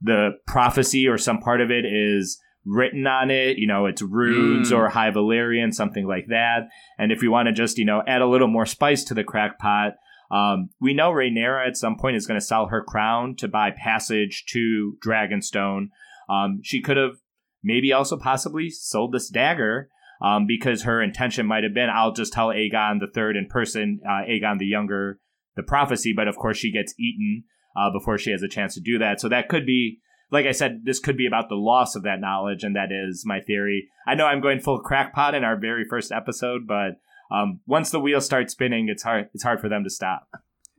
the 0.00 0.32
prophecy 0.46 1.08
or 1.08 1.18
some 1.18 1.38
part 1.38 1.60
of 1.60 1.70
it 1.70 1.84
is 1.84 2.40
written 2.64 3.06
on 3.06 3.30
it. 3.30 3.58
You 3.58 3.66
know, 3.66 3.86
it's 3.86 4.02
runes 4.02 4.70
mm. 4.70 4.76
or 4.76 4.88
High 4.88 5.10
Valyrian, 5.10 5.74
something 5.74 6.06
like 6.06 6.26
that. 6.28 6.68
And 6.98 7.10
if 7.10 7.20
we 7.20 7.28
want 7.28 7.46
to 7.46 7.52
just, 7.52 7.78
you 7.78 7.84
know, 7.84 8.02
add 8.06 8.22
a 8.22 8.28
little 8.28 8.48
more 8.48 8.66
spice 8.66 9.02
to 9.04 9.14
the 9.14 9.24
crackpot, 9.24 9.94
um, 10.30 10.70
we 10.80 10.94
know 10.94 11.10
Rhaenyra 11.10 11.66
at 11.66 11.76
some 11.76 11.96
point 11.96 12.16
is 12.16 12.26
going 12.26 12.40
to 12.40 12.46
sell 12.46 12.66
her 12.66 12.82
crown 12.82 13.36
to 13.36 13.48
buy 13.48 13.70
passage 13.70 14.44
to 14.48 14.96
Dragonstone 15.04 15.88
um, 16.28 16.60
she 16.62 16.80
could 16.80 16.96
have 16.96 17.16
maybe 17.62 17.92
also 17.92 18.18
possibly 18.18 18.70
sold 18.70 19.12
this 19.12 19.28
dagger 19.28 19.88
um, 20.22 20.46
because 20.46 20.82
her 20.82 21.02
intention 21.02 21.46
might 21.46 21.64
have 21.64 21.74
been, 21.74 21.90
I'll 21.90 22.12
just 22.12 22.32
tell 22.32 22.48
Aegon 22.48 23.00
the 23.00 23.10
third 23.12 23.36
in 23.36 23.46
person, 23.46 24.00
uh, 24.06 24.24
Aegon 24.28 24.58
the 24.58 24.66
younger, 24.66 25.18
the 25.56 25.62
prophecy. 25.62 26.12
But 26.14 26.28
of 26.28 26.36
course, 26.36 26.56
she 26.56 26.72
gets 26.72 26.94
eaten 26.98 27.44
uh, 27.76 27.90
before 27.90 28.18
she 28.18 28.30
has 28.30 28.42
a 28.42 28.48
chance 28.48 28.74
to 28.74 28.80
do 28.80 28.98
that. 28.98 29.20
So 29.20 29.28
that 29.28 29.48
could 29.48 29.66
be, 29.66 29.98
like 30.30 30.46
I 30.46 30.52
said, 30.52 30.82
this 30.84 31.00
could 31.00 31.16
be 31.16 31.26
about 31.26 31.48
the 31.48 31.56
loss 31.56 31.96
of 31.96 32.04
that 32.04 32.20
knowledge, 32.20 32.64
and 32.64 32.76
that 32.76 32.88
is 32.90 33.24
my 33.26 33.40
theory. 33.40 33.88
I 34.06 34.14
know 34.14 34.26
I'm 34.26 34.40
going 34.40 34.60
full 34.60 34.80
crackpot 34.80 35.34
in 35.34 35.44
our 35.44 35.58
very 35.58 35.84
first 35.88 36.12
episode, 36.12 36.66
but 36.66 37.00
um, 37.30 37.60
once 37.66 37.90
the 37.90 38.00
wheels 38.00 38.24
start 38.24 38.50
spinning, 38.50 38.88
it's 38.88 39.02
hard. 39.02 39.28
It's 39.34 39.42
hard 39.42 39.60
for 39.60 39.68
them 39.68 39.84
to 39.84 39.90
stop. 39.90 40.28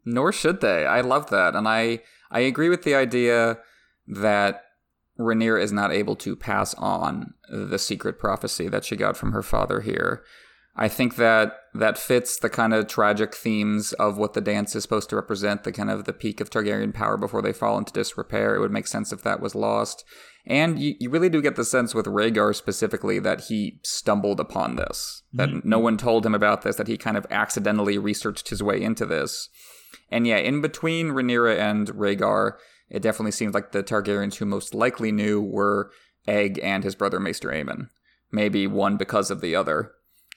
Nor 0.05 0.31
should 0.31 0.62
they. 0.62 0.86
I 0.86 1.01
love 1.01 1.29
that, 1.29 1.55
and 1.55 1.67
I 1.67 2.01
I 2.31 2.41
agree 2.41 2.69
with 2.69 2.84
the 2.84 2.95
idea 2.95 3.58
that 4.08 4.64
Rhaenyra 5.19 5.62
is 5.62 5.71
not 5.71 5.91
able 5.91 6.15
to 6.17 6.36
pass 6.36 6.73
on 6.75 7.34
the 7.49 7.80
secret 7.80 8.19
prophecy 8.19 8.67
that 8.67 8.84
she 8.84 8.95
got 8.95 9.15
from 9.15 9.32
her 9.32 9.43
father 9.43 9.82
here. 9.82 10.23
I 10.78 10.89
think 10.89 11.15
that 11.15 11.54
that 11.73 11.97
fits 11.97 12.38
the 12.38 12.49
kind 12.49 12.73
of 12.73 12.88
tragic 12.88 13.34
themes 13.34 13.93
of 13.93 14.17
what 14.17 14.34
the 14.34 14.41
dance 14.41 14.75
is 14.75 14.84
supposed 14.84 15.10
to 15.10 15.15
represent, 15.15 15.63
the 15.63 15.71
kind 15.71 15.89
of 15.89 16.04
the 16.04 16.12
peak 16.12 16.41
of 16.41 16.49
Targaryen 16.49 16.93
power 16.93 17.15
before 17.15 17.41
they 17.41 17.54
fall 17.54 17.78
into 17.78 17.93
disrepair. 17.93 18.56
It 18.56 18.60
would 18.60 18.71
make 18.71 18.88
sense 18.88 19.13
if 19.13 19.21
that 19.23 19.39
was 19.39 19.56
lost. 19.56 20.04
And 20.45 20.78
you, 20.78 20.95
you 20.99 21.10
really 21.10 21.30
do 21.30 21.41
get 21.41 21.56
the 21.56 21.63
sense 21.63 21.95
with 21.95 22.08
Rhaegar 22.08 22.54
specifically 22.54 23.19
that 23.19 23.45
he 23.45 23.80
stumbled 23.84 24.41
upon 24.41 24.75
this, 24.75 25.23
that 25.32 25.49
mm-hmm. 25.49 25.67
no 25.67 25.80
one 25.80 25.97
told 25.97 26.25
him 26.25 26.36
about 26.36 26.63
this, 26.63 26.75
that 26.75 26.88
he 26.88 26.97
kind 26.97 27.15
of 27.15 27.25
accidentally 27.30 27.97
researched 27.97 28.49
his 28.49 28.62
way 28.62 28.82
into 28.82 29.06
this. 29.06 29.47
And 30.12 30.28
yeah, 30.28 30.38
in 30.38 30.62
between 30.62 31.12
Rhaenyra 31.12 31.58
and 31.58 31.88
Rhaegar, 31.88 32.54
it 32.89 33.02
definitely 33.02 33.32
seemed 33.32 33.54
like 33.54 33.71
the 33.71 33.84
Targaryens 33.84 34.36
who 34.36 34.45
most 34.45 34.74
likely 34.74 35.12
knew 35.12 35.41
were 35.41 35.91
Egg 36.28 36.60
and 36.62 36.84
his 36.84 36.95
brother 36.95 37.19
Maester 37.19 37.50
Aemon. 37.50 37.89
Maybe 38.32 38.67
one 38.67 38.98
because 38.98 39.32
of 39.32 39.41
the 39.41 39.56
other. 39.56 39.91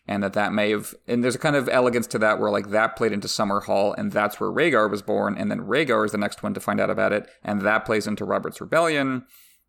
And 0.07 0.23
that 0.23 0.33
that 0.33 0.55
may 0.55 0.71
have, 0.71 0.95
and 1.07 1.23
there's 1.23 1.35
a 1.35 1.39
kind 1.39 1.55
of 1.55 1.69
elegance 1.69 2.07
to 2.09 2.19
that 2.19 2.41
where 2.41 2.51
like 2.51 2.71
that 2.71 2.97
played 2.97 3.13
into 3.13 3.29
Summerhall, 3.29 3.95
and 3.99 4.11
that's 4.11 4.41
where 4.41 4.51
Rhaegar 4.51 4.91
was 4.91 5.03
born, 5.03 5.37
and 5.37 5.51
then 5.51 5.61
Rhaegar 5.61 6.07
is 6.07 6.13
the 6.13 6.19
next 6.19 6.43
one 6.43 6.55
to 6.55 6.61
find 6.61 6.81
out 6.81 6.89
about 6.89 7.13
it, 7.13 7.29
and 7.45 7.61
that 7.61 7.85
plays 7.85 8.07
into 8.07 8.25
Robert's 8.25 8.61
Rebellion. 8.61 9.27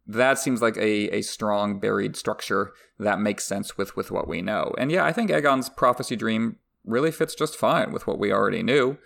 That 0.08 0.40
seems 0.40 0.62
like 0.62 0.78
a, 0.78 1.14
a 1.14 1.22
strong 1.24 1.82
buried 1.82 2.16
structure 2.16 2.72
that 2.98 3.20
makes 3.20 3.46
sense 3.46 3.78
with, 3.78 3.98
with 3.98 4.12
what 4.12 4.30
we 4.30 4.42
know. 4.42 4.74
And 4.78 4.92
yeah, 4.92 5.04
I 5.04 5.12
think 5.12 5.30
Aegon's 5.30 5.70
prophecy 5.70 6.16
dream 6.16 6.56
really 6.86 7.12
fits 7.12 7.36
just 7.36 7.58
fine 7.58 7.92
with 7.92 8.08
what 8.08 8.18
we 8.18 8.32
already 8.32 8.64
knew. 8.64 8.98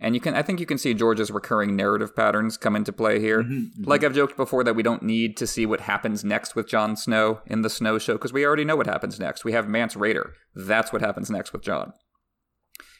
And 0.00 0.14
you 0.14 0.20
can, 0.20 0.34
I 0.34 0.42
think 0.42 0.60
you 0.60 0.66
can 0.66 0.78
see 0.78 0.94
George's 0.94 1.30
recurring 1.30 1.74
narrative 1.74 2.14
patterns 2.14 2.56
come 2.56 2.76
into 2.76 2.92
play 2.92 3.18
here. 3.18 3.42
Mm-hmm, 3.42 3.52
mm-hmm. 3.52 3.84
Like 3.84 4.04
I've 4.04 4.14
joked 4.14 4.36
before 4.36 4.62
that 4.62 4.76
we 4.76 4.82
don't 4.82 5.02
need 5.02 5.36
to 5.38 5.46
see 5.46 5.66
what 5.66 5.80
happens 5.80 6.24
next 6.24 6.54
with 6.54 6.68
Jon 6.68 6.96
Snow 6.96 7.40
in 7.46 7.62
the 7.62 7.70
Snow 7.70 7.98
Show 7.98 8.14
because 8.14 8.32
we 8.32 8.46
already 8.46 8.64
know 8.64 8.76
what 8.76 8.86
happens 8.86 9.18
next. 9.18 9.44
We 9.44 9.52
have 9.52 9.68
Mance 9.68 9.96
Rayder. 9.96 10.32
That's 10.54 10.92
what 10.92 11.02
happens 11.02 11.30
next 11.30 11.52
with 11.52 11.62
Jon. 11.62 11.92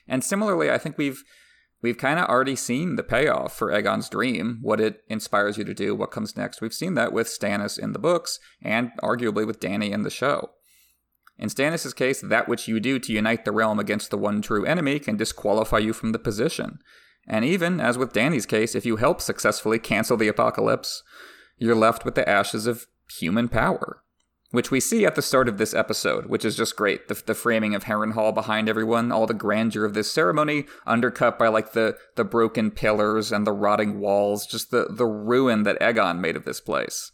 And 0.08 0.24
similarly, 0.24 0.70
I 0.70 0.78
think 0.78 0.98
we've 0.98 1.22
we've 1.82 1.98
kind 1.98 2.18
of 2.18 2.26
already 2.26 2.56
seen 2.56 2.96
the 2.96 3.04
payoff 3.04 3.56
for 3.56 3.70
Aegon's 3.70 4.08
dream, 4.08 4.58
what 4.62 4.80
it 4.80 5.02
inspires 5.08 5.56
you 5.56 5.64
to 5.64 5.74
do, 5.74 5.94
what 5.94 6.10
comes 6.10 6.36
next. 6.36 6.60
We've 6.60 6.74
seen 6.74 6.94
that 6.94 7.12
with 7.12 7.28
Stannis 7.28 7.78
in 7.78 7.92
the 7.92 8.00
books 8.00 8.40
and 8.60 8.90
arguably 9.02 9.46
with 9.46 9.60
Dany 9.60 9.92
in 9.92 10.02
the 10.02 10.10
show. 10.10 10.50
In 11.38 11.48
Stannis' 11.48 11.94
case, 11.94 12.20
that 12.20 12.48
which 12.48 12.66
you 12.66 12.80
do 12.80 12.98
to 12.98 13.12
unite 13.12 13.44
the 13.44 13.52
realm 13.52 13.78
against 13.78 14.10
the 14.10 14.18
one 14.18 14.42
true 14.42 14.64
enemy 14.64 14.98
can 14.98 15.16
disqualify 15.16 15.78
you 15.78 15.92
from 15.92 16.12
the 16.12 16.18
position. 16.18 16.80
And 17.28 17.44
even, 17.44 17.80
as 17.80 17.96
with 17.96 18.12
Dany's 18.12 18.46
case, 18.46 18.74
if 18.74 18.84
you 18.84 18.96
help 18.96 19.20
successfully 19.20 19.78
cancel 19.78 20.16
the 20.16 20.28
apocalypse, 20.28 21.02
you're 21.56 21.74
left 21.74 22.04
with 22.04 22.14
the 22.14 22.28
ashes 22.28 22.66
of 22.66 22.86
human 23.08 23.48
power. 23.48 24.02
which 24.50 24.70
we 24.70 24.80
see 24.80 25.04
at 25.04 25.14
the 25.14 25.22
start 25.22 25.48
of 25.48 25.58
this 25.58 25.74
episode, 25.74 26.26
which 26.26 26.44
is 26.44 26.56
just 26.56 26.76
great. 26.76 27.08
The, 27.08 27.22
the 27.26 27.34
framing 27.34 27.74
of 27.74 27.84
Harrenhal 27.84 28.32
behind 28.32 28.68
everyone, 28.68 29.12
all 29.12 29.26
the 29.26 29.34
grandeur 29.34 29.84
of 29.84 29.92
this 29.94 30.10
ceremony, 30.10 30.66
undercut 30.86 31.38
by 31.38 31.48
like 31.48 31.72
the 31.72 31.98
the 32.16 32.24
broken 32.24 32.70
pillars 32.70 33.30
and 33.30 33.46
the 33.46 33.52
rotting 33.52 34.00
walls, 34.00 34.46
just 34.46 34.70
the 34.70 34.86
the 34.90 35.06
ruin 35.06 35.64
that 35.64 35.78
Aegon 35.80 36.20
made 36.20 36.36
of 36.36 36.44
this 36.44 36.60
place. 36.60 37.12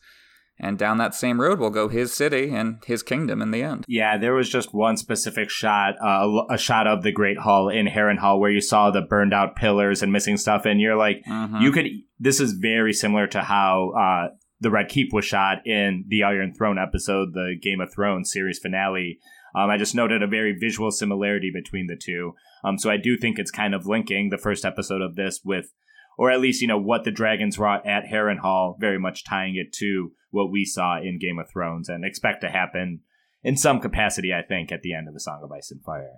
And 0.58 0.78
down 0.78 0.98
that 0.98 1.14
same 1.14 1.40
road 1.40 1.58
will 1.58 1.70
go 1.70 1.88
his 1.88 2.14
city 2.14 2.50
and 2.50 2.78
his 2.84 3.02
kingdom 3.02 3.42
in 3.42 3.50
the 3.50 3.62
end. 3.62 3.84
Yeah, 3.88 4.16
there 4.16 4.34
was 4.34 4.48
just 4.48 4.72
one 4.72 4.96
specific 4.96 5.50
shot, 5.50 5.94
uh, 6.00 6.44
a 6.48 6.56
shot 6.56 6.86
of 6.86 7.02
the 7.02 7.10
Great 7.10 7.38
Hall 7.38 7.68
in 7.68 7.86
Harrenhal 7.86 8.38
where 8.38 8.52
you 8.52 8.60
saw 8.60 8.90
the 8.90 9.02
burned 9.02 9.34
out 9.34 9.56
pillars 9.56 10.02
and 10.02 10.12
missing 10.12 10.36
stuff, 10.36 10.64
and 10.64 10.80
you're 10.80 10.96
like, 10.96 11.22
mm-hmm. 11.28 11.60
you 11.60 11.72
could. 11.72 11.86
This 12.20 12.38
is 12.40 12.52
very 12.52 12.92
similar 12.92 13.26
to 13.26 13.42
how 13.42 13.92
uh, 13.98 14.34
the 14.60 14.70
Red 14.70 14.88
Keep 14.88 15.12
was 15.12 15.24
shot 15.24 15.66
in 15.66 16.04
the 16.08 16.22
Iron 16.22 16.54
Throne 16.54 16.78
episode, 16.78 17.34
the 17.34 17.56
Game 17.60 17.80
of 17.80 17.92
Thrones 17.92 18.30
series 18.32 18.58
finale. 18.58 19.18
Um, 19.54 19.70
I 19.70 19.76
just 19.76 19.94
noted 19.94 20.22
a 20.22 20.26
very 20.26 20.56
visual 20.58 20.90
similarity 20.90 21.50
between 21.52 21.86
the 21.86 21.96
two. 22.00 22.34
Um, 22.64 22.78
so 22.78 22.90
I 22.90 22.96
do 22.96 23.16
think 23.16 23.38
it's 23.38 23.50
kind 23.50 23.74
of 23.74 23.86
linking 23.86 24.30
the 24.30 24.38
first 24.38 24.64
episode 24.64 25.02
of 25.02 25.16
this 25.16 25.40
with, 25.44 25.72
or 26.18 26.30
at 26.30 26.40
least 26.40 26.62
you 26.62 26.68
know 26.68 26.78
what 26.78 27.04
the 27.04 27.10
dragons 27.10 27.58
wrought 27.58 27.86
at 27.86 28.04
Harrenhal, 28.04 28.78
very 28.78 28.98
much 28.98 29.24
tying 29.24 29.56
it 29.56 29.72
to 29.74 30.12
what 30.30 30.50
we 30.50 30.64
saw 30.64 30.98
in 30.98 31.18
Game 31.18 31.38
of 31.38 31.48
Thrones 31.48 31.88
and 31.88 32.04
expect 32.04 32.40
to 32.42 32.50
happen 32.50 33.00
in 33.42 33.56
some 33.56 33.80
capacity. 33.80 34.32
I 34.32 34.42
think 34.42 34.72
at 34.72 34.82
the 34.82 34.94
end 34.94 35.08
of 35.08 35.14
the 35.14 35.20
Song 35.20 35.40
of 35.42 35.52
Ice 35.52 35.70
and 35.70 35.82
Fire. 35.82 36.10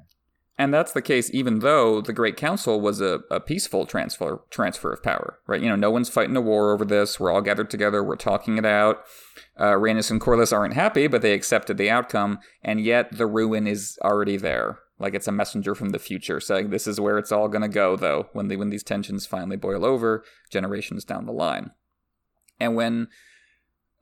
And 0.59 0.73
that's 0.73 0.93
the 0.93 1.03
case 1.03 1.31
even 1.35 1.59
though 1.59 2.01
the 2.01 2.15
Great 2.15 2.37
Council 2.37 2.81
was 2.81 3.01
a, 3.01 3.21
a 3.31 3.41
peaceful 3.41 3.85
transfer 3.85 4.41
transfer 4.51 4.93
of 4.93 5.03
power, 5.03 5.39
right? 5.47 5.61
You 5.61 5.69
know, 5.69 5.77
no 5.77 5.91
one's 5.91 6.09
fighting 6.09 6.37
a 6.37 6.41
war 6.41 6.73
over 6.73 6.85
this. 6.85 7.21
We're 7.21 7.31
all 7.31 7.43
gathered 7.43 7.69
together. 7.69 8.03
We're 8.03 8.17
talking 8.17 8.57
it 8.57 8.65
out. 8.65 9.03
Uh, 9.59 9.73
Rhaenys 9.73 10.11
and 10.11 10.21
Corlys 10.21 10.53
aren't 10.53 10.75
happy, 10.75 11.09
but 11.09 11.21
they 11.21 11.35
accepted 11.35 11.77
the 11.77 11.91
outcome, 11.91 12.39
and 12.63 12.81
yet 12.81 13.17
the 13.17 13.27
ruin 13.27 13.67
is 13.67 13.99
already 14.03 14.37
there. 14.37 14.79
Like 14.99 15.15
it's 15.15 15.29
a 15.29 15.33
messenger 15.33 15.75
from 15.75 15.91
the 15.91 15.99
future 15.99 16.41
saying 16.41 16.71
this 16.71 16.87
is 16.87 17.01
where 17.01 17.19
it's 17.19 17.33
all 17.33 17.49
going 17.49 17.63
to 17.63 17.69
go, 17.69 17.97
though, 17.97 18.29
when, 18.33 18.49
they, 18.49 18.57
when 18.57 18.71
these 18.71 18.83
tensions 18.83 19.27
finally 19.27 19.57
boil 19.57 19.85
over 19.85 20.25
generations 20.51 21.05
down 21.05 21.27
the 21.27 21.33
line. 21.33 21.73
And 22.59 22.75
when 22.75 23.09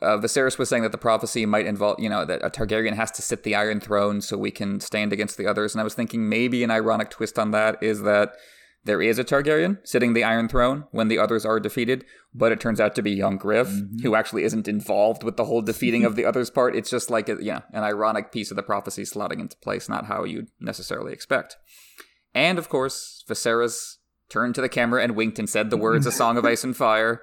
uh, 0.00 0.18
Viserys 0.18 0.58
was 0.58 0.68
saying 0.68 0.82
that 0.82 0.92
the 0.92 0.98
prophecy 0.98 1.46
might 1.46 1.66
involve, 1.66 1.98
you 1.98 2.08
know, 2.08 2.24
that 2.24 2.44
a 2.44 2.50
Targaryen 2.50 2.94
has 2.94 3.10
to 3.12 3.22
sit 3.22 3.42
the 3.42 3.54
Iron 3.54 3.80
Throne 3.80 4.20
so 4.20 4.36
we 4.36 4.50
can 4.50 4.80
stand 4.80 5.12
against 5.12 5.36
the 5.36 5.46
others. 5.46 5.74
And 5.74 5.80
I 5.80 5.84
was 5.84 5.94
thinking 5.94 6.28
maybe 6.28 6.62
an 6.62 6.70
ironic 6.70 7.10
twist 7.10 7.38
on 7.38 7.50
that 7.52 7.82
is 7.82 8.02
that 8.02 8.34
there 8.84 9.00
is 9.00 9.18
a 9.18 9.24
Targaryen 9.24 9.78
sitting 9.86 10.12
the 10.12 10.24
Iron 10.24 10.48
Throne 10.48 10.84
when 10.90 11.08
the 11.08 11.18
others 11.18 11.46
are 11.46 11.58
defeated, 11.58 12.04
but 12.34 12.52
it 12.52 12.60
turns 12.60 12.80
out 12.80 12.94
to 12.94 13.02
be 13.02 13.12
young 13.12 13.38
Griff, 13.38 13.68
mm-hmm. 13.68 14.02
who 14.02 14.14
actually 14.14 14.44
isn't 14.44 14.68
involved 14.68 15.22
with 15.22 15.36
the 15.36 15.46
whole 15.46 15.62
defeating 15.62 16.04
of 16.04 16.16
the 16.16 16.24
others 16.26 16.50
part. 16.50 16.76
It's 16.76 16.90
just 16.90 17.10
like 17.10 17.28
a, 17.28 17.38
yeah, 17.40 17.62
an 17.72 17.82
ironic 17.82 18.30
piece 18.30 18.50
of 18.50 18.56
the 18.56 18.62
prophecy 18.62 19.02
slotting 19.02 19.40
into 19.40 19.56
place, 19.58 19.88
not 19.88 20.06
how 20.06 20.24
you'd 20.24 20.48
necessarily 20.60 21.12
expect. 21.12 21.56
And 22.34 22.58
of 22.58 22.68
course, 22.68 23.24
Viserys 23.28 23.96
turned 24.28 24.54
to 24.56 24.60
the 24.60 24.68
camera 24.68 25.02
and 25.02 25.16
winked 25.16 25.38
and 25.38 25.48
said 25.48 25.70
the 25.70 25.76
words 25.76 26.06
"A 26.06 26.12
Song 26.22 26.36
of 26.36 26.44
Ice 26.44 26.64
and 26.64 26.76
Fire." 26.76 27.22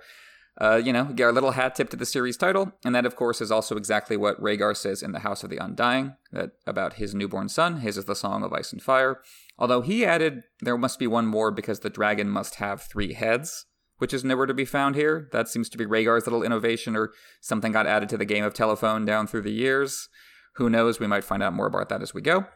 Uh, 0.59 0.75
you 0.83 0.91
know, 0.91 1.05
get 1.05 1.23
our 1.23 1.31
little 1.31 1.51
hat 1.51 1.75
tip 1.75 1.89
to 1.89 1.95
the 1.95 2.05
series 2.05 2.35
title, 2.35 2.73
and 2.83 2.93
that, 2.93 3.05
of 3.05 3.15
course, 3.15 3.39
is 3.39 3.51
also 3.51 3.77
exactly 3.77 4.17
what 4.17 4.39
Rhaegar 4.39 4.75
says 4.75 5.01
in 5.01 5.13
the 5.13 5.19
House 5.19 5.43
of 5.43 5.49
the 5.49 5.57
Undying 5.57 6.15
that 6.33 6.51
about 6.67 6.93
his 6.93 7.15
newborn 7.15 7.47
son. 7.47 7.79
His 7.79 7.97
is 7.97 8.05
the 8.05 8.15
Song 8.15 8.43
of 8.43 8.51
Ice 8.51 8.73
and 8.73 8.81
Fire. 8.81 9.21
Although 9.61 9.81
he 9.81 10.03
added 10.03 10.41
there 10.61 10.75
must 10.75 10.97
be 10.97 11.05
one 11.05 11.27
more 11.27 11.51
because 11.51 11.81
the 11.81 11.89
dragon 11.91 12.27
must 12.27 12.55
have 12.55 12.81
three 12.81 13.13
heads, 13.13 13.67
which 13.99 14.11
is 14.11 14.23
nowhere 14.23 14.47
to 14.47 14.55
be 14.55 14.65
found 14.65 14.95
here. 14.95 15.29
That 15.33 15.47
seems 15.47 15.69
to 15.69 15.77
be 15.77 15.85
Rhaegar's 15.85 16.25
little 16.25 16.41
innovation, 16.41 16.95
or 16.95 17.11
something 17.41 17.71
got 17.71 17.85
added 17.85 18.09
to 18.09 18.17
the 18.17 18.25
game 18.25 18.43
of 18.43 18.55
telephone 18.55 19.05
down 19.05 19.27
through 19.27 19.43
the 19.43 19.51
years. 19.51 20.09
Who 20.55 20.67
knows? 20.67 20.99
We 20.99 21.05
might 21.05 21.23
find 21.23 21.43
out 21.43 21.53
more 21.53 21.67
about 21.67 21.89
that 21.89 22.01
as 22.01 22.11
we 22.11 22.21
go. 22.21 22.47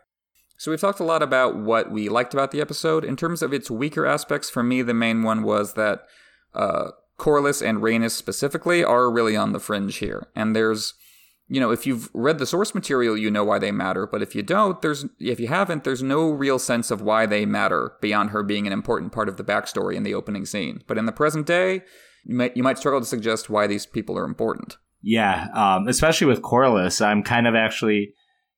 So 0.58 0.72
we've 0.72 0.82
talked 0.82 1.00
a 1.00 1.04
lot 1.04 1.22
about 1.22 1.56
what 1.56 1.92
we 1.92 2.10
liked 2.10 2.34
about 2.34 2.50
the 2.50 2.60
episode. 2.60 3.06
In 3.06 3.16
terms 3.16 3.44
of 3.44 3.54
its 3.54 3.70
weaker 3.70 4.08
aspects, 4.08 4.50
for 4.50 4.64
me, 4.64 4.82
the 4.82 4.96
main 4.96 5.22
one 5.22 5.44
was 5.44 5.76
that. 5.76 6.02
Uh, 6.56 6.90
Corlys 7.18 7.66
and 7.66 7.78
Rhaenys 7.78 8.12
specifically 8.12 8.84
are 8.84 9.10
really 9.10 9.38
on 9.38 9.54
the 9.54 9.60
fringe 9.60 9.98
here. 9.98 10.28
And 10.36 10.54
there's, 10.54 10.96
you 11.48 11.60
know, 11.60 11.72
if 11.72 11.86
you've 11.86 12.10
read 12.14 12.40
the 12.40 12.46
source 12.46 12.74
material, 12.74 13.16
you 13.16 13.30
know 13.30 13.44
why 13.44 13.60
they 13.60 13.72
matter. 13.72 14.08
But 14.08 14.22
if 14.22 14.34
you 14.34 14.42
don't, 14.42 14.82
there's, 14.82 15.06
if 15.20 15.40
you 15.40 15.48
haven't, 15.48 15.84
there's 15.84 16.02
no 16.02 16.30
real 16.32 16.58
sense 16.58 16.90
of 16.90 17.02
why 17.02 17.26
they 17.26 17.46
matter 17.46 17.94
beyond 18.02 18.32
her 18.32 18.42
being 18.42 18.66
an 18.66 18.74
important 18.74 19.12
part 19.12 19.30
of 19.30 19.38
the 19.38 19.44
backstory 19.44 19.96
in 19.96 20.04
the 20.04 20.14
opening 20.14 20.46
scene. 20.46 20.84
But 20.88 20.98
in 20.98 21.06
the 21.06 21.12
present 21.12 21.46
day, 21.46 21.82
you 22.24 22.36
might, 22.36 22.58
you 22.58 22.64
might 22.64 22.80
struggle 22.80 23.00
to 23.00 23.06
suggest 23.06 23.50
why 23.50 23.68
these 23.68 23.86
people 23.86 24.18
are 24.18 24.26
important. 24.26 24.78
Yeah, 25.02 25.48
um, 25.54 25.88
especially 25.88 26.26
with 26.26 26.42
Corlys, 26.42 27.06
I'm 27.06 27.22
kind 27.22 27.46
of 27.46 27.54
actually 27.54 28.14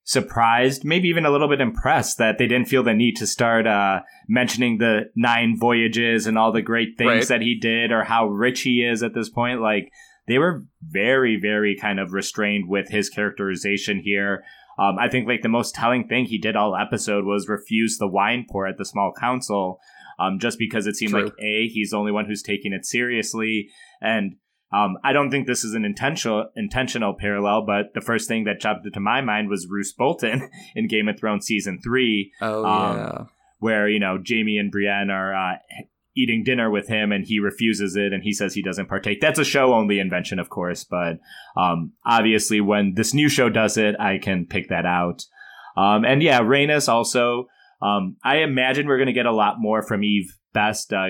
surprised, 0.08 0.86
maybe 0.86 1.10
even 1.10 1.26
a 1.26 1.30
little 1.30 1.50
bit 1.50 1.60
impressed 1.60 2.17
that 2.17 2.38
they 2.38 2.47
didn't 2.47 2.69
feel 2.69 2.84
the 2.84 2.93
need 2.93 3.15
to 3.17 3.28
start 3.28 3.67
uh, 3.67 4.00
mentioning 4.30 4.78
the 4.78 5.02
nine 5.17 5.58
voyages 5.60 6.26
and 6.26 6.38
all 6.38 6.54
the 6.54 6.62
great 6.62 6.97
things 6.97 7.10
right. 7.10 7.28
that 7.28 7.41
he 7.41 7.60
did 7.60 7.91
or 7.91 8.06
how 8.06 8.28
rich 8.28 8.62
he 8.62 8.82
is 8.82 9.04
at 9.04 9.13
this 9.13 9.28
point. 9.28 9.60
Like 9.60 9.91
they 10.27 10.37
were 10.37 10.65
very, 10.81 11.37
very 11.39 11.75
kind 11.75 11.99
of 11.99 12.13
restrained 12.13 12.69
with 12.69 12.89
his 12.89 13.09
characterization 13.09 13.99
here. 13.99 14.43
Um, 14.79 14.97
I 14.99 15.09
think 15.09 15.27
like 15.27 15.41
the 15.41 15.49
most 15.49 15.73
telling 15.73 16.07
thing 16.07 16.25
he 16.25 16.37
did 16.37 16.55
all 16.55 16.75
episode 16.75 17.25
was 17.25 17.47
refuse 17.47 17.97
the 17.97 18.07
wine 18.07 18.45
pour 18.49 18.67
at 18.67 18.77
the 18.77 18.85
small 18.85 19.11
council, 19.17 19.79
um, 20.19 20.37
just 20.39 20.59
because 20.59 20.85
it 20.85 20.95
seemed 20.95 21.11
True. 21.11 21.25
like 21.25 21.33
a 21.41 21.67
he's 21.67 21.91
the 21.91 21.97
only 21.97 22.11
one 22.11 22.25
who's 22.25 22.43
taking 22.43 22.73
it 22.73 22.85
seriously, 22.85 23.69
and 24.01 24.35
um, 24.71 24.97
I 25.03 25.13
don't 25.13 25.31
think 25.31 25.47
this 25.47 25.63
is 25.63 25.73
an 25.73 25.85
intentional 25.85 26.49
intentional 26.55 27.15
parallel, 27.17 27.65
but 27.65 27.93
the 27.95 28.01
first 28.01 28.27
thing 28.27 28.43
that 28.43 28.59
jumped 28.59 28.85
into 28.85 28.99
my 28.99 29.21
mind 29.21 29.49
was 29.49 29.67
Roose 29.69 29.93
Bolton 29.93 30.49
in 30.75 30.87
Game 30.87 31.07
of 31.07 31.17
Thrones 31.17 31.45
season 31.45 31.79
three. 31.81 32.31
Oh 32.41 32.65
um, 32.65 32.97
yeah, 32.97 33.23
where 33.59 33.87
you 33.87 33.99
know 33.99 34.21
Jaime 34.27 34.57
and 34.57 34.71
Brienne 34.71 35.09
are 35.09 35.33
uh, 35.33 35.55
eating 36.17 36.43
dinner 36.43 36.69
with 36.69 36.88
him, 36.88 37.12
and 37.12 37.25
he 37.25 37.39
refuses 37.39 37.95
it, 37.95 38.12
and 38.12 38.23
he 38.23 38.34
says 38.34 38.53
he 38.53 38.63
doesn't 38.63 38.89
partake. 38.89 39.21
That's 39.21 39.39
a 39.39 39.45
show 39.45 39.73
only 39.73 39.99
invention, 39.99 40.39
of 40.39 40.49
course, 40.49 40.84
but 40.84 41.19
um, 41.56 41.93
obviously 42.06 42.60
when 42.60 42.95
this 42.95 43.13
new 43.13 43.30
show 43.30 43.49
does 43.49 43.77
it, 43.77 43.95
I 43.99 44.17
can 44.17 44.45
pick 44.45 44.69
that 44.69 44.86
out. 44.86 45.23
Um, 45.77 46.03
and 46.03 46.23
yeah, 46.23 46.41
Rhaenys 46.41 46.89
also. 46.89 47.47
Um, 47.82 48.17
I 48.23 48.38
imagine 48.38 48.88
we're 48.88 48.97
going 48.97 49.08
to 49.08 49.13
get 49.13 49.27
a 49.27 49.32
lot 49.32 49.56
more 49.60 49.84
from 49.84 50.03
Eve 50.03 50.36
Best 50.53 50.91
uh, 50.91 51.10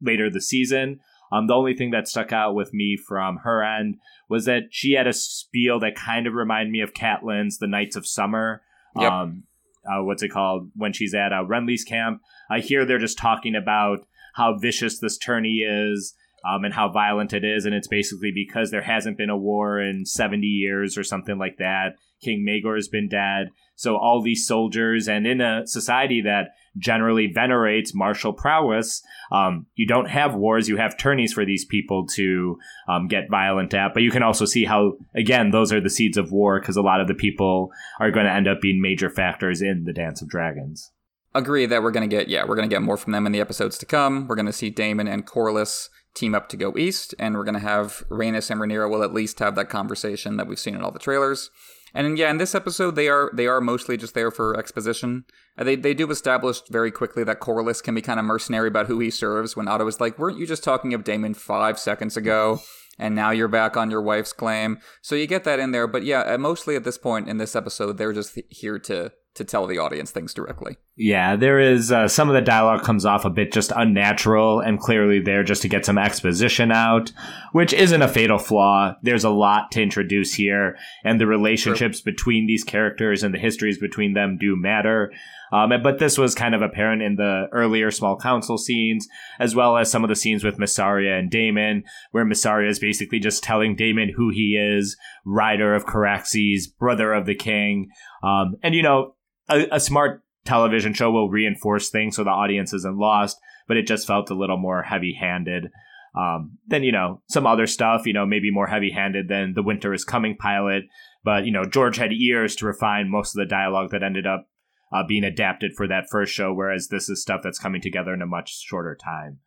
later 0.00 0.30
this 0.30 0.48
season. 0.48 1.00
Um, 1.30 1.46
the 1.46 1.54
only 1.54 1.74
thing 1.74 1.90
that 1.90 2.08
stuck 2.08 2.32
out 2.32 2.54
with 2.54 2.72
me 2.72 2.96
from 2.96 3.40
her 3.44 3.62
end 3.62 3.96
was 4.30 4.46
that 4.46 4.62
she 4.70 4.92
had 4.92 5.06
a 5.06 5.12
spiel 5.12 5.78
that 5.80 5.94
kind 5.94 6.26
of 6.26 6.32
reminded 6.32 6.72
me 6.72 6.80
of 6.80 6.94
Catelyn's 6.94 7.58
The 7.58 7.66
Knights 7.66 7.96
of 7.96 8.06
Summer. 8.06 8.62
Yep. 8.96 9.12
Um, 9.12 9.42
uh, 9.86 10.02
what's 10.02 10.22
it 10.22 10.30
called? 10.30 10.70
When 10.74 10.92
she's 10.92 11.14
at 11.14 11.32
uh, 11.32 11.44
Renly's 11.44 11.84
camp. 11.84 12.22
I 12.50 12.60
hear 12.60 12.84
they're 12.84 12.98
just 12.98 13.18
talking 13.18 13.54
about 13.54 14.06
how 14.38 14.56
vicious 14.56 14.98
this 14.98 15.18
tourney 15.18 15.58
is 15.58 16.14
um, 16.48 16.64
and 16.64 16.72
how 16.72 16.90
violent 16.90 17.32
it 17.32 17.44
is. 17.44 17.64
And 17.64 17.74
it's 17.74 17.88
basically 17.88 18.32
because 18.32 18.70
there 18.70 18.82
hasn't 18.82 19.18
been 19.18 19.30
a 19.30 19.36
war 19.36 19.80
in 19.80 20.06
70 20.06 20.46
years 20.46 20.96
or 20.96 21.04
something 21.04 21.38
like 21.38 21.56
that. 21.58 21.96
King 22.22 22.44
Maegor 22.48 22.76
has 22.76 22.88
been 22.88 23.08
dead. 23.08 23.48
So 23.76 23.96
all 23.96 24.22
these 24.22 24.46
soldiers, 24.46 25.06
and 25.06 25.24
in 25.26 25.40
a 25.40 25.66
society 25.66 26.20
that 26.22 26.48
generally 26.76 27.30
venerates 27.32 27.94
martial 27.94 28.32
prowess, 28.32 29.02
um, 29.30 29.66
you 29.76 29.86
don't 29.86 30.08
have 30.08 30.34
wars. 30.34 30.68
You 30.68 30.78
have 30.78 30.96
tourneys 30.96 31.32
for 31.32 31.44
these 31.44 31.64
people 31.64 32.06
to 32.14 32.58
um, 32.88 33.06
get 33.06 33.30
violent 33.30 33.74
at. 33.74 33.94
But 33.94 34.02
you 34.02 34.10
can 34.10 34.24
also 34.24 34.46
see 34.46 34.64
how, 34.64 34.94
again, 35.14 35.50
those 35.50 35.72
are 35.72 35.80
the 35.80 35.90
seeds 35.90 36.16
of 36.16 36.32
war 36.32 36.60
because 36.60 36.76
a 36.76 36.82
lot 36.82 37.00
of 37.00 37.06
the 37.06 37.14
people 37.14 37.70
are 38.00 38.10
going 38.10 38.26
to 38.26 38.32
end 38.32 38.48
up 38.48 38.60
being 38.60 38.80
major 38.80 39.10
factors 39.10 39.62
in 39.62 39.84
the 39.84 39.92
Dance 39.92 40.22
of 40.22 40.28
Dragons. 40.28 40.90
Agree 41.34 41.66
that 41.66 41.82
we're 41.82 41.90
going 41.90 42.08
to 42.08 42.16
get, 42.16 42.28
yeah, 42.28 42.44
we're 42.44 42.56
going 42.56 42.68
to 42.68 42.74
get 42.74 42.82
more 42.82 42.96
from 42.96 43.12
them 43.12 43.26
in 43.26 43.32
the 43.32 43.40
episodes 43.40 43.78
to 43.78 43.86
come. 43.86 44.26
We're 44.26 44.34
going 44.34 44.46
to 44.46 44.52
see 44.52 44.70
Daemon 44.70 45.08
and 45.08 45.26
Corlys 45.26 45.88
team 46.14 46.34
up 46.34 46.48
to 46.48 46.56
go 46.56 46.76
east, 46.76 47.14
and 47.18 47.36
we're 47.36 47.44
going 47.44 47.54
to 47.54 47.60
have 47.60 48.04
Rhaenys 48.08 48.50
and 48.50 48.60
Rhaenyra 48.60 48.90
will 48.90 49.02
at 49.02 49.14
least 49.14 49.38
have 49.38 49.54
that 49.54 49.68
conversation 49.68 50.36
that 50.36 50.46
we've 50.46 50.58
seen 50.58 50.74
in 50.74 50.82
all 50.82 50.90
the 50.90 50.98
trailers. 50.98 51.50
And 51.94 52.18
yeah, 52.18 52.30
in 52.30 52.38
this 52.38 52.54
episode, 52.54 52.96
they 52.96 53.08
are 53.08 53.30
they 53.32 53.46
are 53.46 53.60
mostly 53.60 53.96
just 53.96 54.14
there 54.14 54.30
for 54.30 54.56
exposition. 54.58 55.24
They 55.56 55.74
they 55.74 55.94
do 55.94 56.10
establish 56.10 56.60
very 56.68 56.90
quickly 56.90 57.24
that 57.24 57.40
Corlys 57.40 57.82
can 57.82 57.94
be 57.94 58.02
kind 58.02 58.20
of 58.20 58.26
mercenary 58.26 58.68
about 58.68 58.86
who 58.86 58.98
he 59.00 59.10
serves. 59.10 59.56
When 59.56 59.68
Otto 59.68 59.86
is 59.86 60.00
like, 60.00 60.18
"Weren't 60.18 60.38
you 60.38 60.46
just 60.46 60.62
talking 60.62 60.92
of 60.92 61.04
Daemon 61.04 61.34
five 61.34 61.78
seconds 61.78 62.16
ago?" 62.16 62.60
And 62.98 63.14
now 63.14 63.30
you're 63.30 63.48
back 63.48 63.76
on 63.76 63.90
your 63.90 64.02
wife's 64.02 64.32
claim. 64.32 64.78
So 65.02 65.14
you 65.14 65.26
get 65.26 65.44
that 65.44 65.60
in 65.60 65.70
there. 65.70 65.86
But 65.86 66.02
yeah, 66.04 66.20
uh, 66.20 66.36
mostly 66.36 66.74
at 66.74 66.84
this 66.84 66.98
point 66.98 67.28
in 67.28 67.38
this 67.38 67.54
episode, 67.54 67.96
they're 67.96 68.12
just 68.12 68.38
here 68.50 68.78
to 68.80 69.12
to 69.34 69.44
tell 69.44 69.66
the 69.66 69.78
audience 69.78 70.10
things 70.10 70.34
directly. 70.34 70.76
Yeah, 70.96 71.36
there 71.36 71.60
is 71.60 71.92
uh, 71.92 72.08
some 72.08 72.28
of 72.28 72.34
the 72.34 72.40
dialogue 72.40 72.82
comes 72.82 73.04
off 73.04 73.24
a 73.24 73.30
bit 73.30 73.52
just 73.52 73.72
unnatural 73.76 74.58
and 74.58 74.80
clearly 74.80 75.20
there 75.20 75.44
just 75.44 75.62
to 75.62 75.68
get 75.68 75.86
some 75.86 75.96
exposition 75.96 76.72
out, 76.72 77.12
which 77.52 77.72
isn't 77.72 78.02
a 78.02 78.08
fatal 78.08 78.38
flaw. 78.38 78.94
There's 79.02 79.24
a 79.24 79.30
lot 79.30 79.70
to 79.72 79.82
introduce 79.82 80.34
here, 80.34 80.76
and 81.04 81.20
the 81.20 81.26
relationships 81.26 82.00
between 82.00 82.46
these 82.46 82.64
characters 82.64 83.22
and 83.22 83.32
the 83.32 83.38
histories 83.38 83.78
between 83.78 84.14
them 84.14 84.38
do 84.38 84.56
matter. 84.56 85.12
Um, 85.52 85.72
but 85.82 85.98
this 85.98 86.18
was 86.18 86.34
kind 86.34 86.54
of 86.54 86.62
apparent 86.62 87.00
in 87.00 87.14
the 87.16 87.46
earlier 87.52 87.90
small 87.90 88.18
council 88.18 88.58
scenes, 88.58 89.06
as 89.38 89.54
well 89.54 89.76
as 89.78 89.90
some 89.90 90.04
of 90.04 90.08
the 90.08 90.16
scenes 90.16 90.44
with 90.44 90.58
Mysaria 90.58 91.18
and 91.18 91.30
Daemon, 91.30 91.84
where 92.10 92.26
Mysaria 92.26 92.68
is 92.68 92.78
basically 92.78 93.18
just 93.18 93.42
telling 93.42 93.76
Daemon 93.76 94.12
who 94.14 94.30
he 94.30 94.56
is, 94.56 94.96
rider 95.24 95.74
of 95.74 95.86
Caraxes, 95.86 96.64
brother 96.78 97.14
of 97.14 97.24
the 97.24 97.34
king. 97.34 97.88
Um, 98.22 98.56
and, 98.62 98.74
you 98.74 98.82
know, 98.82 99.14
a, 99.48 99.66
a 99.72 99.80
smart 99.80 100.22
television 100.44 100.94
show 100.94 101.10
will 101.10 101.30
reinforce 101.30 101.90
things 101.90 102.16
so 102.16 102.24
the 102.24 102.30
audience 102.30 102.72
isn't 102.72 102.98
lost, 102.98 103.38
but 103.66 103.76
it 103.76 103.86
just 103.86 104.06
felt 104.06 104.30
a 104.30 104.34
little 104.34 104.58
more 104.58 104.82
heavy 104.82 105.14
handed. 105.14 105.70
Um, 106.14 106.58
than 106.66 106.82
you 106.82 106.90
know 106.90 107.22
some 107.28 107.46
other 107.46 107.66
stuff, 107.66 108.06
you 108.06 108.12
know 108.12 108.26
maybe 108.26 108.50
more 108.50 108.66
heavy-handed 108.66 109.28
than 109.28 109.52
the 109.54 109.62
Winter 109.62 109.92
is 109.92 110.04
Coming 110.04 110.36
pilot, 110.36 110.84
but 111.22 111.44
you 111.44 111.52
know 111.52 111.64
George 111.64 111.96
had 111.96 112.12
years 112.12 112.56
to 112.56 112.66
refine 112.66 113.10
most 113.10 113.36
of 113.36 113.38
the 113.38 113.46
dialogue 113.46 113.90
that 113.90 114.02
ended 114.02 114.26
up 114.26 114.48
uh, 114.90 115.04
being 115.06 115.22
adapted 115.22 115.72
for 115.76 115.86
that 115.86 116.08
first 116.10 116.32
show, 116.32 116.52
whereas 116.52 116.88
this 116.88 117.08
is 117.08 117.22
stuff 117.22 117.42
that's 117.44 117.58
coming 117.58 117.80
together 117.80 118.14
in 118.14 118.22
a 118.22 118.26
much 118.26 118.58
shorter 118.58 118.96
time. 118.96 119.38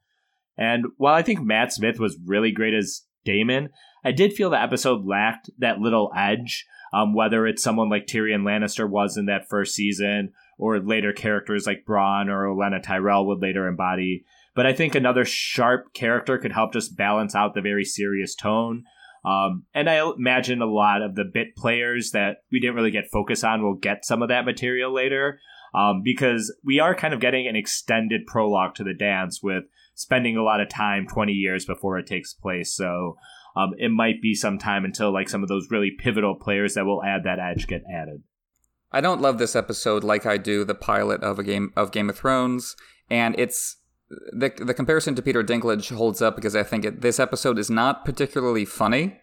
And 0.57 0.85
while 0.97 1.15
I 1.15 1.23
think 1.23 1.41
Matt 1.41 1.73
Smith 1.73 1.99
was 1.99 2.19
really 2.25 2.51
great 2.51 2.73
as 2.73 3.01
Daemon, 3.25 3.69
I 4.03 4.11
did 4.11 4.33
feel 4.33 4.49
the 4.49 4.61
episode 4.61 5.05
lacked 5.05 5.49
that 5.59 5.79
little 5.79 6.11
edge. 6.15 6.65
Um, 6.93 7.13
whether 7.13 7.47
it's 7.47 7.63
someone 7.63 7.89
like 7.89 8.05
Tyrion 8.05 8.43
Lannister 8.43 8.89
was 8.89 9.15
in 9.15 9.27
that 9.27 9.47
first 9.47 9.73
season, 9.73 10.33
or 10.57 10.79
later 10.79 11.13
characters 11.13 11.65
like 11.65 11.85
Bronn 11.87 12.27
or 12.27 12.45
Olenna 12.45 12.83
Tyrell 12.83 13.25
would 13.27 13.41
later 13.41 13.67
embody. 13.67 14.25
But 14.53 14.65
I 14.65 14.73
think 14.73 14.93
another 14.93 15.25
sharp 15.25 15.93
character 15.93 16.37
could 16.37 16.51
help 16.51 16.73
just 16.73 16.97
balance 16.97 17.33
out 17.33 17.53
the 17.53 17.61
very 17.61 17.85
serious 17.85 18.35
tone. 18.35 18.83
Um, 19.23 19.65
and 19.73 19.89
I 19.89 20.05
imagine 20.17 20.61
a 20.61 20.65
lot 20.65 21.01
of 21.01 21.15
the 21.15 21.23
bit 21.23 21.55
players 21.55 22.11
that 22.11 22.37
we 22.51 22.59
didn't 22.59 22.75
really 22.75 22.91
get 22.91 23.09
focus 23.11 23.43
on 23.43 23.63
will 23.63 23.75
get 23.75 24.05
some 24.05 24.21
of 24.21 24.29
that 24.29 24.45
material 24.45 24.93
later. 24.93 25.39
Um, 25.73 26.01
because 26.03 26.53
we 26.65 26.79
are 26.79 26.93
kind 26.93 27.13
of 27.13 27.21
getting 27.21 27.47
an 27.47 27.55
extended 27.55 28.27
prologue 28.27 28.75
to 28.75 28.83
the 28.83 28.93
dance 28.93 29.41
with 29.41 29.63
spending 29.93 30.37
a 30.37 30.43
lot 30.43 30.61
of 30.61 30.69
time 30.69 31.05
20 31.07 31.31
years 31.31 31.65
before 31.65 31.97
it 31.97 32.07
takes 32.07 32.33
place. 32.33 32.73
So 32.75 33.15
um, 33.55 33.71
it 33.77 33.89
might 33.89 34.21
be 34.21 34.33
some 34.33 34.57
time 34.57 34.85
until 34.85 35.13
like 35.13 35.29
some 35.29 35.43
of 35.43 35.49
those 35.49 35.67
really 35.69 35.91
pivotal 35.97 36.35
players 36.35 36.75
that 36.75 36.85
will 36.85 37.03
add 37.03 37.23
that 37.23 37.39
edge 37.39 37.67
get 37.67 37.83
added. 37.93 38.23
I 38.91 39.01
don't 39.01 39.21
love 39.21 39.37
this 39.37 39.55
episode 39.55 40.03
like 40.03 40.25
I 40.25 40.37
do 40.37 40.65
the 40.65 40.75
pilot 40.75 41.23
of 41.23 41.39
a 41.39 41.43
game 41.43 41.71
of 41.77 41.91
Game 41.91 42.09
of 42.09 42.17
Thrones, 42.17 42.75
and 43.09 43.35
it's 43.37 43.77
the 44.09 44.51
the 44.57 44.73
comparison 44.73 45.15
to 45.15 45.21
Peter 45.21 45.43
Dinklage 45.43 45.95
holds 45.95 46.21
up 46.21 46.35
because 46.35 46.55
I 46.55 46.63
think 46.63 46.83
it, 46.83 47.01
this 47.01 47.19
episode 47.19 47.57
is 47.57 47.69
not 47.69 48.03
particularly 48.03 48.65
funny, 48.65 49.17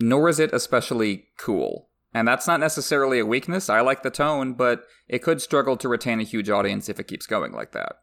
nor 0.00 0.28
is 0.28 0.40
it 0.40 0.52
especially 0.52 1.28
cool. 1.38 1.88
And 2.12 2.26
that's 2.26 2.46
not 2.46 2.58
necessarily 2.58 3.18
a 3.18 3.26
weakness. 3.26 3.68
I 3.68 3.80
like 3.80 4.02
the 4.02 4.10
tone, 4.10 4.54
but 4.54 4.84
it 5.08 5.22
could 5.22 5.42
struggle 5.42 5.76
to 5.76 5.88
retain 5.88 6.20
a 6.20 6.24
huge 6.24 6.48
audience 6.48 6.88
if 6.88 6.98
it 6.98 7.06
keeps 7.06 7.26
going 7.26 7.52
like 7.52 7.72
that. 7.72 7.96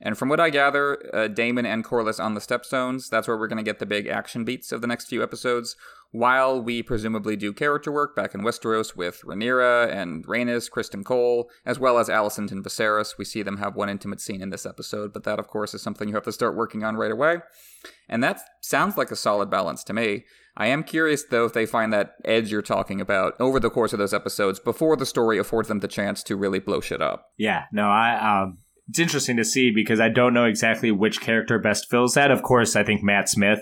And 0.00 0.16
from 0.16 0.28
what 0.28 0.40
I 0.40 0.50
gather, 0.50 0.98
uh, 1.14 1.28
Daemon 1.28 1.66
and 1.66 1.84
Corlys 1.84 2.22
on 2.22 2.34
the 2.34 2.40
Stepstones, 2.40 3.08
that's 3.08 3.26
where 3.26 3.36
we're 3.36 3.48
going 3.48 3.64
to 3.64 3.68
get 3.68 3.80
the 3.80 3.86
big 3.86 4.06
action 4.06 4.44
beats 4.44 4.70
of 4.70 4.80
the 4.80 4.86
next 4.86 5.08
few 5.08 5.22
episodes, 5.22 5.74
while 6.10 6.62
we 6.62 6.82
presumably 6.82 7.36
do 7.36 7.52
character 7.52 7.92
work 7.92 8.14
back 8.16 8.34
in 8.34 8.42
Westeros 8.42 8.96
with 8.96 9.20
Rhaenyra 9.22 9.92
and 9.92 10.24
Rhaenys, 10.26 10.70
Criston 10.70 11.04
Cole, 11.04 11.50
as 11.66 11.78
well 11.78 11.98
as 11.98 12.08
Alicent 12.08 12.52
and 12.52 12.64
Viserys. 12.64 13.18
We 13.18 13.24
see 13.24 13.42
them 13.42 13.58
have 13.58 13.74
one 13.74 13.90
intimate 13.90 14.20
scene 14.20 14.40
in 14.40 14.50
this 14.50 14.64
episode, 14.64 15.12
but 15.12 15.24
that, 15.24 15.38
of 15.38 15.48
course, 15.48 15.74
is 15.74 15.82
something 15.82 16.08
you 16.08 16.14
have 16.14 16.24
to 16.24 16.32
start 16.32 16.56
working 16.56 16.84
on 16.84 16.96
right 16.96 17.10
away. 17.10 17.38
And 18.08 18.22
that 18.22 18.40
sounds 18.62 18.96
like 18.96 19.10
a 19.10 19.16
solid 19.16 19.50
balance 19.50 19.84
to 19.84 19.92
me. 19.92 20.24
I 20.56 20.68
am 20.68 20.82
curious, 20.82 21.24
though, 21.24 21.44
if 21.44 21.52
they 21.52 21.66
find 21.66 21.92
that 21.92 22.14
edge 22.24 22.50
you're 22.50 22.62
talking 22.62 23.00
about 23.00 23.34
over 23.38 23.60
the 23.60 23.70
course 23.70 23.92
of 23.92 23.98
those 23.98 24.14
episodes 24.14 24.58
before 24.58 24.96
the 24.96 25.06
story 25.06 25.38
affords 25.38 25.68
them 25.68 25.80
the 25.80 25.88
chance 25.88 26.22
to 26.24 26.36
really 26.36 26.58
blow 26.58 26.80
shit 26.80 27.02
up. 27.02 27.26
Yeah, 27.36 27.64
no, 27.70 27.88
I 27.88 28.42
um, 28.42 28.58
it's 28.88 28.98
interesting 28.98 29.36
to 29.36 29.44
see 29.44 29.70
because 29.70 30.00
I 30.00 30.08
don't 30.08 30.34
know 30.34 30.46
exactly 30.46 30.90
which 30.90 31.20
character 31.20 31.58
best 31.58 31.90
fills 31.90 32.14
that. 32.14 32.30
Of 32.30 32.42
course, 32.42 32.74
I 32.74 32.84
think 32.84 33.02
Matt 33.02 33.28
Smith 33.28 33.60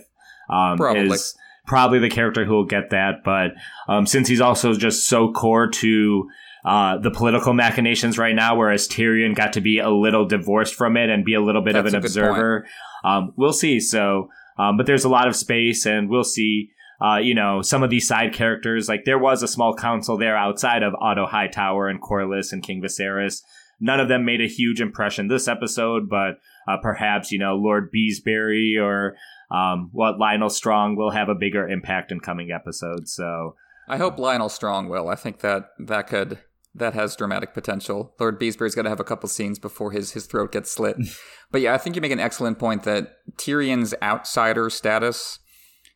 um, 0.49 0.81
is 0.97 1.37
probably 1.67 1.99
the 1.99 2.11
character 2.11 2.45
who 2.45 2.55
will 2.55 2.65
get 2.67 2.91
that, 2.91 3.25
but 3.25 3.53
um, 3.89 4.07
since 4.07 4.29
he's 4.29 4.41
also 4.41 4.75
just 4.75 5.07
so 5.07 5.33
core 5.33 5.69
to 5.69 6.29
uh, 6.65 6.99
the 6.99 7.11
political 7.11 7.53
machinations 7.53 8.19
right 8.19 8.35
now, 8.35 8.57
whereas 8.57 8.89
Tyrion 8.89 9.35
got 9.35 9.53
to 9.55 9.61
be 9.61 9.79
a 9.79 9.91
little 9.91 10.27
divorced 10.27 10.75
from 10.75 10.97
it 10.97 11.11
and 11.11 11.25
be 11.25 11.35
a 11.35 11.41
little 11.41 11.63
bit 11.63 11.75
That's 11.75 11.89
of 11.89 11.95
an 11.95 12.01
observer, 12.01 12.67
um, 13.05 13.33
we'll 13.37 13.53
see. 13.53 13.81
So, 13.81 14.31
um, 14.59 14.77
but 14.77 14.87
there's 14.87 15.05
a 15.05 15.09
lot 15.09 15.27
of 15.27 15.35
space, 15.35 15.87
and 15.87 16.09
we'll 16.09 16.25
see. 16.25 16.71
Uh, 16.99 17.19
you 17.19 17.35
know, 17.35 17.61
some 17.61 17.83
of 17.83 17.91
these 17.91 18.09
side 18.09 18.33
characters, 18.33 18.89
like 18.89 19.05
there 19.05 19.19
was 19.19 19.43
a 19.43 19.49
small 19.49 19.75
council 19.75 20.17
there 20.17 20.35
outside 20.35 20.83
of 20.83 20.95
Otto 20.95 21.27
Hightower 21.27 21.89
and 21.89 22.01
Corlys 22.01 22.55
and 22.55 22.63
King 22.63 22.81
Viserys 22.81 23.43
None 23.79 24.01
of 24.01 24.09
them 24.09 24.25
made 24.25 24.41
a 24.41 24.49
huge 24.49 24.81
impression 24.81 25.29
this 25.29 25.49
episode, 25.49 26.09
but 26.09 26.39
uh, 26.67 26.79
perhaps, 26.81 27.31
you 27.31 27.39
know, 27.39 27.57
Lord 27.57 27.91
Beesbury 27.93 28.81
or 28.81 29.17
um, 29.51 29.91
what 29.93 30.19
Lyonel 30.19 30.51
Strong 30.51 30.97
will 30.97 31.11
have 31.11 31.29
a 31.29 31.35
bigger 31.35 31.69
impact 31.69 32.11
in 32.11 32.21
coming 32.21 32.51
episodes. 32.51 33.13
So 33.13 33.55
I 33.89 33.99
hope 33.99 34.17
Lyonel 34.17 34.51
Strong 34.51 34.89
will. 34.89 35.09
I 35.09 35.15
think 35.15 35.41
that 35.41 35.71
that 35.79 36.07
could 36.07 36.39
that 36.75 36.95
has 36.95 37.17
dramatic 37.17 37.55
potential. 37.55 38.15
Lord 38.21 38.39
Beesbury's 38.39 38.75
got 38.75 38.83
to 38.83 38.91
have 38.91 39.01
a 39.01 39.05
couple 39.05 39.29
scenes 39.29 39.59
before 39.59 39.93
his 39.93 40.13
his 40.13 40.27
throat 40.27 40.53
gets 40.53 40.71
slit. 40.71 40.97
but 41.51 41.61
yeah, 41.61 41.75
I 41.75 41.79
think 41.79 41.97
you 41.97 42.03
make 42.03 42.13
an 42.13 42.21
excellent 42.21 42.59
point 42.59 42.83
that 42.85 43.19
Tyrion's 43.37 43.95
outsider 44.03 44.71
status 44.71 45.39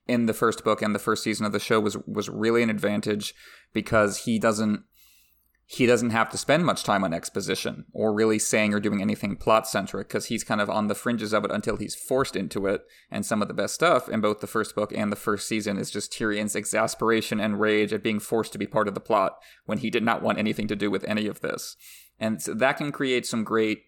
in 0.07 0.27
the 0.27 0.35
first 0.35 0.65
book 0.65 0.83
and 0.83 0.95
the 0.95 0.99
first 0.99 1.23
season 1.23 1.47
of 1.47 1.53
the 1.53 1.61
show 1.61 1.81
was 1.81 1.97
was 2.07 2.29
really 2.29 2.63
an 2.63 2.71
advantage 2.71 3.35
because 3.73 4.19
he 4.19 4.39
doesn't 4.39 4.83
he 5.73 5.87
doesn't 5.87 6.11
have 6.11 6.29
to 6.29 6.37
spend 6.37 6.67
much 6.67 6.83
time 6.83 7.05
on 7.05 7.15
exposition 7.15 7.85
or 7.93 8.13
really 8.13 8.41
saying 8.41 8.75
or 8.75 8.81
doing 8.81 9.01
anything 9.01 9.37
plot 9.37 9.69
centric 9.69 10.09
because 10.09 10.27
he's 10.27 10.43
kind 10.43 10.61
of 10.61 10.69
on 10.69 10.89
the 10.89 10.97
fringes 10.97 11.33
of 11.33 11.45
it 11.45 11.53
until 11.53 11.77
he's 11.77 11.95
forced 11.95 12.35
into 12.35 12.67
it. 12.67 12.83
And 13.09 13.25
some 13.25 13.41
of 13.41 13.47
the 13.47 13.55
best 13.55 13.75
stuff 13.75 14.09
in 14.09 14.21
both 14.21 14.41
the 14.41 14.49
first 14.49 14.75
book 14.75 14.93
and 14.93 15.13
the 15.13 15.17
first 15.17 15.47
season 15.47 15.79
is 15.79 15.89
just 15.89 16.13
Tyrion's 16.13 16.57
exasperation 16.57 17.39
and 17.39 17.61
rage 17.61 17.93
at 17.93 18.03
being 18.03 18.19
forced 18.19 18.51
to 18.51 18.59
be 18.59 18.67
part 18.67 18.89
of 18.89 18.95
the 18.95 19.01
plot 19.01 19.39
when 19.65 19.79
he 19.79 19.91
did 19.91 20.03
not 20.03 20.23
want 20.23 20.39
anything 20.39 20.67
to 20.67 20.75
do 20.75 20.91
with 20.91 21.05
any 21.05 21.29
of 21.29 21.41
this. 21.41 21.77
And 22.19 22.43
so 22.43 22.53
that 22.53 22.77
can 22.77 22.91
create 22.91 23.25
some 23.25 23.45
great 23.45 23.85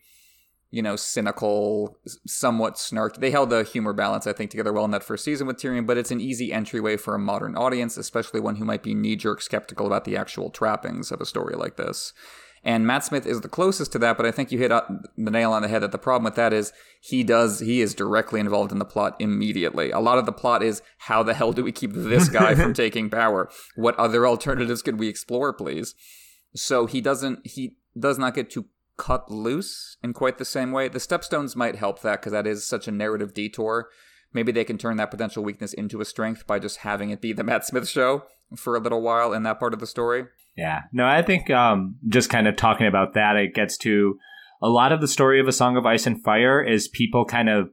you 0.72 0.80
know, 0.80 0.96
cynical, 0.96 1.98
somewhat 2.26 2.76
snarky. 2.76 3.20
They 3.20 3.30
held 3.30 3.50
the 3.50 3.62
humor 3.62 3.92
balance, 3.92 4.26
I 4.26 4.32
think, 4.32 4.50
together 4.50 4.72
well 4.72 4.86
in 4.86 4.90
that 4.92 5.04
first 5.04 5.22
season 5.22 5.46
with 5.46 5.58
Tyrion, 5.58 5.86
but 5.86 5.98
it's 5.98 6.10
an 6.10 6.20
easy 6.20 6.50
entryway 6.50 6.96
for 6.96 7.14
a 7.14 7.18
modern 7.18 7.54
audience, 7.54 7.98
especially 7.98 8.40
one 8.40 8.56
who 8.56 8.64
might 8.64 8.82
be 8.82 8.94
knee 8.94 9.14
jerk 9.14 9.42
skeptical 9.42 9.86
about 9.86 10.06
the 10.06 10.16
actual 10.16 10.48
trappings 10.48 11.12
of 11.12 11.20
a 11.20 11.26
story 11.26 11.54
like 11.54 11.76
this. 11.76 12.14
And 12.64 12.86
Matt 12.86 13.04
Smith 13.04 13.26
is 13.26 13.42
the 13.42 13.50
closest 13.50 13.92
to 13.92 13.98
that, 13.98 14.16
but 14.16 14.24
I 14.24 14.30
think 14.30 14.50
you 14.50 14.58
hit 14.58 14.70
the 14.70 15.30
nail 15.30 15.52
on 15.52 15.60
the 15.60 15.68
head 15.68 15.82
that 15.82 15.92
the 15.92 15.98
problem 15.98 16.24
with 16.24 16.36
that 16.36 16.54
is 16.54 16.72
he 17.02 17.22
does, 17.22 17.60
he 17.60 17.82
is 17.82 17.94
directly 17.94 18.40
involved 18.40 18.72
in 18.72 18.78
the 18.78 18.86
plot 18.86 19.14
immediately. 19.18 19.90
A 19.90 20.00
lot 20.00 20.16
of 20.16 20.24
the 20.24 20.32
plot 20.32 20.62
is 20.62 20.80
how 20.98 21.22
the 21.22 21.34
hell 21.34 21.52
do 21.52 21.62
we 21.62 21.72
keep 21.72 21.92
this 21.92 22.30
guy 22.30 22.54
from 22.56 22.72
taking 22.72 23.10
power? 23.10 23.50
What 23.74 23.96
other 23.96 24.26
alternatives 24.26 24.80
could 24.80 24.98
we 24.98 25.08
explore, 25.08 25.52
please? 25.52 25.94
So 26.54 26.86
he 26.86 27.02
doesn't, 27.02 27.46
he 27.46 27.76
does 27.98 28.18
not 28.18 28.34
get 28.34 28.48
to 28.52 28.64
cut 28.96 29.30
loose 29.30 29.96
in 30.02 30.12
quite 30.12 30.38
the 30.38 30.44
same 30.44 30.72
way. 30.72 30.88
The 30.88 30.98
stepstones 30.98 31.56
might 31.56 31.76
help 31.76 32.02
that 32.02 32.20
because 32.20 32.32
that 32.32 32.46
is 32.46 32.66
such 32.66 32.88
a 32.88 32.92
narrative 32.92 33.34
detour. 33.34 33.88
Maybe 34.32 34.52
they 34.52 34.64
can 34.64 34.78
turn 34.78 34.96
that 34.96 35.10
potential 35.10 35.44
weakness 35.44 35.72
into 35.72 36.00
a 36.00 36.04
strength 36.04 36.46
by 36.46 36.58
just 36.58 36.78
having 36.78 37.10
it 37.10 37.20
be 37.20 37.32
the 37.32 37.44
Matt 37.44 37.66
Smith 37.66 37.88
show 37.88 38.24
for 38.56 38.76
a 38.76 38.80
little 38.80 39.02
while 39.02 39.32
in 39.32 39.42
that 39.44 39.58
part 39.58 39.74
of 39.74 39.80
the 39.80 39.86
story. 39.86 40.24
Yeah. 40.56 40.82
No, 40.92 41.06
I 41.06 41.22
think 41.22 41.50
um, 41.50 41.96
just 42.08 42.30
kind 42.30 42.46
of 42.46 42.56
talking 42.56 42.86
about 42.86 43.14
that, 43.14 43.36
it 43.36 43.54
gets 43.54 43.76
to 43.78 44.18
a 44.60 44.68
lot 44.68 44.92
of 44.92 45.00
the 45.00 45.08
story 45.08 45.40
of 45.40 45.48
A 45.48 45.52
Song 45.52 45.76
of 45.76 45.86
Ice 45.86 46.06
and 46.06 46.22
Fire 46.22 46.62
is 46.62 46.88
people 46.88 47.24
kind 47.24 47.48
of 47.48 47.70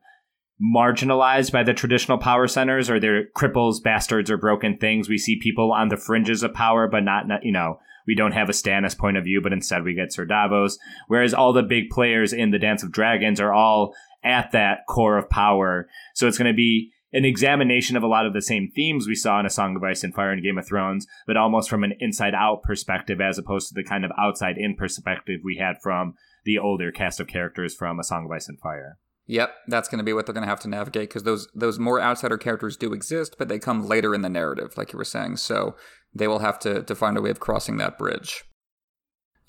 marginalized 0.61 1.51
by 1.51 1.63
the 1.63 1.74
traditional 1.74 2.17
power 2.17 2.47
centers 2.47 2.89
or 2.89 2.99
they're 2.99 3.26
cripples, 3.38 3.82
bastards, 3.82 4.30
or 4.30 4.38
broken 4.38 4.78
things. 4.78 5.07
We 5.07 5.17
see 5.17 5.39
people 5.39 5.72
on 5.72 5.89
the 5.89 5.97
fringes 5.97 6.43
of 6.43 6.53
power, 6.53 6.88
but 6.88 7.03
not, 7.03 7.26
you 7.43 7.51
know, 7.51 7.80
we 8.10 8.16
don't 8.16 8.32
have 8.32 8.49
a 8.49 8.53
Stannis 8.53 8.97
point 8.97 9.18
of 9.18 9.24
view, 9.24 9.39
but 9.39 9.53
instead 9.53 9.84
we 9.84 9.93
get 9.93 10.12
Sir 10.12 10.26
Davos. 10.26 10.80
Whereas 11.10 11.32
all 11.32 11.53
the 11.53 11.62
big 11.62 11.91
players 11.91 12.34
in 12.34 12.49
the 12.49 12.57
Dance 12.57 12.82
of 12.82 12.91
Dragons 12.91 13.39
are 13.39 13.53
all 13.53 13.93
at 14.24 14.51
that 14.51 14.80
core 14.89 15.20
of 15.20 15.30
power. 15.30 15.88
So 16.16 16.28
it's 16.28 16.39
going 16.39 16.51
to 16.51 16.57
be 16.57 16.91
an 17.14 17.24
examination 17.24 17.95
of 17.95 18.01
a 18.01 18.07
lot 18.07 18.26
of 18.26 18.34
the 18.34 18.41
same 18.41 18.72
themes 18.76 19.07
we 19.07 19.14
saw 19.14 19.39
in 19.39 19.45
A 19.45 19.49
Song 19.51 19.76
of 19.76 19.84
Ice 19.84 20.03
and 20.03 20.12
Fire 20.12 20.32
and 20.32 20.41
Game 20.41 20.57
of 20.57 20.66
Thrones, 20.66 21.05
but 21.28 21.38
almost 21.38 21.70
from 21.70 21.84
an 21.84 21.93
inside 21.99 22.34
out 22.34 22.64
perspective 22.64 23.22
as 23.22 23.38
opposed 23.38 23.68
to 23.68 23.76
the 23.76 23.88
kind 23.88 24.03
of 24.03 24.12
outside 24.18 24.57
in 24.57 24.76
perspective 24.76 25.41
we 25.43 25.57
had 25.57 25.76
from 25.84 26.16
the 26.45 26.57
older 26.57 26.91
cast 26.91 27.20
of 27.20 27.28
characters 27.28 27.76
from 27.76 27.99
A 27.99 28.03
Song 28.03 28.26
of 28.26 28.32
Ice 28.32 28.49
and 28.49 28.60
Fire. 28.60 28.97
Yep, 29.28 29.53
that's 29.68 29.88
going 29.88 29.99
to 29.99 30.03
be 30.03 30.14
what 30.14 30.26
they're 30.26 30.34
going 30.34 30.45
to 30.45 30.49
have 30.49 30.62
to 30.62 30.68
navigate 30.68 31.10
because 31.10 31.22
those 31.22 31.47
those 31.53 31.78
more 31.78 32.01
outsider 32.01 32.39
characters 32.39 32.76
do 32.76 32.93
exist, 32.93 33.36
but 33.38 33.47
they 33.47 33.60
come 33.60 33.86
later 33.86 34.16
in 34.16 34.24
the 34.24 34.30
narrative, 34.30 34.76
like 34.76 34.91
you 34.91 34.97
were 34.97 35.05
saying. 35.05 35.38
So 35.38 35.76
they 36.14 36.28
will 36.28 36.39
have 36.39 36.60
to, 36.60 36.84
to 36.84 36.95
find 36.95 37.18
a 37.18 37.22
way 37.22 37.30
of 37.30 37.39
crossing 37.39 37.78
that 37.78 37.97
bridge. 37.97 38.43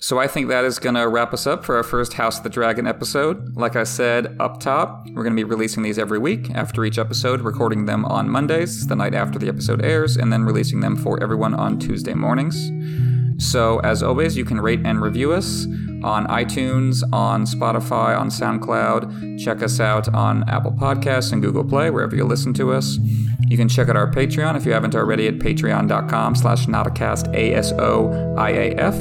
So 0.02 0.18
I 0.18 0.28
think 0.28 0.48
that 0.48 0.64
is 0.64 0.78
going 0.78 0.94
to 0.94 1.06
wrap 1.06 1.34
us 1.34 1.46
up 1.46 1.62
for 1.62 1.76
our 1.76 1.82
first 1.82 2.14
House 2.14 2.38
of 2.38 2.42
the 2.42 2.48
Dragon 2.48 2.86
episode. 2.86 3.54
Like 3.54 3.76
I 3.76 3.84
said 3.84 4.34
up 4.40 4.58
top, 4.58 5.06
we're 5.08 5.22
going 5.22 5.36
to 5.36 5.44
be 5.44 5.44
releasing 5.44 5.82
these 5.82 5.98
every 5.98 6.18
week 6.18 6.50
after 6.54 6.86
each 6.86 6.98
episode, 6.98 7.42
recording 7.42 7.84
them 7.84 8.06
on 8.06 8.30
Mondays, 8.30 8.86
the 8.86 8.96
night 8.96 9.14
after 9.14 9.38
the 9.38 9.48
episode 9.48 9.84
airs, 9.84 10.16
and 10.16 10.32
then 10.32 10.44
releasing 10.44 10.80
them 10.80 10.96
for 10.96 11.22
everyone 11.22 11.52
on 11.52 11.78
Tuesday 11.78 12.14
mornings. 12.14 12.70
So, 13.44 13.78
as 13.80 14.02
always, 14.02 14.38
you 14.38 14.44
can 14.46 14.58
rate 14.58 14.80
and 14.86 15.02
review 15.02 15.32
us 15.32 15.66
on 16.02 16.26
iTunes, 16.28 17.02
on 17.12 17.44
Spotify, 17.44 18.18
on 18.18 18.30
SoundCloud. 18.30 19.38
Check 19.38 19.62
us 19.62 19.80
out 19.80 20.12
on 20.14 20.48
Apple 20.48 20.72
Podcasts 20.72 21.30
and 21.32 21.42
Google 21.42 21.64
Play, 21.64 21.90
wherever 21.90 22.16
you 22.16 22.24
listen 22.24 22.54
to 22.54 22.72
us. 22.72 22.98
You 23.50 23.56
can 23.56 23.68
check 23.68 23.88
out 23.88 23.96
our 23.96 24.08
Patreon 24.08 24.56
if 24.56 24.64
you 24.64 24.70
haven't 24.70 24.94
already 24.94 25.26
at 25.26 25.40
patreon.com 25.40 26.36
slash 26.36 26.66
nauticast 26.66 27.34
A-S-O-I-A-F. 27.34 28.94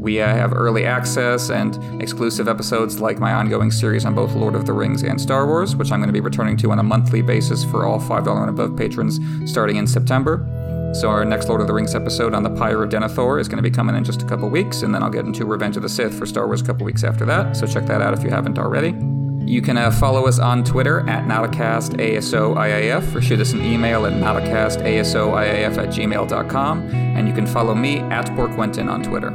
We 0.00 0.20
uh, 0.20 0.26
have 0.26 0.52
early 0.52 0.86
access 0.86 1.50
and 1.50 2.02
exclusive 2.02 2.48
episodes 2.48 3.00
like 3.00 3.20
my 3.20 3.32
ongoing 3.32 3.70
series 3.70 4.04
on 4.04 4.16
both 4.16 4.34
Lord 4.34 4.56
of 4.56 4.66
the 4.66 4.72
Rings 4.72 5.04
and 5.04 5.20
Star 5.20 5.46
Wars, 5.46 5.76
which 5.76 5.92
I'm 5.92 6.00
going 6.00 6.08
to 6.08 6.12
be 6.12 6.20
returning 6.20 6.56
to 6.56 6.72
on 6.72 6.80
a 6.80 6.82
monthly 6.82 7.22
basis 7.22 7.62
for 7.62 7.86
all 7.86 8.00
$5 8.00 8.40
and 8.40 8.50
above 8.50 8.76
patrons 8.76 9.20
starting 9.48 9.76
in 9.76 9.86
September. 9.86 10.44
So 10.92 11.08
our 11.08 11.24
next 11.24 11.48
Lord 11.48 11.60
of 11.60 11.68
the 11.68 11.72
Rings 11.72 11.94
episode 11.94 12.34
on 12.34 12.42
the 12.42 12.50
Pyre 12.50 12.82
of 12.82 12.90
Denethor 12.90 13.40
is 13.40 13.46
going 13.46 13.58
to 13.58 13.62
be 13.62 13.70
coming 13.70 13.94
in 13.94 14.02
just 14.02 14.22
a 14.22 14.26
couple 14.26 14.48
weeks, 14.48 14.82
and 14.82 14.92
then 14.92 15.04
I'll 15.04 15.10
get 15.10 15.26
into 15.26 15.44
Revenge 15.44 15.76
of 15.76 15.84
the 15.84 15.88
Sith 15.88 16.18
for 16.18 16.26
Star 16.26 16.46
Wars 16.46 16.60
a 16.60 16.64
couple 16.64 16.84
weeks 16.86 17.04
after 17.04 17.24
that. 17.26 17.56
So 17.56 17.68
check 17.68 17.86
that 17.86 18.02
out 18.02 18.14
if 18.14 18.24
you 18.24 18.30
haven't 18.30 18.58
already. 18.58 19.19
You 19.50 19.60
can 19.60 19.76
uh, 19.76 19.90
follow 19.90 20.28
us 20.28 20.38
on 20.38 20.62
Twitter 20.62 21.00
at 21.10 21.24
NauticastASOIAF 21.24 23.12
or 23.16 23.20
shoot 23.20 23.40
us 23.40 23.52
an 23.52 23.64
email 23.64 24.06
at 24.06 24.12
NauticastASOIAF 24.12 25.76
at 25.76 25.88
gmail.com. 25.88 26.88
And 26.90 27.26
you 27.26 27.34
can 27.34 27.46
follow 27.46 27.74
me 27.74 27.98
at 27.98 28.26
Borquentin 28.26 28.88
on 28.88 29.02
Twitter. 29.02 29.30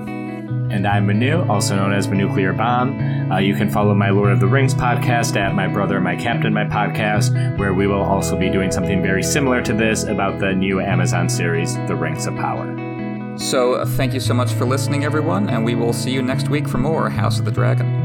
And 0.71 0.87
I'm 0.87 1.07
Manu, 1.07 1.45
also 1.49 1.75
known 1.75 1.91
as 1.91 2.07
Nuclear 2.07 2.53
Bomb. 2.53 3.29
Uh, 3.29 3.39
you 3.39 3.55
can 3.55 3.69
follow 3.69 3.93
my 3.93 4.09
Lord 4.09 4.31
of 4.31 4.39
the 4.39 4.47
Rings 4.47 4.73
podcast 4.73 5.35
at 5.35 5.53
My 5.53 5.67
Brother, 5.67 5.99
My 5.99 6.15
Captain, 6.15 6.53
My 6.53 6.63
Podcast, 6.63 7.57
where 7.57 7.73
we 7.73 7.85
will 7.85 8.01
also 8.01 8.39
be 8.39 8.49
doing 8.49 8.71
something 8.71 9.01
very 9.01 9.21
similar 9.21 9.61
to 9.63 9.73
this 9.73 10.03
about 10.03 10.39
the 10.39 10.53
new 10.53 10.79
Amazon 10.79 11.27
series, 11.27 11.75
The 11.87 11.95
Rings 11.95 12.25
of 12.25 12.35
Power. 12.37 13.37
So, 13.37 13.73
uh, 13.73 13.85
thank 13.85 14.13
you 14.13 14.21
so 14.21 14.33
much 14.33 14.53
for 14.53 14.63
listening, 14.63 15.03
everyone, 15.03 15.49
and 15.49 15.65
we 15.65 15.75
will 15.75 15.91
see 15.91 16.11
you 16.11 16.21
next 16.21 16.47
week 16.47 16.69
for 16.69 16.77
more 16.77 17.09
House 17.09 17.37
of 17.37 17.43
the 17.43 17.51
Dragon. 17.51 18.04